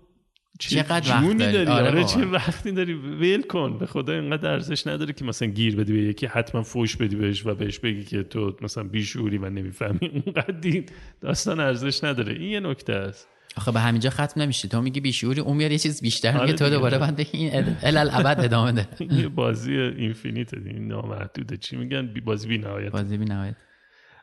چه 0.60 0.84
جونی 1.02 1.38
داری؟ 1.38 1.52
داری؟ 1.52 1.70
آره 1.70 1.88
آره. 1.88 2.04
چه 2.04 2.26
وقتی 2.26 2.72
داری؟ 2.72 2.94
ول 2.94 3.42
کن. 3.42 3.78
به 3.78 3.86
خدا 3.86 4.14
اینقدر 4.14 4.52
ارزش 4.52 4.88
نداره 4.88 5.14
که 5.14 5.26
مثلا 5.26 5.48
گیر 5.48 5.76
بدی 5.76 5.94
به 5.94 6.00
یکی 6.00 6.26
حتما 6.26 6.64
فوش 6.64 6.98
بدی 6.98 7.16
بهش 7.16 7.46
و 7.46 7.56
بهش 7.56 7.80
بگی 7.80 8.04
که 8.04 8.24
تو 8.24 8.58
مثلا 8.62 8.84
بیشعوری 8.84 9.38
و 9.38 9.50
نمی‌فهمی. 9.50 10.22
اونقدر 10.26 10.84
داستان 11.22 11.60
ارزش 11.60 12.04
نداره. 12.04 12.34
این 12.34 12.52
یه 12.52 12.60
نکته 12.60 12.94
است. 12.94 13.28
آخه 13.58 13.72
به 13.72 13.80
همینجا 13.80 14.10
ختم 14.10 14.42
نمیشه. 14.42 14.68
تو 14.68 14.82
میگی 14.82 15.00
بیشعوری 15.00 15.42
اون 15.42 15.58
میاد 15.58 15.72
یه 15.72 15.78
چیز 15.78 16.02
بیشتر 16.02 16.32
میگه 16.32 16.44
آره 16.44 16.54
تو. 16.54 16.70
دوباره 16.70 17.12
بگی 17.12 17.38
این 17.38 17.52
ال- 17.52 17.76
الالعبد 17.84 18.40
ادامه 18.44 18.72
ده. 18.72 18.88
یه 19.22 19.28
بازی 19.28 19.74
اینفینیت 19.78 20.54
این 20.54 20.88
نامحدوده. 20.88 21.58
چی 21.58 21.76
میگن؟ 21.76 22.14
بازی 22.26 22.48
بی 22.48 22.58
نهایت 22.58 22.92
بازی 22.92 23.18
بی 23.18 23.26
نهایت 23.26 23.56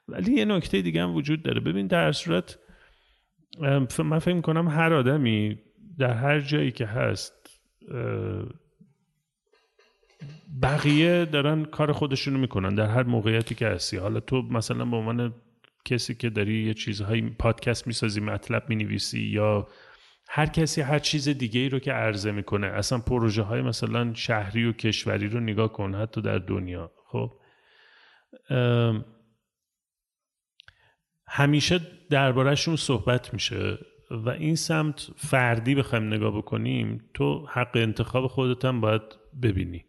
ولی 0.08 0.32
یه 0.32 0.44
نکته 0.44 0.82
دیگه 0.82 1.02
هم 1.02 1.14
وجود 1.14 1.42
داره. 1.42 1.60
ببین 1.60 1.86
در 1.86 2.12
صورت 2.12 2.58
من 3.98 4.18
فکر 4.18 4.40
کنم 4.40 4.68
هر 4.68 4.92
آدمی 4.94 5.58
در 5.98 6.12
هر 6.12 6.40
جایی 6.40 6.70
که 6.70 6.86
هست 6.86 7.32
بقیه 10.62 11.24
دارن 11.24 11.64
کار 11.64 11.92
خودشونو 11.92 12.38
می‌کنن 12.38 12.74
در 12.74 12.86
هر 12.86 13.02
موقعیتی 13.02 13.54
که 13.54 13.66
هستی. 13.66 13.96
حالا 13.96 14.20
تو 14.20 14.42
مثلا 14.42 14.84
به 14.84 14.96
عنوان 14.96 15.34
کسی 15.84 16.14
که 16.14 16.30
داری 16.30 16.64
یه 16.64 16.74
چیزهایی 16.74 17.22
پادکست 17.22 17.86
می‌سازی 17.86 18.20
مطلب 18.20 18.68
می‌نویسی 18.68 19.20
یا 19.20 19.68
هر 20.28 20.46
کسی 20.46 20.80
هر 20.80 20.98
چیز 20.98 21.28
دیگه 21.28 21.60
ای 21.60 21.68
رو 21.68 21.78
که 21.78 21.92
عرضه 21.92 22.32
می‌کنه 22.32 22.66
اصلا 22.66 22.98
پروژه 22.98 23.42
های 23.42 23.62
مثلا 23.62 24.14
شهری 24.14 24.64
و 24.64 24.72
کشوری 24.72 25.28
رو 25.28 25.40
نگاه 25.40 25.72
کن 25.72 25.94
حتی 25.94 26.20
در 26.20 26.38
دنیا. 26.38 26.92
خب؟ 27.06 27.32
همیشه 31.26 31.80
دربارهشون 32.10 32.76
صحبت 32.76 33.34
میشه 33.34 33.78
و 34.10 34.28
این 34.28 34.56
سمت 34.56 35.10
فردی 35.16 35.74
بخوایم 35.74 36.06
نگاه 36.06 36.36
بکنیم 36.36 37.10
تو 37.14 37.46
حق 37.46 37.76
انتخاب 37.76 38.26
خودت 38.26 38.64
هم 38.64 38.80
باید 38.80 39.02
ببینی. 39.42 39.84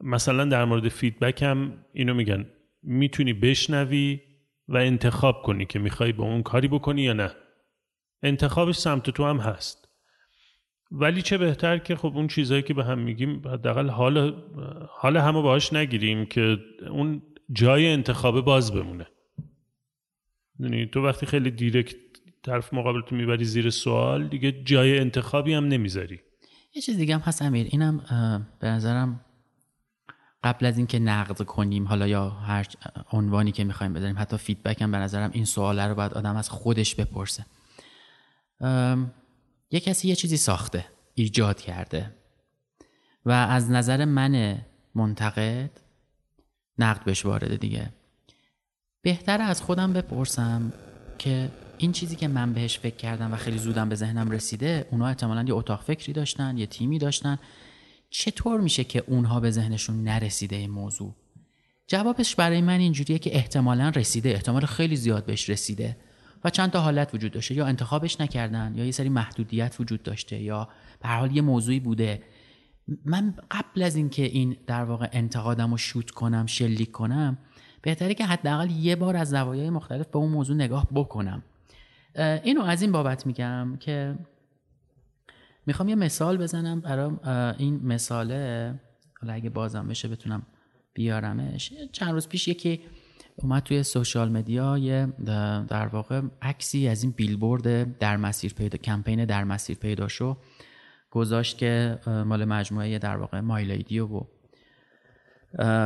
مثلا 0.00 0.44
در 0.44 0.64
مورد 0.64 0.88
فیدبک 0.88 1.42
هم 1.42 1.84
اینو 1.92 2.14
میگن. 2.14 2.46
می‌تونی 2.82 3.32
بشنوی 3.32 4.20
و 4.68 4.76
انتخاب 4.76 5.42
کنی 5.42 5.66
که 5.66 5.78
می‌خوای 5.78 6.12
با 6.12 6.24
اون 6.24 6.42
کاری 6.42 6.68
بکنی 6.68 7.02
یا 7.02 7.12
نه. 7.12 7.30
انتخابش 8.22 8.76
سمت 8.76 9.10
تو 9.10 9.24
هم 9.24 9.38
هست. 9.38 9.88
ولی 10.90 11.22
چه 11.22 11.38
بهتر 11.38 11.78
که 11.78 11.96
خب 11.96 12.12
اون 12.14 12.26
چیزهایی 12.26 12.62
که 12.62 12.74
به 12.74 12.84
هم 12.84 12.98
میگیم 12.98 13.48
حداقل 13.48 13.88
حال 13.88 14.42
حال 14.90 15.16
همو 15.16 15.42
باهاش 15.42 15.72
نگیریم 15.72 16.26
که 16.26 16.58
اون 16.90 17.22
جای 17.52 17.88
انتخاب 17.88 18.40
باز 18.40 18.72
بمونه. 18.72 19.06
یعنی 20.58 20.86
تو 20.86 21.04
وقتی 21.04 21.26
خیلی 21.26 21.50
دیرکت 21.50 21.96
طرف 22.42 22.74
مقابل 22.74 23.00
تو 23.00 23.16
می‌بری 23.16 23.44
زیر 23.44 23.70
سوال 23.70 24.28
دیگه 24.28 24.52
جای 24.52 24.98
انتخابی 24.98 25.54
هم 25.54 25.68
نمی‌ذاری. 25.68 26.20
یه 26.74 26.82
چیز 26.82 26.96
دیگه 26.96 27.14
هم 27.14 27.20
هست 27.20 27.42
امیر. 27.42 27.66
اینم 27.70 27.96
به 28.60 28.66
نظرم 28.66 29.24
قبل 30.46 30.66
از 30.66 30.76
اینکه 30.76 30.98
نقد 30.98 31.42
کنیم 31.42 31.88
حالا 31.88 32.06
یا 32.06 32.30
هر 32.30 32.66
عنوانی 33.12 33.52
که 33.52 33.64
می‌خوایم 33.64 33.92
بذاریم 33.92 34.18
حتی 34.18 34.36
فیدبک 34.36 34.82
هم 34.82 34.90
به 34.90 34.98
نظرم 34.98 35.30
این 35.32 35.44
سواله 35.44 35.86
رو 35.86 35.94
باید 35.94 36.14
آدم 36.14 36.36
از 36.36 36.48
خودش 36.48 36.94
بپرسه. 36.94 37.46
یه 39.70 39.80
کسی 39.80 40.08
یه 40.08 40.14
چیزی 40.14 40.36
ساخته 40.36 40.84
ایجاد 41.14 41.60
کرده 41.60 42.14
و 43.24 43.30
از 43.30 43.70
نظر 43.70 44.04
من 44.04 44.58
منتقد 44.94 45.70
نقد 46.78 47.04
بهش 47.04 47.26
وارده 47.26 47.56
دیگه. 47.56 47.92
بهتره 49.02 49.44
از 49.44 49.62
خودم 49.62 49.92
بپرسم 49.92 50.72
که 51.18 51.50
این 51.78 51.92
چیزی 51.92 52.16
که 52.16 52.28
من 52.28 52.52
بهش 52.52 52.78
فکر 52.78 52.96
کردم 52.96 53.32
و 53.32 53.36
خیلی 53.36 53.58
زودم 53.58 53.88
به 53.88 53.94
ذهنم 53.94 54.30
رسیده 54.30 54.88
اونا 54.90 55.06
احتمالا 55.06 55.42
یه 55.42 55.54
اتاق 55.54 55.82
فکری 55.82 56.12
داشتن 56.12 56.58
یه 56.58 56.66
تیمی 56.66 56.98
داشتن. 56.98 57.38
چطور 58.10 58.60
میشه 58.60 58.84
که 58.84 59.04
اونها 59.06 59.40
به 59.40 59.50
ذهنشون 59.50 60.04
نرسیده 60.04 60.56
این 60.56 60.70
موضوع؟ 60.70 61.14
جوابش 61.86 62.34
برای 62.34 62.60
من 62.60 62.80
اینجوریه 62.80 63.18
که 63.18 63.36
احتمالا 63.36 63.88
رسیده 63.88 64.28
احتمال 64.28 64.66
خیلی 64.66 64.96
زیاد 64.96 65.24
بهش 65.24 65.50
رسیده 65.50 65.96
و 66.44 66.50
چند 66.50 66.70
تا 66.70 66.80
حالت 66.80 67.14
وجود 67.14 67.32
داشته. 67.32 67.54
یا 67.54 67.66
انتخابش 67.66 68.20
نکردن 68.20 68.72
یا 68.76 68.84
یه 68.84 68.90
سری 68.90 69.08
محدودیت 69.08 69.76
وجود 69.80 70.02
داشته 70.02 70.42
یا 70.42 70.68
به 71.02 71.08
هر 71.08 71.18
حال 71.18 71.36
یه 71.36 71.42
موضوعی 71.42 71.80
بوده. 71.80 72.22
من 73.04 73.34
قبل 73.50 73.82
از 73.82 73.96
اینکه 73.96 74.22
این 74.22 74.56
در 74.66 74.84
واقع 74.84 75.08
انتقادم 75.12 75.70
رو 75.70 75.76
شوت 75.76 76.10
کنم 76.10 76.46
شلیک 76.46 76.90
کنم 76.90 77.38
بهتره 77.82 78.14
که 78.14 78.26
حداقل 78.26 78.70
یه 78.70 78.96
بار 78.96 79.16
از 79.16 79.30
زوایای 79.30 79.70
مختلف 79.70 80.06
به 80.06 80.18
اون 80.18 80.30
موضوع 80.30 80.56
نگاه 80.56 80.86
بکنم. 80.94 81.42
اینو 82.42 82.62
از 82.62 82.82
این 82.82 82.92
بابت 82.92 83.26
میگم 83.26 83.76
که 83.80 84.18
می‌خوام 85.66 85.88
یه 85.88 85.94
مثال 85.94 86.36
بزنم 86.36 86.80
برای 86.80 87.10
این 87.58 87.80
مثاله. 87.86 88.74
حالا 89.20 89.32
اگه 89.32 89.50
بازم 89.50 89.88
بشه 89.88 90.08
بتونم 90.08 90.42
بیارمش. 90.94 91.72
چند 91.92 92.10
روز 92.10 92.28
پیش 92.28 92.48
یکی 92.48 92.80
اومد 93.36 93.62
توی 93.62 93.82
سوشال 93.82 94.28
مدیا 94.28 95.06
در 95.68 95.86
واقع 95.86 96.22
عکسی 96.42 96.88
از 96.88 97.02
این 97.02 97.12
بیلبورد 97.16 97.98
در 97.98 98.16
مسیر 98.16 98.54
پیدا 98.54 98.78
کمپین 98.78 99.24
در 99.24 99.44
مسیر 99.44 99.76
پیدا 99.76 100.08
شو 100.08 100.36
گذاشت 101.10 101.58
که 101.58 101.98
مال 102.06 102.44
مجموعه 102.44 102.98
در 102.98 103.16
واقع 103.16 103.40
مایلیدیو 103.40 104.06
و 104.06 104.24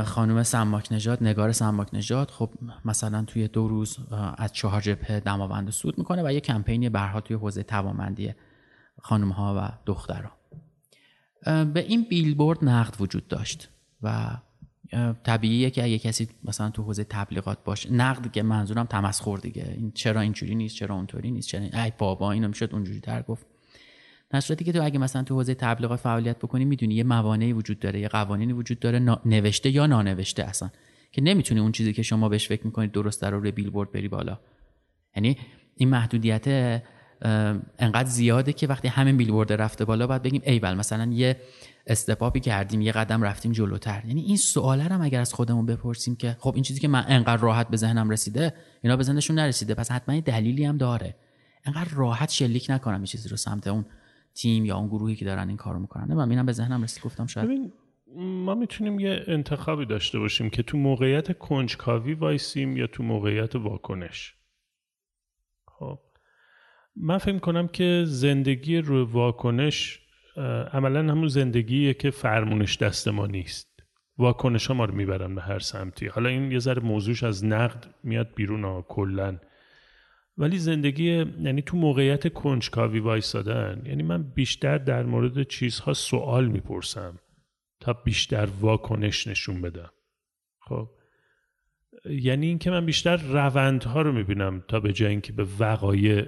خانم 0.05 0.43
سماک 0.43 0.93
نژاد 0.93 1.23
نگار 1.23 1.53
سماک 1.53 1.89
نژاد. 1.93 2.31
خب 2.31 2.51
مثلا 2.85 3.25
توی 3.25 3.49
دو 3.49 3.69
روز 3.69 3.99
از 4.39 4.53
چهار 4.53 4.81
جبهه 4.81 5.21
دماوند 5.21 5.71
سود 5.71 5.99
می‌کنه 5.99 6.23
و 6.23 6.33
یه 6.33 6.41
کمپینی 6.41 6.89
برها 6.89 7.21
توی 7.21 7.37
حوزه 7.37 7.63
توانمندی 7.63 8.35
خانم 9.03 9.29
ها 9.29 9.55
و 9.59 9.73
دخترها. 9.87 10.33
به 11.65 11.81
این 11.81 12.07
بیلبورد 12.11 12.65
نقد 12.65 13.01
وجود 13.01 13.29
داشت 13.29 13.69
و 14.03 14.37
طبیعیه 15.25 15.71
که 15.71 15.85
اگه 15.85 15.99
کسی 15.99 16.29
مثلا 16.45 16.71
تو 16.71 16.83
حوزه 16.83 17.05
تبلیغات 17.05 17.65
باشه 17.65 17.93
نقد 17.93 18.33
که 18.33 18.43
منظورم 18.43 18.87
تمسخر 18.87 19.37
دیگه. 19.37 19.75
این 19.77 19.93
چرا 19.93 20.21
اینجوری 20.21 20.55
نیست 20.55 20.77
چرا 20.77 20.95
اونطوری 20.95 21.31
نیست 21.31 21.49
چرا 21.49 21.83
ای 21.83 21.93
بابا 21.99 22.33
اینو 22.33 22.49
می‌شد 22.49 22.69
اونجوری 22.73 23.01
تر 23.01 23.23
گفت. 23.23 23.47
در 24.31 24.41
که 24.41 24.73
تو 24.73 24.85
اگه 24.85 24.99
مثلا 24.99 25.23
تو 25.23 25.35
حوزه 25.35 25.55
تبلیغات 25.55 26.01
فعالیت 26.01 26.39
بکنی 26.39 26.65
می‌دونی 26.65 26.95
یه 26.95 27.05
موانعی 27.05 27.53
وجود 27.53 27.79
داره 27.79 28.01
یه 28.01 28.09
قوانینی 28.09 28.53
وجود 28.53 28.79
داره 28.79 28.99
نوشته 29.25 29.71
یا 29.71 29.87
نانوشته 29.87 30.45
اصلا 30.45 30.71
که 31.13 31.23
نمی‌تونی 31.23 31.61
اون 31.61 31.73
چیزی 31.73 31.93
که 31.93 32.03
شما 32.03 32.29
بهش 32.29 32.49
فکر 32.49 32.67
می‌کنید 32.67 32.93
درست 32.93 33.25
رو 33.25 33.41
روی 33.41 33.51
بیلبورد 33.51 33.93
بری 33.93 34.09
بالا. 34.09 34.39
یعنی 35.17 35.39
این 35.77 35.89
محدودیت 35.89 36.83
انقدر 37.79 38.09
زیاده 38.09 38.53
که 38.53 38.67
وقتی 38.67 38.89
همین 38.89 39.17
بیلبورد 39.17 39.53
رفته 39.53 39.85
بالا 39.85 40.07
باید 40.07 40.23
بگیم 40.23 40.43
ایول 40.45 40.75
مثلا 40.75 41.13
یه 41.13 41.37
استپاپی 41.87 42.41
کردیم 42.41 42.81
یه 42.81 42.93
قدم 42.93 43.23
رفتیم 43.23 43.53
جلوتر. 43.53 44.03
یعنی 44.07 44.21
این 44.21 44.37
سواله 44.37 44.83
هم 44.83 45.03
اگر 45.03 45.21
از 45.21 45.35
خودمون 45.35 45.67
بپرسیم 45.67 46.17
که 46.17 46.37
خب 46.41 46.55
این 46.55 46.63
چیزی 46.63 46.81
که 46.81 46.89
من 46.89 47.05
انقدر 47.09 47.43
راحت 47.43 47.69
به 47.69 47.77
ذهنم 47.77 48.11
رسیده 48.11 48.55
اینا 48.83 48.97
به 48.97 49.03
ذهنشون 49.03 49.39
نرسیده. 49.39 49.75
پس 49.75 49.93
حتما 49.93 50.21
دلیلی 50.21 50.65
هم 50.65 50.77
داره. 50.77 51.17
انقدر 51.65 51.91
راحت 51.95 52.31
شلیک 52.31 52.67
نکنم 52.71 52.95
این 52.95 53.05
چیزی 53.05 53.29
رو 53.29 53.37
سمت 53.37 53.67
اون 53.67 53.87
تیم 54.35 54.65
یا 54.65 54.77
اون 54.77 54.89
گروهی 54.89 55.17
که 55.17 55.25
دارن 55.25 55.49
این 55.49 55.57
کارو 55.57 55.79
می‌کنن. 55.79 56.15
من 56.15 56.31
اینم 56.31 56.47
به 56.47 56.53
ذهنم 56.53 56.83
رسید 56.83 57.03
گفتم 57.03 57.27
شاید. 57.27 57.47
ببین 57.47 57.73
ما 58.17 58.55
می‌تونیم 58.55 59.01
یه 59.01 59.25
انتخابی 59.27 59.87
داشته 59.87 60.19
باشیم 60.19 60.51
که 60.51 60.63
تو 60.63 60.79
موقعیت 60.79 61.39
کنجکاوی 61.39 62.15
وایسیم 62.15 62.77
یا 62.77 62.87
تو 62.87 63.03
موقعیت 63.03 63.57
واکنش. 63.57 64.35
خب. 65.67 65.99
من 66.97 67.19
فکر 67.19 67.39
کنم 67.39 67.69
که 67.69 68.05
زندگی 68.07 68.79
روی 68.79 69.05
واکنش 69.05 70.01
عملا 70.73 71.13
همون 71.13 71.29
زندگیه 71.29 71.95
که 71.95 72.11
فرمونش 72.11 72.77
دست 72.77 73.09
ما 73.09 73.27
نیست. 73.27 73.71
واکنش 74.19 74.67
ها 74.67 74.75
ما 74.75 74.85
رو 74.85 74.95
می‌برن 74.95 75.35
به 75.35 75.43
هر 75.43 75.59
سمتی. 75.59 76.07
حالا 76.07 76.29
این 76.29 76.53
یه 76.53 76.59
ذره 76.59 76.83
موضوعش 76.83 77.23
از 77.23 77.45
نقد 77.45 77.95
میاد 78.03 78.35
بیرون 78.35 78.65
ها 78.65 78.87
کلن 78.89 79.41
ولی 80.39 80.59
زندگی 80.59 81.13
یعنی 81.17 81.63
تو 81.63 81.77
موقعیت 81.77 82.33
کنجکاوی 82.33 82.99
وایسادن 82.99 83.83
یعنی 83.87 84.03
من 84.03 84.23
بیشتر 84.23 84.79
در 84.79 85.03
مورد 85.03 85.43
چیزها 85.43 85.93
سوال 85.93 86.47
می‌پرسم 86.47 87.19
تا 87.81 87.93
بیشتر 87.93 88.49
واکنش 88.61 89.27
نشون 89.27 89.63
بدم. 89.63 89.91
خب؟ 90.61 90.89
یعنی 92.05 92.47
اینکه 92.47 92.71
من 92.71 92.87
بیشتر 92.87 93.17
روندها 93.17 94.03
رو 94.03 94.13
می‌بینم 94.13 94.65
تا 94.69 94.81
به 94.81 94.93
جای 94.93 95.11
اینکه 95.11 95.33
به 95.33 95.47
وقایع 95.59 96.27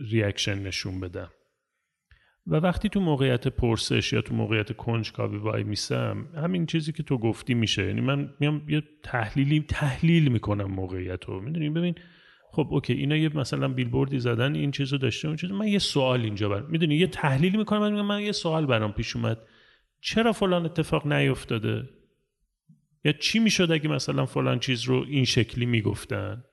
ریاکشن 0.00 0.58
نشون 0.58 1.00
بدم 1.00 1.30
و 2.46 2.56
وقتی 2.56 2.88
تو 2.88 3.00
موقعیت 3.00 3.48
پرسش 3.48 4.12
یا 4.12 4.22
تو 4.22 4.34
موقعیت 4.34 4.76
کنجکاوی 4.76 5.38
وای 5.38 5.64
میسم 5.64 6.28
همین 6.34 6.66
چیزی 6.66 6.92
که 6.92 7.02
تو 7.02 7.18
گفتی 7.18 7.54
میشه. 7.54 7.86
یعنی 7.86 8.00
من 8.00 8.34
میام 8.40 8.68
یه 8.68 8.82
تحلیلی 9.02 9.64
تحلیل 9.68 10.28
می‌کنم 10.28 10.64
موقعیت 10.64 11.24
رو 11.24 11.40
می‌دونی؟ 11.40 11.70
ببین 11.70 11.94
خب 12.52 12.68
اوکی 12.70 12.92
اینا 12.92 13.16
یه 13.16 13.36
مثلا 13.36 13.68
بیلبوردی 13.68 14.18
زدن 14.18 14.54
این 14.54 14.70
چیزو 14.70 14.98
داشته 14.98 15.28
اون 15.28 15.36
چیز 15.36 15.50
من 15.50 15.68
یه 15.68 15.78
سوال 15.78 16.20
اینجا 16.20 16.48
بر 16.48 16.62
می‌دونی؟ 16.62 16.96
یه 16.96 17.06
تحلیلی 17.06 17.56
می‌کنم 17.56 17.80
من 17.80 18.00
من 18.00 18.22
یه 18.22 18.32
سوال 18.32 18.66
برام 18.66 18.92
پیش 18.92 19.16
اومد. 19.16 19.38
چرا 20.00 20.32
فلان 20.32 20.64
اتفاق 20.64 21.06
نیفتاده؟ 21.06 21.88
یا 23.04 23.12
چی 23.12 23.38
می‌شد 23.38 23.72
اگه 23.72 23.88
مثلا 23.88 24.26
فلان 24.26 24.58
چیز 24.58 24.84
رو 24.84 25.04
این 25.08 25.24
شکلی 25.24 25.66
می‌گفتن؟ 25.66 26.44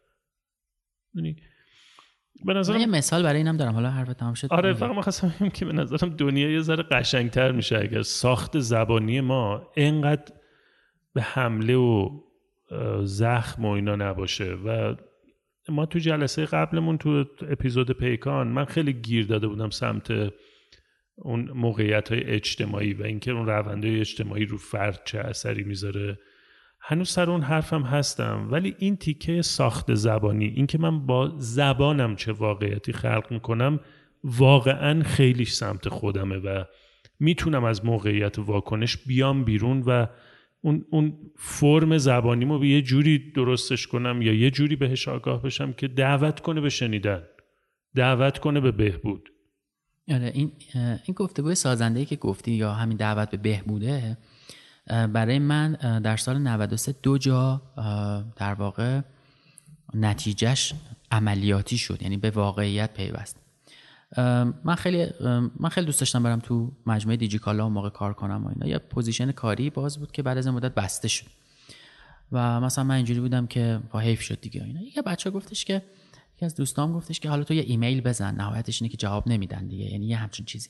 به 2.45 2.53
نظرم 2.53 2.79
یه 2.79 2.85
مثال 2.85 3.23
برای 3.23 3.37
اینم 3.37 3.57
دارم. 3.57 3.73
حالا 3.73 3.89
حرف 3.89 4.13
تمام 4.13 4.33
شد 4.33 4.47
آره 4.51 4.73
فقط 4.73 5.03
خواستم 5.03 5.49
که 5.49 5.65
به 5.65 5.73
نظرم 5.73 6.09
دنیا 6.09 6.51
یه 6.51 6.61
ذره 6.61 6.83
قشنگتر 6.83 7.51
میشه. 7.51 7.79
اگر 7.79 8.01
ساخت 8.01 8.59
زبانی 8.59 9.21
ما 9.21 9.71
اینقدر 9.75 10.33
به 11.13 11.21
حمله 11.21 11.75
و 11.75 12.09
زخم 13.03 13.65
و 13.65 13.69
اینا 13.69 13.95
نباشه. 13.95 14.53
و 14.53 14.95
ما 15.69 15.85
تو 15.85 15.99
جلسه 15.99 16.45
قبلمون 16.45 16.97
تو 16.97 17.25
اپیزود 17.49 17.91
پیکان 17.91 18.47
من 18.47 18.65
خیلی 18.65 18.93
گیر 18.93 19.25
داده 19.25 19.47
بودم 19.47 19.69
سمت 19.69 20.13
اون 21.15 21.51
موقعیت 21.51 22.11
های 22.11 22.23
اجتماعی 22.23 22.93
و 22.93 23.03
اینکه 23.03 23.31
اون 23.31 23.45
روندهای 23.45 23.99
اجتماعی 23.99 24.45
رو 24.45 24.57
فرد 24.57 25.01
چه 25.05 25.19
اثری 25.19 25.63
می‌ذاره. 25.63 26.19
هنوز 26.86 27.09
سر 27.09 27.29
اون 27.29 27.41
حرفم 27.41 27.81
هستم 27.81 28.47
ولی 28.51 28.75
این 28.79 28.97
تیکه 28.97 29.41
ساخت 29.41 29.93
زبانی 29.93 30.45
اینکه 30.45 30.77
من 30.77 31.05
با 31.05 31.34
زبانم 31.38 32.15
چه 32.15 32.31
واقعیتی 32.31 32.93
خلق 32.93 33.27
می‌کنم 33.31 33.79
واقعا 34.23 35.03
خیلیش 35.03 35.51
سمت 35.51 35.89
خودمه 35.89 36.38
و 36.38 36.63
می‌تونم 37.19 37.63
از 37.63 37.86
موقعیت 37.86 38.39
واکنش 38.39 38.97
بیام 38.97 39.43
بیرون 39.43 39.81
و 39.81 40.07
اون, 40.61 40.86
اون 40.91 41.17
فرم 41.36 41.97
زبانیمو 41.97 42.59
به 42.59 42.67
یه 42.67 42.81
جوری 42.81 43.31
درستش 43.31 43.88
کنم 43.88 44.21
یا 44.21 44.34
یه 44.34 44.51
جوری 44.51 44.75
بهش 44.75 45.07
آگاه 45.07 45.41
بشم 45.41 45.73
که 45.73 45.88
دعوت 45.88 46.39
کنه 46.39 46.61
به 46.61 46.69
شنیدن 46.69 47.23
دعوت 47.95 48.38
کنه 48.38 48.59
به 48.59 48.71
بهبود. 48.71 49.29
آره 50.09 50.31
این 50.34 50.51
این 50.75 51.15
گفتگوی 51.15 51.55
سازنده 51.55 52.05
که 52.05 52.15
گفتی 52.15 52.51
یا 52.51 52.73
همین 52.73 52.97
دعوت 52.97 53.31
به 53.31 53.38
بهبوده 53.38 54.17
برای 54.88 55.39
من 55.39 55.71
در 56.03 56.17
سال 56.17 56.38
93 56.38 56.95
دو 57.03 57.17
جا 57.17 57.61
در 58.36 58.53
واقع 58.53 59.01
نتیجهش 59.93 60.73
عملیاتی 61.11 61.77
شد 61.77 62.01
یعنی 62.01 62.17
به 62.17 62.29
واقعیت 62.29 62.93
پیوست. 62.93 63.39
من 64.63 64.75
خیلی 64.77 65.07
من 65.59 65.69
خیلی 65.69 65.86
دوست 65.86 65.99
داشتم 65.99 66.23
برم 66.23 66.39
تو 66.39 66.71
مجموعه 66.86 67.17
دیجیکالا 67.17 67.67
اون 67.67 67.69
موقع 67.69 67.89
کار 67.89 68.13
کنم 68.13 68.45
و 68.45 68.49
اینا. 68.49 68.67
یه 68.67 68.77
position 68.78 69.32
کاری 69.31 69.69
باز 69.69 69.99
بود 69.99 70.11
که 70.11 70.23
بعد 70.23 70.38
از 70.38 70.47
مدت 70.47 70.73
بسته 70.73 71.07
شد. 71.07 71.27
و 72.31 72.61
مثلا 72.61 72.84
من 72.84 72.95
اینجوری 72.95 73.19
بودم 73.19 73.47
که 73.47 73.79
بابا 73.91 73.99
حیف 73.99 74.21
شد 74.21 74.41
دیگه 74.41 74.63
اینا. 74.63 74.81
یه 74.95 75.01
بچه 75.01 75.29
گفتش 75.29 75.65
که 75.65 75.81
یکی 76.36 76.45
از 76.45 76.55
دوستام 76.55 76.93
گفتش 76.93 77.19
که 77.19 77.29
حالا 77.29 77.43
تو 77.43 77.53
یه 77.53 77.63
ایمیل 77.67 78.01
بزن 78.01 78.36
نهایتش 78.36 78.81
اینه 78.81 78.91
که 78.91 78.97
جواب 78.97 79.27
نمیدن 79.27 79.67
دیگه 79.67 79.86
یعنی 79.86 80.05
یه 80.05 80.17
همچین 80.17 80.45
چیزی. 80.45 80.69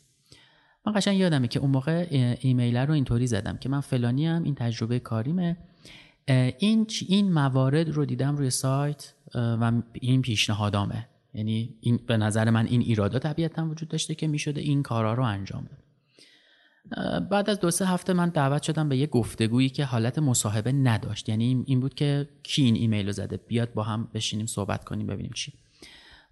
من 0.85 0.93
قشنگ 0.93 1.17
یادمه 1.17 1.47
که 1.47 1.59
اون 1.59 1.71
موقع 1.71 2.07
ایمیل 2.41 2.77
رو 2.77 2.93
اینطوری 2.93 3.27
زدم 3.27 3.57
که 3.57 3.69
من 3.69 3.79
فلانی‌ام 3.79 4.43
این 4.43 4.55
تجربه 4.55 4.99
کاریمه. 4.99 5.57
این 6.59 6.87
این 7.07 7.31
موارد 7.31 7.89
رو 7.89 8.05
دیدم 8.05 8.37
روی 8.37 8.49
سایت 8.49 9.13
و 9.35 9.81
این 9.93 10.21
پیشنهادامه. 10.21 11.07
یعنی 11.33 11.75
این 11.81 11.99
به 12.07 12.17
نظر 12.17 12.49
من 12.49 12.65
این 12.65 12.81
ایرادا 12.81 13.19
طبیعتا 13.19 13.65
وجود 13.65 13.89
داشته 13.89 14.15
که 14.15 14.27
می‌شده 14.27 14.61
این 14.61 14.83
کارا 14.83 15.13
رو 15.13 15.23
انجام 15.23 15.65
داد 15.65 15.83
بعد 17.29 17.49
از 17.49 17.59
دو 17.59 17.71
سه 17.71 17.85
هفته 17.85 18.13
من 18.13 18.29
دعوت 18.29 18.63
شدم 18.63 18.89
به 18.89 18.97
یه 18.97 19.07
گفتگویی 19.07 19.69
که 19.69 19.85
حالت 19.85 20.19
مصاحبه 20.19 20.71
نداشت. 20.71 21.29
یعنی 21.29 21.63
این 21.67 21.79
بود 21.79 21.93
که 21.93 22.29
کی 22.43 22.63
این 22.63 22.75
ایمیل 22.75 23.05
رو 23.05 23.11
زده؟ 23.11 23.37
بیاد 23.37 23.73
با 23.73 23.83
هم 23.83 24.07
بشینیم 24.13 24.45
صحبت 24.45 24.83
کنیم 24.83 25.07
ببینیم 25.07 25.31
چی. 25.35 25.53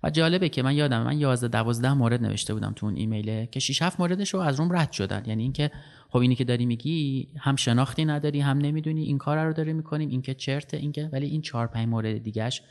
و 0.03 0.09
جالبه 0.09 0.49
که 0.49 0.63
من 0.63 0.75
یادم 0.75 1.03
من 1.03 1.19
11 1.19 1.47
12 1.47 1.93
مورد 1.93 2.23
نوشته 2.23 2.53
بودم 2.53 2.73
تو 2.75 2.85
اون 2.85 2.95
ایمیله 2.95 3.49
که 3.51 3.59
6 3.59 3.81
7 3.81 3.99
موردش 3.99 4.33
رو 4.33 4.39
از 4.39 4.59
روم 4.59 4.77
رد 4.77 4.91
شدن. 4.91 5.23
یعنی 5.25 5.43
اینکه 5.43 5.71
خب 6.09 6.17
اینی 6.17 6.35
که 6.35 6.43
داری 6.43 6.65
میگی 6.65 7.27
هم 7.37 7.55
شناختی 7.55 8.05
نداری 8.05 8.39
هم 8.39 8.57
نمی‌دونی 8.57 9.03
این 9.03 9.17
کار 9.17 9.45
رو 9.45 9.53
داری 9.53 9.73
می‌کنیم 9.73 10.09
این 10.09 10.21
که 10.21 10.33
چرته 10.33 10.77
این 10.77 10.91
که 10.91 11.09
ولی 11.13 11.25
این 11.25 11.41
4 11.41 11.67
5 11.67 11.87
مورد 11.87 12.17
دیگهش 12.17 12.61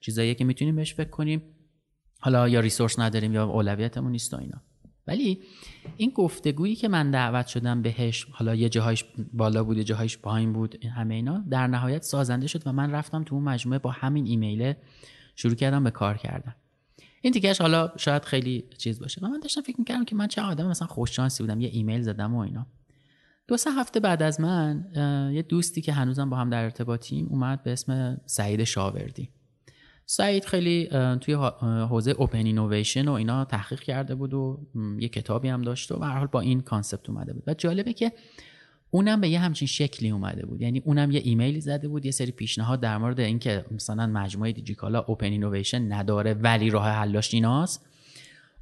چیزایی 0.00 0.34
که 0.34 0.44
می‌تونیم 0.44 0.76
بهش 0.76 0.94
فکر 0.94 1.10
کنیم. 1.10 1.42
حالا 2.20 2.48
یا 2.48 2.60
ریسورس 2.60 2.98
نداریم 2.98 3.34
یا 3.34 3.44
اولویتمون 3.44 4.12
نیست 4.12 4.34
و 4.34 4.36
اینا. 4.36 4.62
ولی 5.06 5.42
این 5.96 6.10
گفتگویی 6.10 6.74
که 6.74 6.88
من 6.88 7.10
دعوت 7.10 7.46
شدم 7.46 7.82
بهش 7.82 8.26
حالا 8.30 8.54
یه 8.54 8.68
جاهایش 8.68 9.04
بالا 9.32 9.64
بود 9.64 9.76
یه 9.76 9.84
جاهایش 9.84 10.18
پایین 10.18 10.52
بود 10.52 10.84
همه 10.84 11.14
اینا 11.14 11.44
در 11.50 11.66
نهایت 11.66 12.02
سازنده 12.02 12.46
شد 12.46 12.66
و 12.66 12.72
من 12.72 12.90
رفتم 12.90 13.24
تو 13.24 13.34
اون 13.34 13.44
مجموعه 13.44 13.78
با 13.78 13.90
همین 13.90 14.26
ایمیل 14.26 14.74
شروع 15.36 15.54
کردم 15.54 15.84
به 15.84 15.90
کار 15.90 16.16
کردن. 16.16 16.54
این 17.22 17.32
دیگهش 17.32 17.60
حالا 17.60 17.92
شاید 17.96 18.24
خیلی 18.24 18.64
چیز 18.78 19.00
باشه. 19.00 19.20
و 19.24 19.28
من 19.28 19.40
داشتم 19.40 19.60
فکر 19.60 19.76
می‌کردم 19.78 20.04
که 20.04 20.16
من 20.16 20.26
چه 20.26 20.42
آدم 20.42 20.68
مثلا 20.68 20.88
خوششانسی 20.88 21.42
بودم 21.42 21.60
یه 21.60 21.68
ایمیل 21.72 22.02
زدم 22.02 22.34
و 22.34 22.38
اینا. 22.38 22.66
دو 23.48 23.56
سه 23.56 23.70
هفته 23.70 24.00
بعد 24.00 24.22
از 24.22 24.40
من 24.40 24.84
یه 25.34 25.42
دوستی 25.42 25.80
که 25.80 25.92
هنوزم 25.92 26.30
با 26.30 26.36
هم 26.36 26.50
در 26.50 26.64
ارتباطیم 26.64 27.26
اومد 27.30 27.62
به 27.62 27.72
اسم 27.72 28.20
سعید 28.26 28.64
شاوردی. 28.64 29.30
سعید 30.06 30.44
خیلی 30.44 30.88
توی 31.20 31.34
حوزه 31.88 32.10
open 32.10 32.46
innovation 32.46 33.08
و 33.08 33.12
اینا 33.12 33.44
تحقیق 33.44 33.80
کرده 33.80 34.14
بود 34.14 34.34
و 34.34 34.66
یه 34.98 35.08
کتابی 35.08 35.48
هم 35.48 35.62
داشت 35.62 35.92
و 35.92 35.98
به 35.98 36.02
هر 36.02 36.06
حال 36.06 36.26
با 36.26 36.40
این 36.40 36.60
concept 36.60 37.10
اومده 37.10 37.32
بود. 37.32 37.44
و 37.46 37.54
جالبه 37.54 37.92
که 37.92 38.12
اونم 38.90 39.20
به 39.20 39.28
یه 39.28 39.38
همچین 39.38 39.68
شکلی 39.68 40.10
اومده 40.10 40.46
بود. 40.46 40.62
یعنی 40.62 40.82
اونم 40.84 41.10
یه 41.10 41.20
ایمیلی 41.24 41.60
زده 41.60 41.88
بود 41.88 42.04
یه 42.04 42.10
سری 42.10 42.30
پیشنهاد 42.30 42.80
در 42.80 42.98
مورد 42.98 43.20
اینکه 43.20 43.64
مثلا 43.70 44.06
مجموعه 44.06 44.52
دیجیکالا 44.52 45.00
open 45.00 45.26
innovation 45.26 45.92
نداره 45.92 46.34
ولی 46.34 46.70
راه 46.70 46.88
حلاش 46.88 47.34
ایناست. 47.34 47.86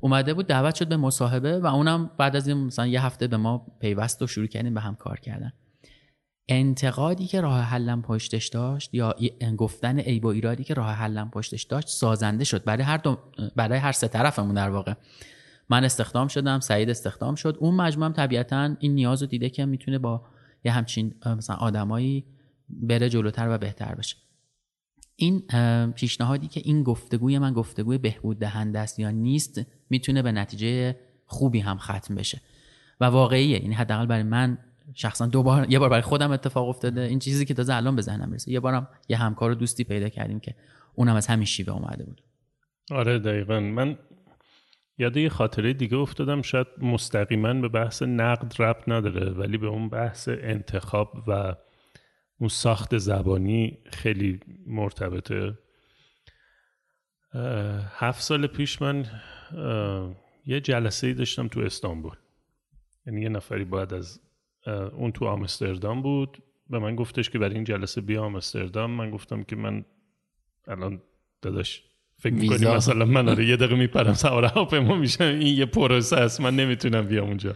اومده 0.01 0.35
بود 0.35 0.47
دعوت 0.47 0.75
شد 0.75 0.89
به 0.89 0.97
مصاحبه 0.97 1.59
و 1.59 1.67
اونم 1.67 2.11
بعد 2.19 2.37
از 2.37 2.49
این 2.49 2.57
مثلا 2.57 2.87
یه 2.87 3.05
هفته 3.05 3.27
به 3.27 3.37
ما 3.37 3.67
پیوست 3.81 4.23
و 4.23 4.27
شروع 4.27 4.47
کردیم 4.47 4.75
با 4.75 4.81
هم 4.81 4.95
کار 4.95 5.21
کردن. 5.21 5.53
انتقادی 6.49 7.27
که 7.27 7.41
راه 7.41 7.61
حلم 7.61 8.03
پشتش 8.03 8.49
داشت 8.49 8.95
یا 8.95 9.15
گفتن 9.57 9.99
عیب 9.99 10.25
و 10.25 10.29
ایرادی 10.29 10.65
که 10.65 10.75
راه 10.75 10.93
حلم 10.93 11.31
پشتش 11.31 11.63
داشت 11.63 11.89
سازنده 11.89 12.45
شد. 12.45 12.65
برای 12.65 12.83
هر 12.83 13.01
برای 13.57 13.79
هر 13.79 13.93
سه 13.93 14.09
طرفمون 14.09 14.55
در 14.55 14.71
واقع. 14.71 14.95
من 15.69 15.85
استخدام 15.85 16.29
شدم 16.29 16.61
سعید 16.61 16.91
استخدام 16.91 17.35
شد. 17.35 17.57
اون 17.61 17.75
مجموعه 17.75 18.13
طبیعتا 18.13 18.77
این 18.79 18.95
نیاز 18.95 19.23
رو 19.23 19.29
دیده 19.29 19.51
که 19.51 19.65
می‌تونه 19.65 19.99
با 19.99 20.23
یه 20.65 20.73
همچین 20.73 21.15
مثلا 21.27 21.57
آدمایی 21.57 22.25
بره 22.69 23.09
جلوتر 23.09 23.49
و 23.49 23.59
بهتر 23.59 23.95
بشه. 23.95 24.17
این 25.17 25.43
پیشنهادی 25.91 26.49
که 26.49 26.61
این 26.65 26.83
گفتگوی 26.83 27.39
من 27.39 27.53
گفتگوی 27.53 27.99
بهبود 27.99 28.39
دهنده 28.39 28.79
است 28.79 28.99
یا 28.99 29.11
نیست 29.11 29.61
می‌تونه 29.91 30.23
به 30.23 30.33
نتیجه 30.33 30.97
خوبی 31.27 31.61
هم 31.61 31.79
ختم 31.79 32.15
بشه. 32.15 32.41
و 33.01 33.05
واقعیه 33.05 33.63
یعنی 33.63 33.75
حداقل 33.75 34.07
برای 34.07 34.23
من 34.23 34.59
شخصا 34.95 35.27
دو 35.27 35.43
بار 35.43 35.71
یه 35.71 35.79
بار 35.79 35.89
برای 35.89 36.03
خودم 36.03 36.31
اتفاق 36.31 36.69
افتاده. 36.69 37.01
این 37.01 37.19
چیزی 37.19 37.45
که 37.45 37.55
تازه 37.55 37.75
الان 37.75 37.97
به 37.97 38.03
ذهنم 38.03 38.29
می‌رسه. 38.29 38.53
یه 38.53 38.61
بارم 38.61 38.89
یه 39.09 39.17
همکار 39.17 39.55
دوستی 39.55 39.85
پیدا 39.85 40.09
کردیم 40.09 40.41
که 40.41 40.55
اونم 40.95 41.17
از 41.17 41.27
همین 41.27 41.45
شیوه 41.45 41.73
اومده 41.73 42.05
بود. 42.05 42.23
آره 42.91 43.19
دقیقا. 43.19 43.61
من 43.61 43.99
یاد 44.99 45.17
یه 45.17 45.29
خاطره 45.29 45.73
دیگه 45.73 45.97
افتادم 45.97 46.43
شاید 46.43 46.67
مستقیما 46.79 47.55
به 47.55 47.69
بحث 47.69 48.03
نقد 48.03 48.63
ربط 48.63 48.89
نداره 48.89 49.31
ولی 49.31 49.59
به 49.59 49.67
اون 49.67 49.89
بحث 49.89 50.29
انتخاب 50.29 51.25
و 51.27 51.55
اون 52.39 52.49
ساخت 52.49 52.99
زبانی 52.99 53.79
خیلی 53.93 54.41
مرتبطه. 54.67 55.59
هفت 57.89 58.23
سال 58.23 58.47
پیش 58.47 58.83
من 58.83 59.07
یه 60.47 60.61
جلسه 60.61 61.07
ای 61.07 61.15
داشتم 61.15 61.49
تو 61.49 61.61
استانبول. 61.61 62.17
یعنی 63.07 63.23
یه 63.23 63.29
نفری 63.29 63.65
باید 63.65 63.95
از 63.95 64.21
اون 64.93 65.13
تو 65.13 65.27
آمستردام 65.27 66.03
بود. 66.03 66.43
به 66.71 66.79
من 66.79 66.97
گفتش 66.97 67.31
که 67.31 67.39
برای 67.39 67.55
این 67.55 67.65
جلسه 67.65 68.01
بیا 68.01 68.25
آمستردام. 68.25 68.91
من 68.91 69.11
گفتم 69.11 69.43
که 69.43 69.57
من 69.57 69.85
الان 70.67 71.03
داداش 71.43 71.85
فکر 72.19 72.35
می‌کنی 72.35 72.67
مثلا 72.67 73.05
من 73.05 73.29
آره 73.29 73.47
یه 73.47 73.57
دقیقه 73.57 73.75
میپرم 73.75 74.15
سوار 74.15 74.45
هواپیما 74.45 74.95
میشم. 74.97 75.25
این 75.25 75.59
یه 75.59 75.67
پروسه 75.67 76.17
است 76.17 76.41
من 76.41 76.57
نمی‌تونم 76.57 77.07
بیام 77.07 77.27
اونجا. 77.27 77.55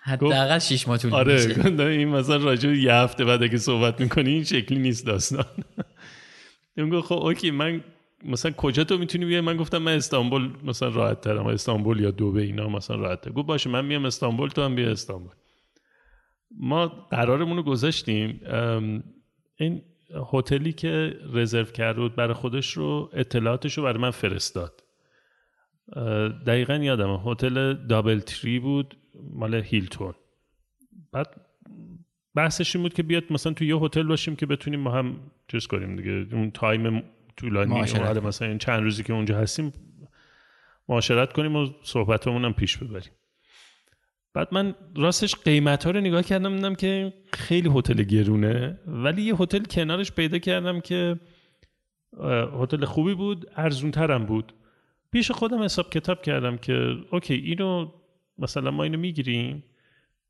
حداقل 0.00 0.58
شش 0.58 0.88
ماه 0.88 0.98
طول 0.98 1.14
آره 1.14 1.64
این 1.78 2.08
مثلا 2.08 2.36
راجع 2.36 2.68
یه 2.68 2.94
هفته 2.94 3.24
بعد 3.24 3.42
اگه 3.42 3.56
صحبت 3.58 4.00
می‌کنی 4.00 4.30
این 4.30 4.44
شکلی 4.44 4.78
نیست 4.78 5.06
داستان. 5.06 5.44
گفت 6.92 7.06
خب 7.06 7.14
اوکی 7.14 7.50
من 7.50 7.84
مثلا 8.24 8.50
کجا 8.52 8.84
تو 8.84 8.98
می‌تونی 8.98 9.24
بیای؟ 9.24 9.40
من 9.40 9.56
گفتم 9.56 9.78
من 9.78 9.92
استانبول 9.92 10.50
مثلا 10.64 10.88
راحت 10.88 11.20
ترم. 11.20 11.46
استانبول 11.46 12.00
یا 12.00 12.10
دوبه 12.10 12.42
اینا 12.42 12.68
مثلا 12.68 12.96
راحت 12.96 13.20
تر. 13.20 13.30
گفت 13.30 13.46
باشه 13.46 13.70
من 13.70 13.84
میام 13.84 14.04
استانبول 14.04 14.48
تو 14.48 14.62
هم 14.62 14.74
بیا 14.74 14.90
استانبول. 14.90 15.32
ما 16.58 16.86
قرارمون 16.86 17.56
رو 17.56 17.62
گذاشتیم. 17.62 18.40
این 19.56 19.82
هتلی 20.32 20.72
که 20.72 21.16
رزرو 21.32 21.64
کرده 21.64 22.00
بود 22.00 22.16
برای 22.16 22.34
خودش 22.34 22.72
رو 22.72 23.10
اطلاعاتش 23.12 23.78
رو 23.78 23.84
برای 23.84 23.98
من 23.98 24.10
فرستاد. 24.10 24.82
دقیقا 26.46 26.74
یادم 26.74 27.22
هتل 27.26 27.74
دابل 27.74 28.18
تری 28.18 28.58
بود 28.58 28.96
مال 29.32 29.54
هیلتون. 29.54 30.14
بعد 31.12 31.40
بحثش 32.34 32.76
این 32.76 32.82
بود 32.82 32.94
که 32.94 33.02
بیاد 33.02 33.24
مثلا 33.30 33.52
تو 33.52 33.64
یه 33.64 33.76
هتل 33.76 34.02
باشیم 34.02 34.36
که 34.36 34.46
بتونیم 34.46 34.80
ما 34.80 34.90
هم 34.90 35.30
چیز 35.48 35.66
کنیم 35.66 35.96
دیگه. 35.96 36.36
اون 36.36 36.50
تایم 36.50 37.02
طولانی 37.36 37.80
مثلا 38.24 38.48
این 38.48 38.58
چند 38.58 38.82
روزی 38.82 39.02
که 39.02 39.12
اونجا 39.12 39.38
هستیم 39.38 39.72
معاشرت 40.88 41.32
کنیم 41.32 41.56
و 41.56 41.68
صحبتمون 41.82 42.44
هم 42.44 42.52
پیش 42.52 42.76
ببریم. 42.76 43.12
بعد 44.34 44.54
من 44.54 44.74
راستش 44.96 45.34
قیمت 45.34 45.84
ها 45.84 45.90
رو 45.90 46.00
نگاه 46.00 46.22
کردم 46.22 46.56
دیدم 46.56 46.74
که 46.74 47.12
خیلی 47.32 47.70
هتل 47.74 48.02
گرونه 48.02 48.78
ولی 48.86 49.22
یه 49.22 49.34
هتل 49.36 49.64
کنارش 49.64 50.12
پیدا 50.12 50.38
کردم 50.38 50.80
که 50.80 51.20
هتل 52.60 52.84
خوبی 52.84 53.14
بود 53.14 53.46
ارزون 53.56 53.90
ترم 53.90 54.26
بود. 54.26 54.52
پیش 55.10 55.30
خودم 55.30 55.62
حساب 55.62 55.90
کتاب 55.90 56.22
کردم 56.22 56.56
که 56.56 56.96
اوکی 57.10 57.34
اینو 57.34 57.90
مثلا 58.38 58.70
ما 58.70 58.82
اینو 58.82 58.98
می‌گیریم 58.98 59.64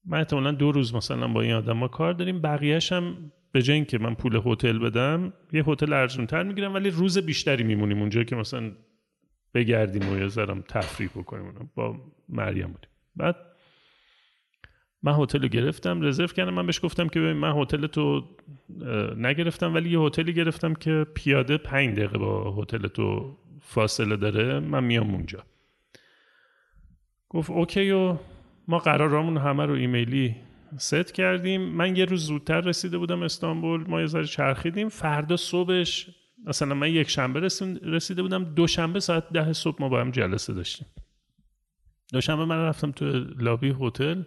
من 0.05 0.19
احتمالا 0.19 0.53
دو 0.53 0.73
روز 0.73 0.95
مثلا 0.95 1.29
با 1.29 1.41
این 1.41 1.53
آدم 1.53 1.73
ما 1.73 1.89
کار 1.89 2.13
داریم 2.13 2.41
بقیهش 2.41 2.93
هم 2.93 3.33
به 3.53 3.63
جای 3.63 3.85
که 3.85 3.99
من 3.99 4.15
پول 4.15 4.43
هتل 4.45 4.79
بدم 4.79 5.33
یه 5.53 5.65
هتل 5.67 5.93
ارزون 5.93 6.27
تر 6.27 6.43
می‌گیرم 6.43 6.75
ولی 6.75 6.91
روز 6.91 7.19
بیشتری 7.19 7.65
میمونیم 7.65 8.01
اونجا 8.01 8.25
که 8.25 8.37
مثلا 8.37 8.73
بگردیم 9.55 10.13
و 10.13 10.19
یه 10.19 10.29
ذرم 10.29 10.65
تفریح 10.69 11.11
بکنیم 11.11 11.71
با 11.75 11.97
مریم 12.29 12.67
بودیم. 12.67 12.91
بعد 13.17 13.37
من 15.03 15.13
هتل 15.13 15.43
رو 15.43 15.49
گرفتم 15.49 16.03
رزرو 16.03 16.27
کردم. 16.27 16.55
من 16.55 16.67
بهش 16.67 16.85
گفتم 16.85 17.09
که 17.09 17.21
من 17.21 17.63
هتل 17.63 17.87
تو 17.87 18.25
نگرفتم 19.17 19.75
ولی 19.75 19.91
یه 19.91 20.01
هتلی 20.01 20.33
گرفتم 20.33 20.75
که 20.75 21.07
پیاده 21.15 21.57
پنج 21.57 21.97
دقیقه 21.97 22.19
با 22.19 22.63
هتل 22.63 22.87
تو 22.87 23.37
فاصله 23.61 24.17
داره. 24.17 24.61
من 24.61 24.85
میام 24.85 25.15
اونجا. 25.15 25.45
گفت 27.29 27.51
OK 27.51 27.91
و 27.91 28.17
ما 28.69 28.79
قرارامون 28.79 29.37
همه 29.37 29.67
رو 29.67 29.75
ایمیلی 29.75 30.37
ست 30.79 31.13
کردیم. 31.13 31.61
من 31.61 31.97
یه 31.97 32.05
روز 32.05 32.27
زودتر 32.27 32.61
رسیده 32.61 32.99
بودم 32.99 33.23
استانبول. 33.23 33.85
ما 33.89 34.01
یه 34.01 34.07
ذره 34.07 34.25
چرخیدیم. 34.25 34.89
فردا 34.89 35.37
صبحش 35.37 36.11
مثلا 36.47 36.75
من 36.75 36.89
یک 36.89 37.11
شنبه 37.11 37.41
رسیده 37.83 38.23
بودم. 38.23 38.45
دوشنبه 38.45 39.01
ساعت 39.01 39.33
ده 39.33 39.53
صبح 39.53 39.77
ما 39.81 39.89
با 39.89 40.01
هم 40.01 40.11
جلسه 40.11 40.53
داشتیم. 40.53 40.87
دوشنبه 42.13 42.45
من 42.45 42.57
رفتم 42.57 42.91
تو 42.93 43.05
لابی 43.39 43.75
هتل. 43.81 44.23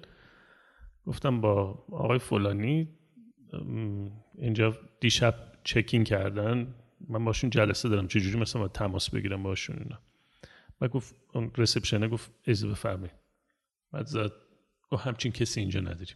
گفتم 1.05 1.41
با 1.41 1.85
آقای 1.91 2.19
فلانی 2.19 2.89
اینجا 4.37 4.77
دیشب 4.99 5.35
چکین 5.63 6.03
کردن 6.03 6.75
من 7.09 7.25
باشون 7.25 7.49
جلسه 7.49 7.89
دارم 7.89 8.07
چجوری 8.07 8.39
مثلا 8.39 8.67
تماس 8.67 9.09
بگیرم 9.09 9.43
باشون 9.43 9.77
اینا؟ 9.77 9.99
و 10.81 10.87
گفت 10.87 11.15
رسپشنه 11.57 12.07
گفت 12.07 12.31
ایزه 12.43 12.67
بفرمایید. 12.67 13.15
بعد 13.91 14.05
زد 14.05 14.31
گفت 14.91 15.07
همچین 15.07 15.31
کسی 15.31 15.59
اینجا 15.59 15.79
نداریم. 15.79 16.15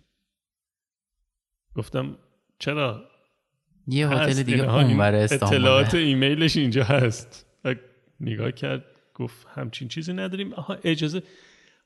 گفتم 1.76 2.18
چرا؟ 2.60 3.10
یه 3.88 4.10
هتل 4.10 4.44
دیگه 4.44 4.74
اونور 4.76 5.16
اطلاعات 5.16 5.96
ایمیلش 5.96 6.58
اینجا 6.58 6.84
هست. 6.84 7.46
نگاه 8.20 8.52
کرد 8.52 8.86
گفت 9.14 9.48
همچین 9.48 9.88
چیزی 9.88 10.14
نداریم. 10.14 10.54
آها 10.54 10.74
اجازه 10.84 11.24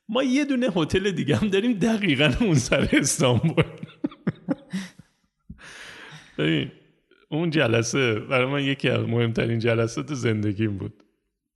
ما 0.08 0.22
یه 0.22 0.44
دونه 0.44 0.66
هتل 0.76 1.10
دیگه 1.10 1.36
هم 1.36 1.48
داریم 1.48 1.72
دقیقا 1.72 2.32
اون 2.40 2.54
سر 2.54 2.88
استانبول. 2.92 3.64
ببین 6.38 6.72
اون 7.28 7.50
جلسه 7.50 8.20
برای 8.20 8.46
من 8.46 8.64
یکی 8.64 8.88
از 8.88 9.00
مهمترین 9.00 9.58
جلسات 9.58 10.14
زندگیم 10.14 10.78
بود. 10.78 11.02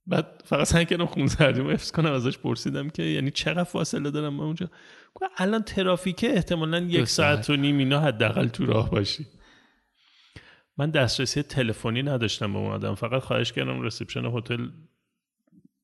بعد 0.07 0.41
فقط 0.45 0.67
سعی 0.67 0.85
کردم 0.85 1.05
خون 1.05 1.27
سردیم 1.27 1.69
حفظ 1.69 1.91
کنم 1.91 2.11
ازش 2.11 2.37
پرسیدم 2.37 2.89
که 2.89 3.03
یعنی 3.03 3.31
چقدر 3.31 3.63
فاصله 3.63 4.11
دارم 4.11 4.33
ما 4.33 4.45
اونجا؟ 4.45 4.69
الان 5.37 5.63
ترافیکه 5.63 6.33
احتمالا 6.33 6.79
یک 6.79 7.05
ساعت 7.05 7.49
و 7.49 7.55
نیم 7.55 7.77
اینا 7.77 7.99
حداقل 7.99 8.47
تو 8.47 8.65
راه 8.65 8.91
باشی. 8.91 9.25
من 10.77 10.89
دسترسی 10.89 11.43
تلفنی 11.43 12.03
نداشتم 12.03 12.53
به 12.53 12.59
اون 12.59 12.71
آدم 12.71 12.95
فقط 12.95 13.21
خواهش 13.21 13.51
کردم 13.51 13.81
رسپشن 13.81 14.25
هتل 14.25 14.67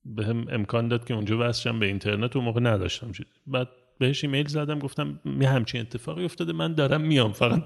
به 0.05 0.25
هم 0.25 0.45
امکان 0.49 0.87
داد 0.87 1.05
که 1.05 1.13
اونجا 1.13 1.49
وصلشم 1.49 1.79
به 1.79 1.85
اینترنت 1.85 2.35
و 2.35 2.41
موقع 2.41 2.61
نداشتم. 2.61 3.11
چیز. 3.11 3.25
بعد 3.47 3.67
بهش 3.99 4.23
ایمیل 4.23 4.47
زدم 4.47 4.79
گفتم 4.79 5.19
می 5.25 5.45
همچین 5.45 5.81
اتفاقی 5.81 6.25
افتاده 6.25 6.53
من 6.53 6.73
دارم 6.73 7.01
میام. 7.01 7.33
فقط 7.33 7.63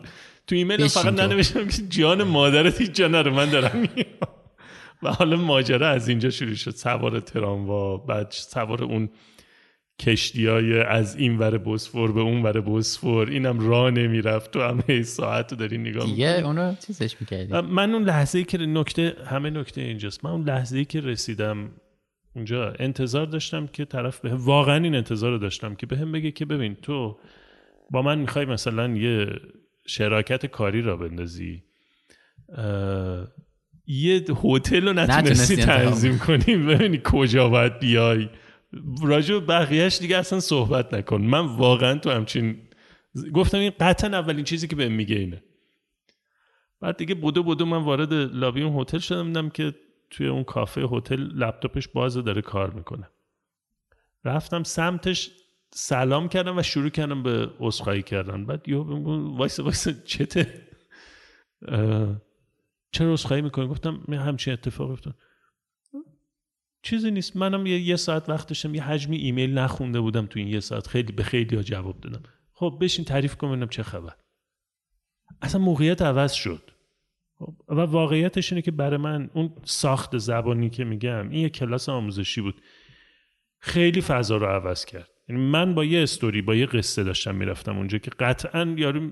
تو 0.48 0.56
ایمیل 0.56 0.88
فقط 0.88 1.14
ننوشتم 1.14 1.68
که 1.68 1.82
جان 1.90 2.24
مادرت 2.24 2.82
هیچ 2.82 2.92
جا 2.92 3.08
نره 3.08 3.32
من 3.32 3.50
دارم 3.50 3.80
میام. 3.80 4.30
و 5.04 5.12
حالا 5.12 5.38
ماجرا 5.38 5.90
از 5.90 6.08
اینجا 6.08 6.30
شروع 6.30 6.54
شد. 6.54 6.72
سوار 6.72 7.20
تراموا 7.20 7.98
بعد 7.98 8.28
سوار 8.32 8.84
اون 8.84 9.10
کشتی 10.00 10.48
های 10.48 10.80
از 10.80 11.16
این 11.16 11.38
ور 11.38 11.58
بوسفور 11.58 12.12
به 12.12 12.22
اون 12.22 12.44
ور 12.44 12.62
بوسفور. 12.62 13.30
اینم 13.30 13.70
راه 13.70 13.92
نمی‌رفت 13.92 14.52
تو 14.52 14.62
همه 14.62 15.04
ساعت 15.04 15.54
داری 15.54 15.78
نگاه 15.78 16.06
دیگه 16.06 16.42
اونو 16.46 16.74
چیزش 16.88 17.16
می‌کردی؟ 17.20 17.68
من 17.68 17.94
اون 17.94 18.04
لحظه 18.04 18.38
ای 18.38 18.44
که 18.44 18.58
نکته 18.58 19.16
همه 19.26 19.50
نکته 19.50 19.82
اینجاست. 19.82 20.26
من 20.26 20.32
اون 20.32 20.44
لحظه 20.44 20.78
ای 20.78 20.86
که 20.86 21.02
رسیدم 21.02 21.70
اونجا 22.40 22.74
انتظار 22.80 23.26
داشتم 23.26 23.68
که 23.68 23.86
طرف 23.86 24.20
به 24.20 24.36
واقعا 24.36 24.84
این 24.84 24.96
انتظار 24.96 25.38
داشتم 25.38 25.76
که 25.76 25.86
بهم 25.86 26.12
به 26.12 26.20
بگه 26.20 26.32
که 26.32 26.46
ببین 26.46 26.76
تو 26.76 27.20
با 27.92 28.02
من 28.02 28.20
می‌خوای 28.20 28.46
مثلا 28.46 28.88
یه 28.88 29.28
شراکت 29.88 30.46
کاری 30.46 30.82
را 30.82 30.98
بندازی 30.98 31.64
یه 33.88 34.26
هتل 34.44 34.88
رو 34.88 34.94
نتونستی 34.94 35.56
تنظیم 35.56 36.18
کنی. 36.18 36.58
ببینی 36.58 37.02
کجا 37.04 37.50
باید 37.50 37.80
بیای. 37.80 38.30
راجع 39.04 39.40
بقیهش 39.40 39.98
دیگه 39.98 40.18
اصلا 40.18 40.40
صحبت 40.40 40.94
نکن. 40.94 41.22
من 41.22 41.46
واقعا 41.46 41.98
تو 41.98 42.10
همچین 42.10 42.58
گفتم 43.34 43.58
این 43.58 43.72
قطعا 43.80 44.10
اولین 44.20 44.44
چیزی 44.46 44.68
که 44.68 44.76
بهم 44.76 44.92
میگه 44.92 45.16
اینه. 45.16 45.44
بعد 46.82 46.98
دیگه 46.98 47.16
بودو 47.16 47.44
بودو 47.44 47.66
من 47.66 47.84
وارد 47.84 48.14
لابی 48.14 48.62
اون 48.62 48.82
هتل 48.82 48.98
شدم 48.98 49.28
دیدم 49.28 49.50
که 49.50 49.74
توی 50.10 50.28
اون 50.28 50.44
کافه 50.44 50.82
هتل 50.82 51.22
لپتاپش 51.22 51.88
بازه 51.88 52.22
داره 52.22 52.42
کار 52.42 52.72
می‌کنه. 52.72 53.10
رفتم 54.26 54.64
سمتش 54.64 55.32
سلام 55.72 56.30
کردم 56.30 56.58
و 56.58 56.64
شروع 56.64 56.90
کردم 56.90 57.24
به 57.24 57.50
عذرخواهی 57.60 58.04
کردن. 58.04 58.46
بعد 58.46 58.70
یهو 58.70 59.38
وایسا 59.38 59.60
وایسا 59.60 59.88
چته؟ 60.06 60.68
چرا 62.92 63.14
عذرخواهی 63.14 63.42
می‌کنی؟ 63.42 63.68
گفتم 63.68 64.04
همچین 64.10 64.54
اتفاق 64.54 64.92
افتاد. 64.92 65.16
چیزی 66.82 67.12
نیست. 67.12 67.38
منم 67.38 67.66
یه, 67.66 67.80
یه 67.80 67.96
ساعت 67.96 68.30
وقت 68.30 68.48
داشتم 68.48 68.76
یه 68.76 68.84
حجمی 68.84 69.18
ایمیل 69.18 69.58
نخونده 69.58 70.00
بودم 70.00 70.26
تو 70.26 70.40
این 70.40 70.48
یه 70.48 70.60
ساعت. 70.60 70.88
خیلی 70.88 71.12
به 71.12 71.24
خیلی 71.24 71.64
جواب 71.64 72.02
دادم. 72.02 72.24
خب 72.54 72.78
بشین 72.82 73.06
تعریف 73.06 73.36
کن 73.36 73.48
ببینم 73.48 73.68
چه 73.68 73.84
خبر. 73.84 74.16
اصلا 75.42 75.62
موقعیت 75.62 76.02
عوض 76.02 76.34
شد. 76.34 76.72
و 77.68 77.80
واقعیتش 77.82 78.52
اینه 78.52 78.62
که 78.62 78.72
برای 78.72 78.98
من 78.98 79.30
اون 79.34 79.54
ساخت 79.64 80.18
زبانی 80.18 80.70
که 80.70 80.84
میگم 80.84 81.30
این 81.30 81.42
یه 81.42 81.50
کلاس 81.50 81.90
آموزشی 81.90 82.42
بود. 82.42 82.62
خیلی 83.60 84.02
فضا 84.02 84.38
رو 84.38 84.46
عوض 84.46 84.86
کرد. 84.86 85.10
یعنی 85.30 85.42
من 85.42 85.76
با 85.76 85.86
یه 85.86 86.04
استوری 86.04 86.42
با 86.42 86.56
یه 86.56 86.66
قصه 86.66 87.04
داشتم 87.04 87.36
می‌رفتم 87.36 87.78
اونجا 87.78 87.98
که 87.98 88.12
قطعا 88.20 88.76
یارو 88.78 89.12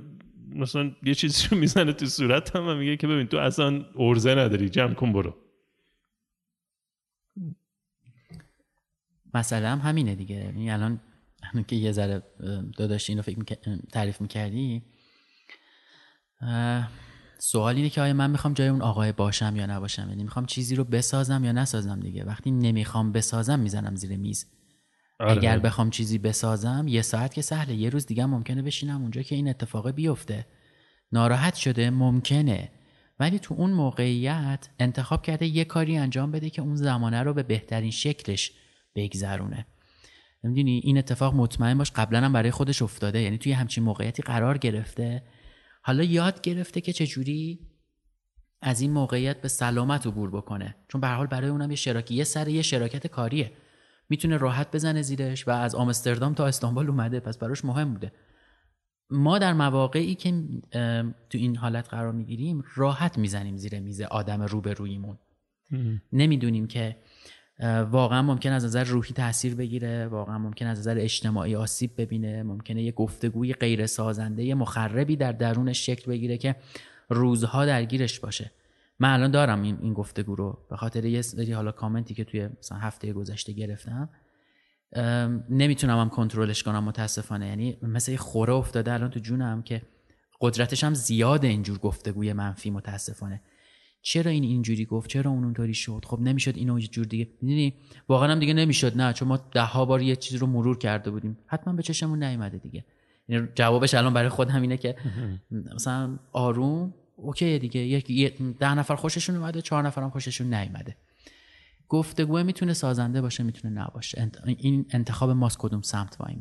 مثلا 0.50 0.92
یه 1.04 1.16
چیزی 1.16 1.48
رو 1.52 1.58
می‌زنه 1.58 1.94
تو 1.94 2.06
صورتم 2.06 2.68
و 2.68 2.76
میگه 2.76 2.98
که 2.98 3.08
ببین 3.08 3.28
تو 3.28 3.38
اصلا 3.38 3.86
ارزه 3.96 4.36
نداری 4.36 4.70
جمع 4.70 4.94
کن 4.94 5.14
برو. 5.14 5.36
مسئله 9.34 9.68
هم 9.68 9.80
همینه 9.80 10.16
دیگه. 10.16 10.36
یعنی 10.36 10.72
الان 10.72 11.00
که 11.68 11.76
یه 11.76 11.92
ذره 11.92 12.24
داداش 12.78 13.10
اینو 13.10 13.22
فکر 13.22 13.56
تعریف 13.92 14.22
می‌کردی 14.22 14.82
سوال 17.40 17.76
اینه 17.76 17.90
که 17.90 18.02
آیا 18.02 18.14
من 18.14 18.32
می‌خوام 18.32 18.54
جای 18.54 18.68
اون 18.68 18.82
آقای 18.82 19.12
باشم 19.12 19.56
یا 19.56 19.66
نباشم؟ 19.66 20.10
یعنی 20.10 20.24
می‌خوام 20.24 20.46
چیزی 20.46 20.76
رو 20.76 20.84
بسازم 20.84 21.44
یا 21.44 21.52
نسازم 21.52 22.00
دیگه؟ 22.00 22.24
وقتی 22.24 22.52
نمی‌خوام 22.52 23.12
بسازم 23.12 23.60
می‌زنم 23.60 23.96
زیر 23.96 24.18
میز. 24.18 24.46
آره. 25.20 25.32
اگر 25.32 25.60
بخوام 25.60 25.90
چیزی 25.90 26.18
بسازم 26.18 26.86
یه 26.88 27.02
ساعت 27.02 27.34
که 27.34 27.42
سهله. 27.42 27.76
یه 27.76 27.90
روز 27.90 28.06
دیگه 28.06 28.26
ممکنه 28.26 28.62
بشینم 28.62 29.02
اونجا 29.02 29.22
که 29.22 29.36
این 29.36 29.48
اتفاق 29.48 29.92
بیفته. 29.92 30.46
ناراحت 31.12 31.56
شده 31.56 31.90
ممکنه. 31.90 32.72
ولی 33.20 33.40
تو 33.40 33.54
اون 33.54 33.72
موقعیت 33.72 34.70
انتخاب 34.80 35.22
کرده 35.22 35.46
یه 35.46 35.66
کاری 35.66 35.98
انجام 35.98 36.32
بده 36.32 36.50
که 36.50 36.62
اون 36.62 36.76
زمانه 36.76 37.24
رو 37.24 37.34
به 37.34 37.44
بهترین 37.44 37.92
شکلش 37.92 38.52
بگذرونه. 38.96 39.66
می‌دونی 40.44 40.82
این 40.84 40.98
اتفاق 40.98 41.36
مطمئن 41.36 41.78
باش 41.78 41.92
قبلا 41.92 42.22
هم 42.22 42.34
برای 42.34 42.52
خودش 42.52 42.82
افتاده. 42.82 43.22
یعنی 43.22 43.38
توی 43.38 43.52
همچین 43.52 43.84
موقعیتی 43.84 44.24
قرار 44.24 44.58
گرفته. 44.58 45.24
حالا 45.88 46.04
یاد 46.04 46.42
گرفته 46.42 46.82
که 46.82 46.94
چجوری 46.94 47.60
از 48.62 48.82
این 48.82 48.92
موقعیت 48.92 49.42
به 49.42 49.48
سلامت 49.48 50.08
عبور 50.08 50.30
بکنه. 50.30 50.76
چون 50.88 51.02
به 51.02 51.08
حال 51.08 51.28
برای 51.28 51.50
اونم 51.50 51.70
یه 51.70 51.76
شراکی 51.76 52.16
یه 52.16 52.24
سر 52.24 52.48
یه 52.48 52.62
شراکت 52.62 53.08
کاریه. 53.08 53.52
می‌تونه 54.10 54.38
راحت 54.38 54.72
بزنه 54.72 55.02
زیرش 55.02 55.48
و 55.48 55.52
از 55.52 55.76
آمستردام 55.76 56.34
تا 56.34 56.48
استانبول 56.48 56.90
اومده 56.90 57.20
پس 57.20 57.38
براش 57.38 57.66
مهم 57.66 57.94
بوده. 57.94 58.12
ما 59.10 59.40
در 59.40 59.54
مواقعی 59.54 60.16
که 60.16 60.44
تو 61.30 61.38
این 61.38 61.56
حالت 61.56 61.90
قرار 61.90 62.12
می‌گیریم 62.12 62.64
راحت 62.76 63.18
می‌زنیم 63.18 63.58
زیر 63.58 63.80
میز 63.80 64.02
آدم 64.02 64.42
روبرویمون 64.42 65.18
نمی‌دونیم 66.14 66.68
که 66.68 66.98
واقعا 67.92 68.22
ممکن 68.22 68.52
از 68.52 68.66
نظر 68.66 68.84
روحی 68.84 69.14
تاثیر 69.14 69.56
بگیره 69.56 70.08
واقعا 70.08 70.38
ممکن 70.38 70.66
از 70.66 70.80
نظر 70.80 70.98
اجتماعی 71.00 71.56
آسیب 71.56 71.92
ببینه 71.98 72.44
ممکنه 72.44 72.84
یه 72.84 72.92
گفتگوی 72.92 73.54
غیر 73.54 73.86
سازنده 73.86 74.56
مخربی 74.56 75.16
در 75.16 75.32
درونش 75.32 75.86
شکل 75.86 76.12
بگیره 76.12 76.38
که 76.38 76.56
روزها 77.10 77.66
درگیرش 77.66 78.20
باشه. 78.20 78.52
من 79.00 79.14
الان 79.14 79.32
دارم 79.32 79.62
این, 79.62 79.78
این 79.82 79.94
گفتگو 79.94 80.36
رو 80.36 80.58
به 80.70 80.78
خاطر 80.78 81.06
یه 81.06 81.22
سری 81.22 81.52
حالا 81.52 81.72
کامنتی 81.72 82.14
که 82.14 82.24
توی 82.24 82.50
مثلا 82.60 82.78
هفته 82.78 83.14
گذشته 83.14 83.54
گرفتم. 83.54 84.10
نمی‌تونم 85.50 86.00
هم 86.00 86.10
کنترلش 86.10 86.64
کنم 86.64 86.84
متاسفانه. 86.84 87.48
یعنی 87.48 87.78
مثل 87.82 88.16
خوره 88.16 88.54
افتاده 88.54 88.94
الان 88.94 89.10
تو 89.10 89.20
جونم 89.20 89.62
که 89.62 89.82
قدرتش 90.42 90.84
هم 90.84 90.94
زیاده 90.94 91.48
اینجور 91.48 91.78
گفتگوی 91.78 92.34
منفی 92.34 92.70
متاسفانه. 92.70 93.42
چرا 94.08 94.32
این 94.32 94.44
اینجوری 94.44 94.86
گفت؟ 94.86 95.10
چرا 95.10 95.32
اون 95.32 95.44
اونطوری 95.44 95.74
شد؟ 95.74 96.06
خب 96.06 96.20
نمی‌شد 96.20 96.58
اینو 96.58 96.80
یه 96.80 96.88
جور 96.88 97.06
دیگه 97.06 97.28
می‌دونی؟ 97.42 97.74
واقعا 98.08 98.32
هم 98.32 98.40
دیگه 98.40 98.54
نمی‌شد 98.54 98.98
نه 98.98 99.14
چون 99.14 99.28
ما 99.28 99.38
ده 99.38 99.62
ها 99.62 99.86
بار 99.86 100.02
یه 100.02 100.16
چیز 100.16 100.38
رو 100.38 100.48
مرور 100.48 100.78
کرده 100.78 101.12
بودیم. 101.12 101.38
حتما 101.48 101.74
به 101.74 101.84
چشمون 101.84 102.24
نیومده 102.24 102.58
دیگه. 102.58 102.86
یعنی 103.28 103.48
جوابش 103.56 103.94
الان 103.94 104.14
برای 104.14 104.30
خود 104.30 104.50
همینه 104.50 104.78
که 104.78 104.96
مثلا 105.52 106.20
آروم 106.32 106.94
اوکی 107.16 107.60
دیگه. 107.60 107.80
یک 108.10 108.38
ده 108.60 108.74
نفر 108.74 108.96
خوششون 108.96 109.36
اومده 109.36 109.62
چهار 109.62 109.84
نفر 109.84 110.02
هم 110.02 110.10
خوششون 110.10 110.54
نیومده. 110.54 110.96
گفتگو 111.90 112.44
می‌تونه 112.44 112.74
سازنده 112.74 113.22
باشه 113.22 113.44
می‌تونه 113.44 113.82
نباشه. 113.82 114.32
این 114.46 114.86
انتخاب 114.90 115.30
ماست 115.30 115.58
کدوم 115.58 115.82
سمت 115.82 116.18
وای 116.20 116.36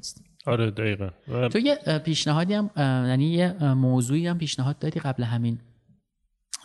آره 0.47 0.71
دقیقا. 0.71 1.11
تو 1.49 1.59
یه 1.59 1.79
پیشنهادی 2.05 2.55
هم 2.55 2.71
یعنی 3.09 3.27
یه 3.27 3.75
موضوعی 3.75 4.27
هم 4.27 4.39
پیشنهاد 4.39 4.79
دادی 4.79 5.01
قبل 5.01 5.23
همین 5.23 5.59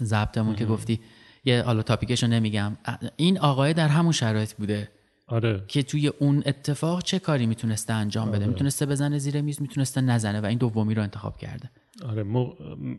ضبطمون 0.03 0.55
که 0.55 0.65
گفتی. 0.65 0.99
یه 1.45 1.61
حالا 1.61 1.81
تاپیکشو 1.81 2.27
نمیگم. 2.27 2.77
این 3.15 3.39
آقای 3.39 3.73
در 3.73 3.87
همون 3.87 4.11
شرایط 4.11 4.53
بوده. 4.53 4.89
آره. 5.27 5.63
که 5.67 5.83
توی 5.83 6.07
اون 6.07 6.43
اتفاق 6.45 7.03
چه 7.03 7.19
کاری 7.19 7.45
می‌تونسته 7.45 7.93
انجام 7.93 8.27
بده؟ 8.27 8.37
آره. 8.37 8.47
می‌تونسته 8.47 8.85
بزنه 8.85 9.17
زیر 9.17 9.41
میز؟ 9.41 9.61
می‌تونسته 9.61 10.01
نزنه 10.01 10.41
و 10.41 10.45
این 10.45 10.57
دومی 10.57 10.93
رو 10.93 11.03
انتخاب 11.03 11.37
کرده. 11.37 11.69
آره 12.05 12.23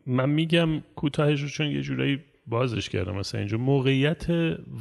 من 0.06 0.30
میگم 0.30 0.80
کوتاهش 0.80 1.40
رو 1.40 1.48
چون 1.48 1.66
یه 1.66 1.82
جورایی 1.82 2.20
بازش 2.46 2.88
کردم 2.88 3.16
مثلا 3.16 3.40
اینجا. 3.40 3.58
موقعیت 3.58 4.26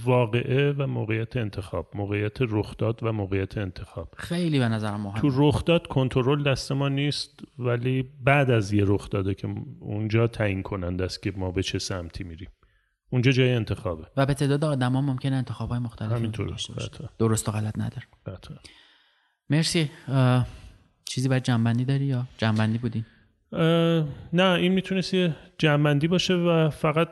واقعه 0.05 0.72
و 0.72 0.88
موقعیت 0.88 1.38
انتخاب. 1.38 1.88
موقعیت 1.93 2.38
رخداد 2.39 2.99
و 3.03 3.12
موقعیت 3.12 3.57
انتخاب. 3.57 4.14
خیلی 4.18 4.59
به 4.59 4.68
نظرم 4.68 5.01
مهمه 5.01 5.22
تو 5.22 5.30
رخداد 5.34 5.88
کنترل 5.88 6.43
دست 6.43 6.72
ما 6.72 6.89
نیست 6.89 7.39
ولی 7.59 8.09
بعد 8.24 8.51
از 8.51 8.74
یه 8.74 8.84
رخداده 8.88 9.34
که 9.34 9.55
اونجا 9.80 10.28
تعیین 10.28 10.62
کننده 10.62 11.03
است 11.03 11.24
که 11.24 11.32
ما 11.32 11.51
به 11.51 11.64
چه 11.64 11.80
سمتی 11.80 12.24
میریم. 12.24 12.49
اونجا 13.09 13.32
جای 13.32 13.53
انتخابه. 13.53 14.05
و 14.18 14.26
به 14.26 14.34
تعداد 14.34 14.66
آدما 14.66 15.01
ممکنه 15.01 15.36
انتخاب 15.36 15.70
های 15.70 15.80
مختلفی 15.80 16.14
همینطور 16.14 16.55
درست 17.20 17.49
و 17.49 17.51
غلط 17.51 17.78
نداره 17.78 18.03
مرسی. 19.49 19.89
چیزی 21.05 21.30
برای 21.30 21.41
جنبندی 21.41 21.86
داری 21.86 22.05
یا 22.05 22.28
جنبندی 22.38 22.78
بودی 22.78 23.05
نه 24.34 24.43
این 24.43 24.72
می‌تونست 24.72 25.14
یه 25.14 25.36
جنبندی 25.57 26.07
باشه 26.07 26.34
و 26.34 26.70
فقط 26.70 27.09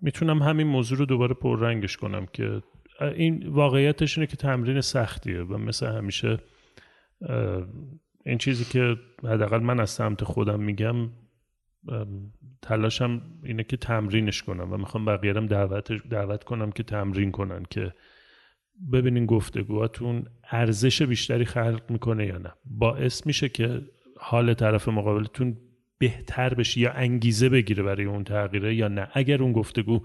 می‌تونم 0.00 0.42
همین 0.42 0.66
موضوع 0.66 0.98
رو 0.98 1.06
دوباره 1.06 1.34
پررنگش 1.34 1.96
کنم 1.96 2.26
که 2.26 2.62
این 3.00 3.48
واقعیتش 3.48 4.18
اینه 4.18 4.26
که 4.26 4.36
تمرین 4.36 4.80
سختیه 4.80 5.42
و 5.42 5.58
مثل 5.58 5.86
همیشه 5.86 6.38
این 8.26 8.38
چیزی 8.38 8.64
که 8.64 8.96
حداقل 9.24 9.58
من 9.58 9.80
از 9.80 9.90
سمت 9.90 10.24
خودم 10.24 10.60
میگم 10.60 11.10
تلاشم 12.62 13.20
اینه 13.42 13.64
که 13.64 13.76
تمرینش 13.76 14.42
کنم 14.42 14.72
و 14.72 14.76
می‌خوام 14.76 15.04
بقیه‌رم 15.04 15.46
دعوت 15.46 15.92
دعوت 15.92 16.44
کنم 16.44 16.70
که 16.72 16.82
تمرین 16.82 17.30
کنن 17.30 17.62
که 17.70 17.94
ببینین 18.92 19.26
گفتگوهاتون 19.26 20.26
ارزش 20.50 21.02
بیشتری 21.02 21.44
خلق 21.44 21.90
می‌کنه 21.90 22.26
یا 22.26 22.38
نه. 22.38 22.52
باعث 22.64 23.26
میشه 23.26 23.48
که 23.48 23.82
حال 24.20 24.54
طرف 24.54 24.88
مقابلتون 24.88 25.56
بهتر 25.98 26.54
بشه 26.54 26.80
یا 26.80 26.92
انگیزه 26.92 27.48
بگیره 27.48 27.82
برای 27.82 28.04
اون 28.04 28.24
تغییره 28.24 28.74
یا 28.74 28.88
نه. 28.88 29.08
اگر 29.12 29.42
اون 29.42 29.52
گفتگو 29.52 30.00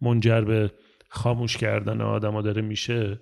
منجر 0.00 0.40
به 0.40 0.72
خاموش 1.08 1.56
کردن 1.56 2.00
آدم 2.00 2.42
داره 2.42 2.62
میشه 2.62 3.20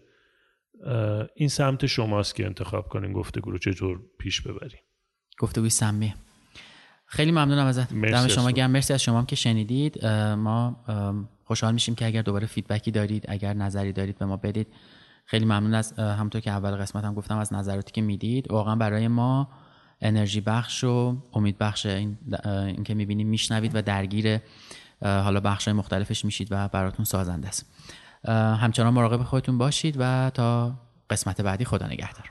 این 1.35 1.49
سمت 1.49 1.87
شماست 1.87 2.35
که 2.35 2.47
انتخاب 2.47 2.89
کنین 2.89 3.13
گفتگو 3.13 3.51
رو 3.51 3.59
چطور 3.59 4.01
پیش 4.19 4.41
ببرین. 4.41 4.81
گفتگوی 5.39 5.71
سمی. 5.71 6.15
خیلی 7.07 7.31
ممنونم 7.31 7.67
ازت. 7.67 7.93
دم 7.93 8.29
شما 8.29 8.51
گرم. 8.51 8.71
مرسی 8.71 8.93
از 8.93 9.03
شما 9.03 9.25
که 9.25 9.37
شنیدید. 9.37 10.07
ما 10.37 10.85
خوشحال 11.45 11.75
میشیم 11.75 11.95
که 11.95 12.07
اگر 12.07 12.23
دوباره 12.23 12.47
فیدبکی 12.47 12.91
دارید 12.91 13.25
اگر 13.29 13.55
نظری 13.55 13.93
دارید 13.93 14.19
به 14.19 14.27
ما 14.27 14.37
بدید. 14.37 14.67
خیلی 15.27 15.45
ممنون 15.45 15.75
از 15.75 15.93
همونطور 15.93 16.41
که 16.41 16.51
اول 16.51 16.71
قسمت 16.71 17.05
هم 17.05 17.15
گفتم 17.15 17.39
از 17.39 17.53
نظراتی 17.53 17.93
که 17.93 18.03
می‌دید. 18.03 18.51
واقعا 18.51 18.77
برای 18.77 19.09
ما 19.09 19.49
انرژی 20.01 20.41
بخش 20.41 20.85
و 20.85 21.17
امید 21.33 21.59
بخش 21.59 21.87
این, 21.87 22.19
این 22.45 22.85
که 22.85 22.95
می‌بینیم 22.95 23.29
میشنوید 23.29 23.75
و 23.75 23.83
درگیر 23.83 24.41
حالا 25.03 25.41
بخش 25.41 25.69
مختلفش 25.69 26.25
میشید 26.25 26.49
و 26.51 26.69
براتون 26.69 27.05
سازنده 27.05 27.49
است. 27.49 27.67
همچنان 28.61 28.95
مراقب 28.95 29.23
خودتون 29.23 29.59
باشید 29.59 29.97
و 29.99 30.31
تا 30.35 30.79
قسمت 31.11 31.41
بعدی 31.41 31.65
خدا 31.65 31.87
نگهدار. 31.87 32.31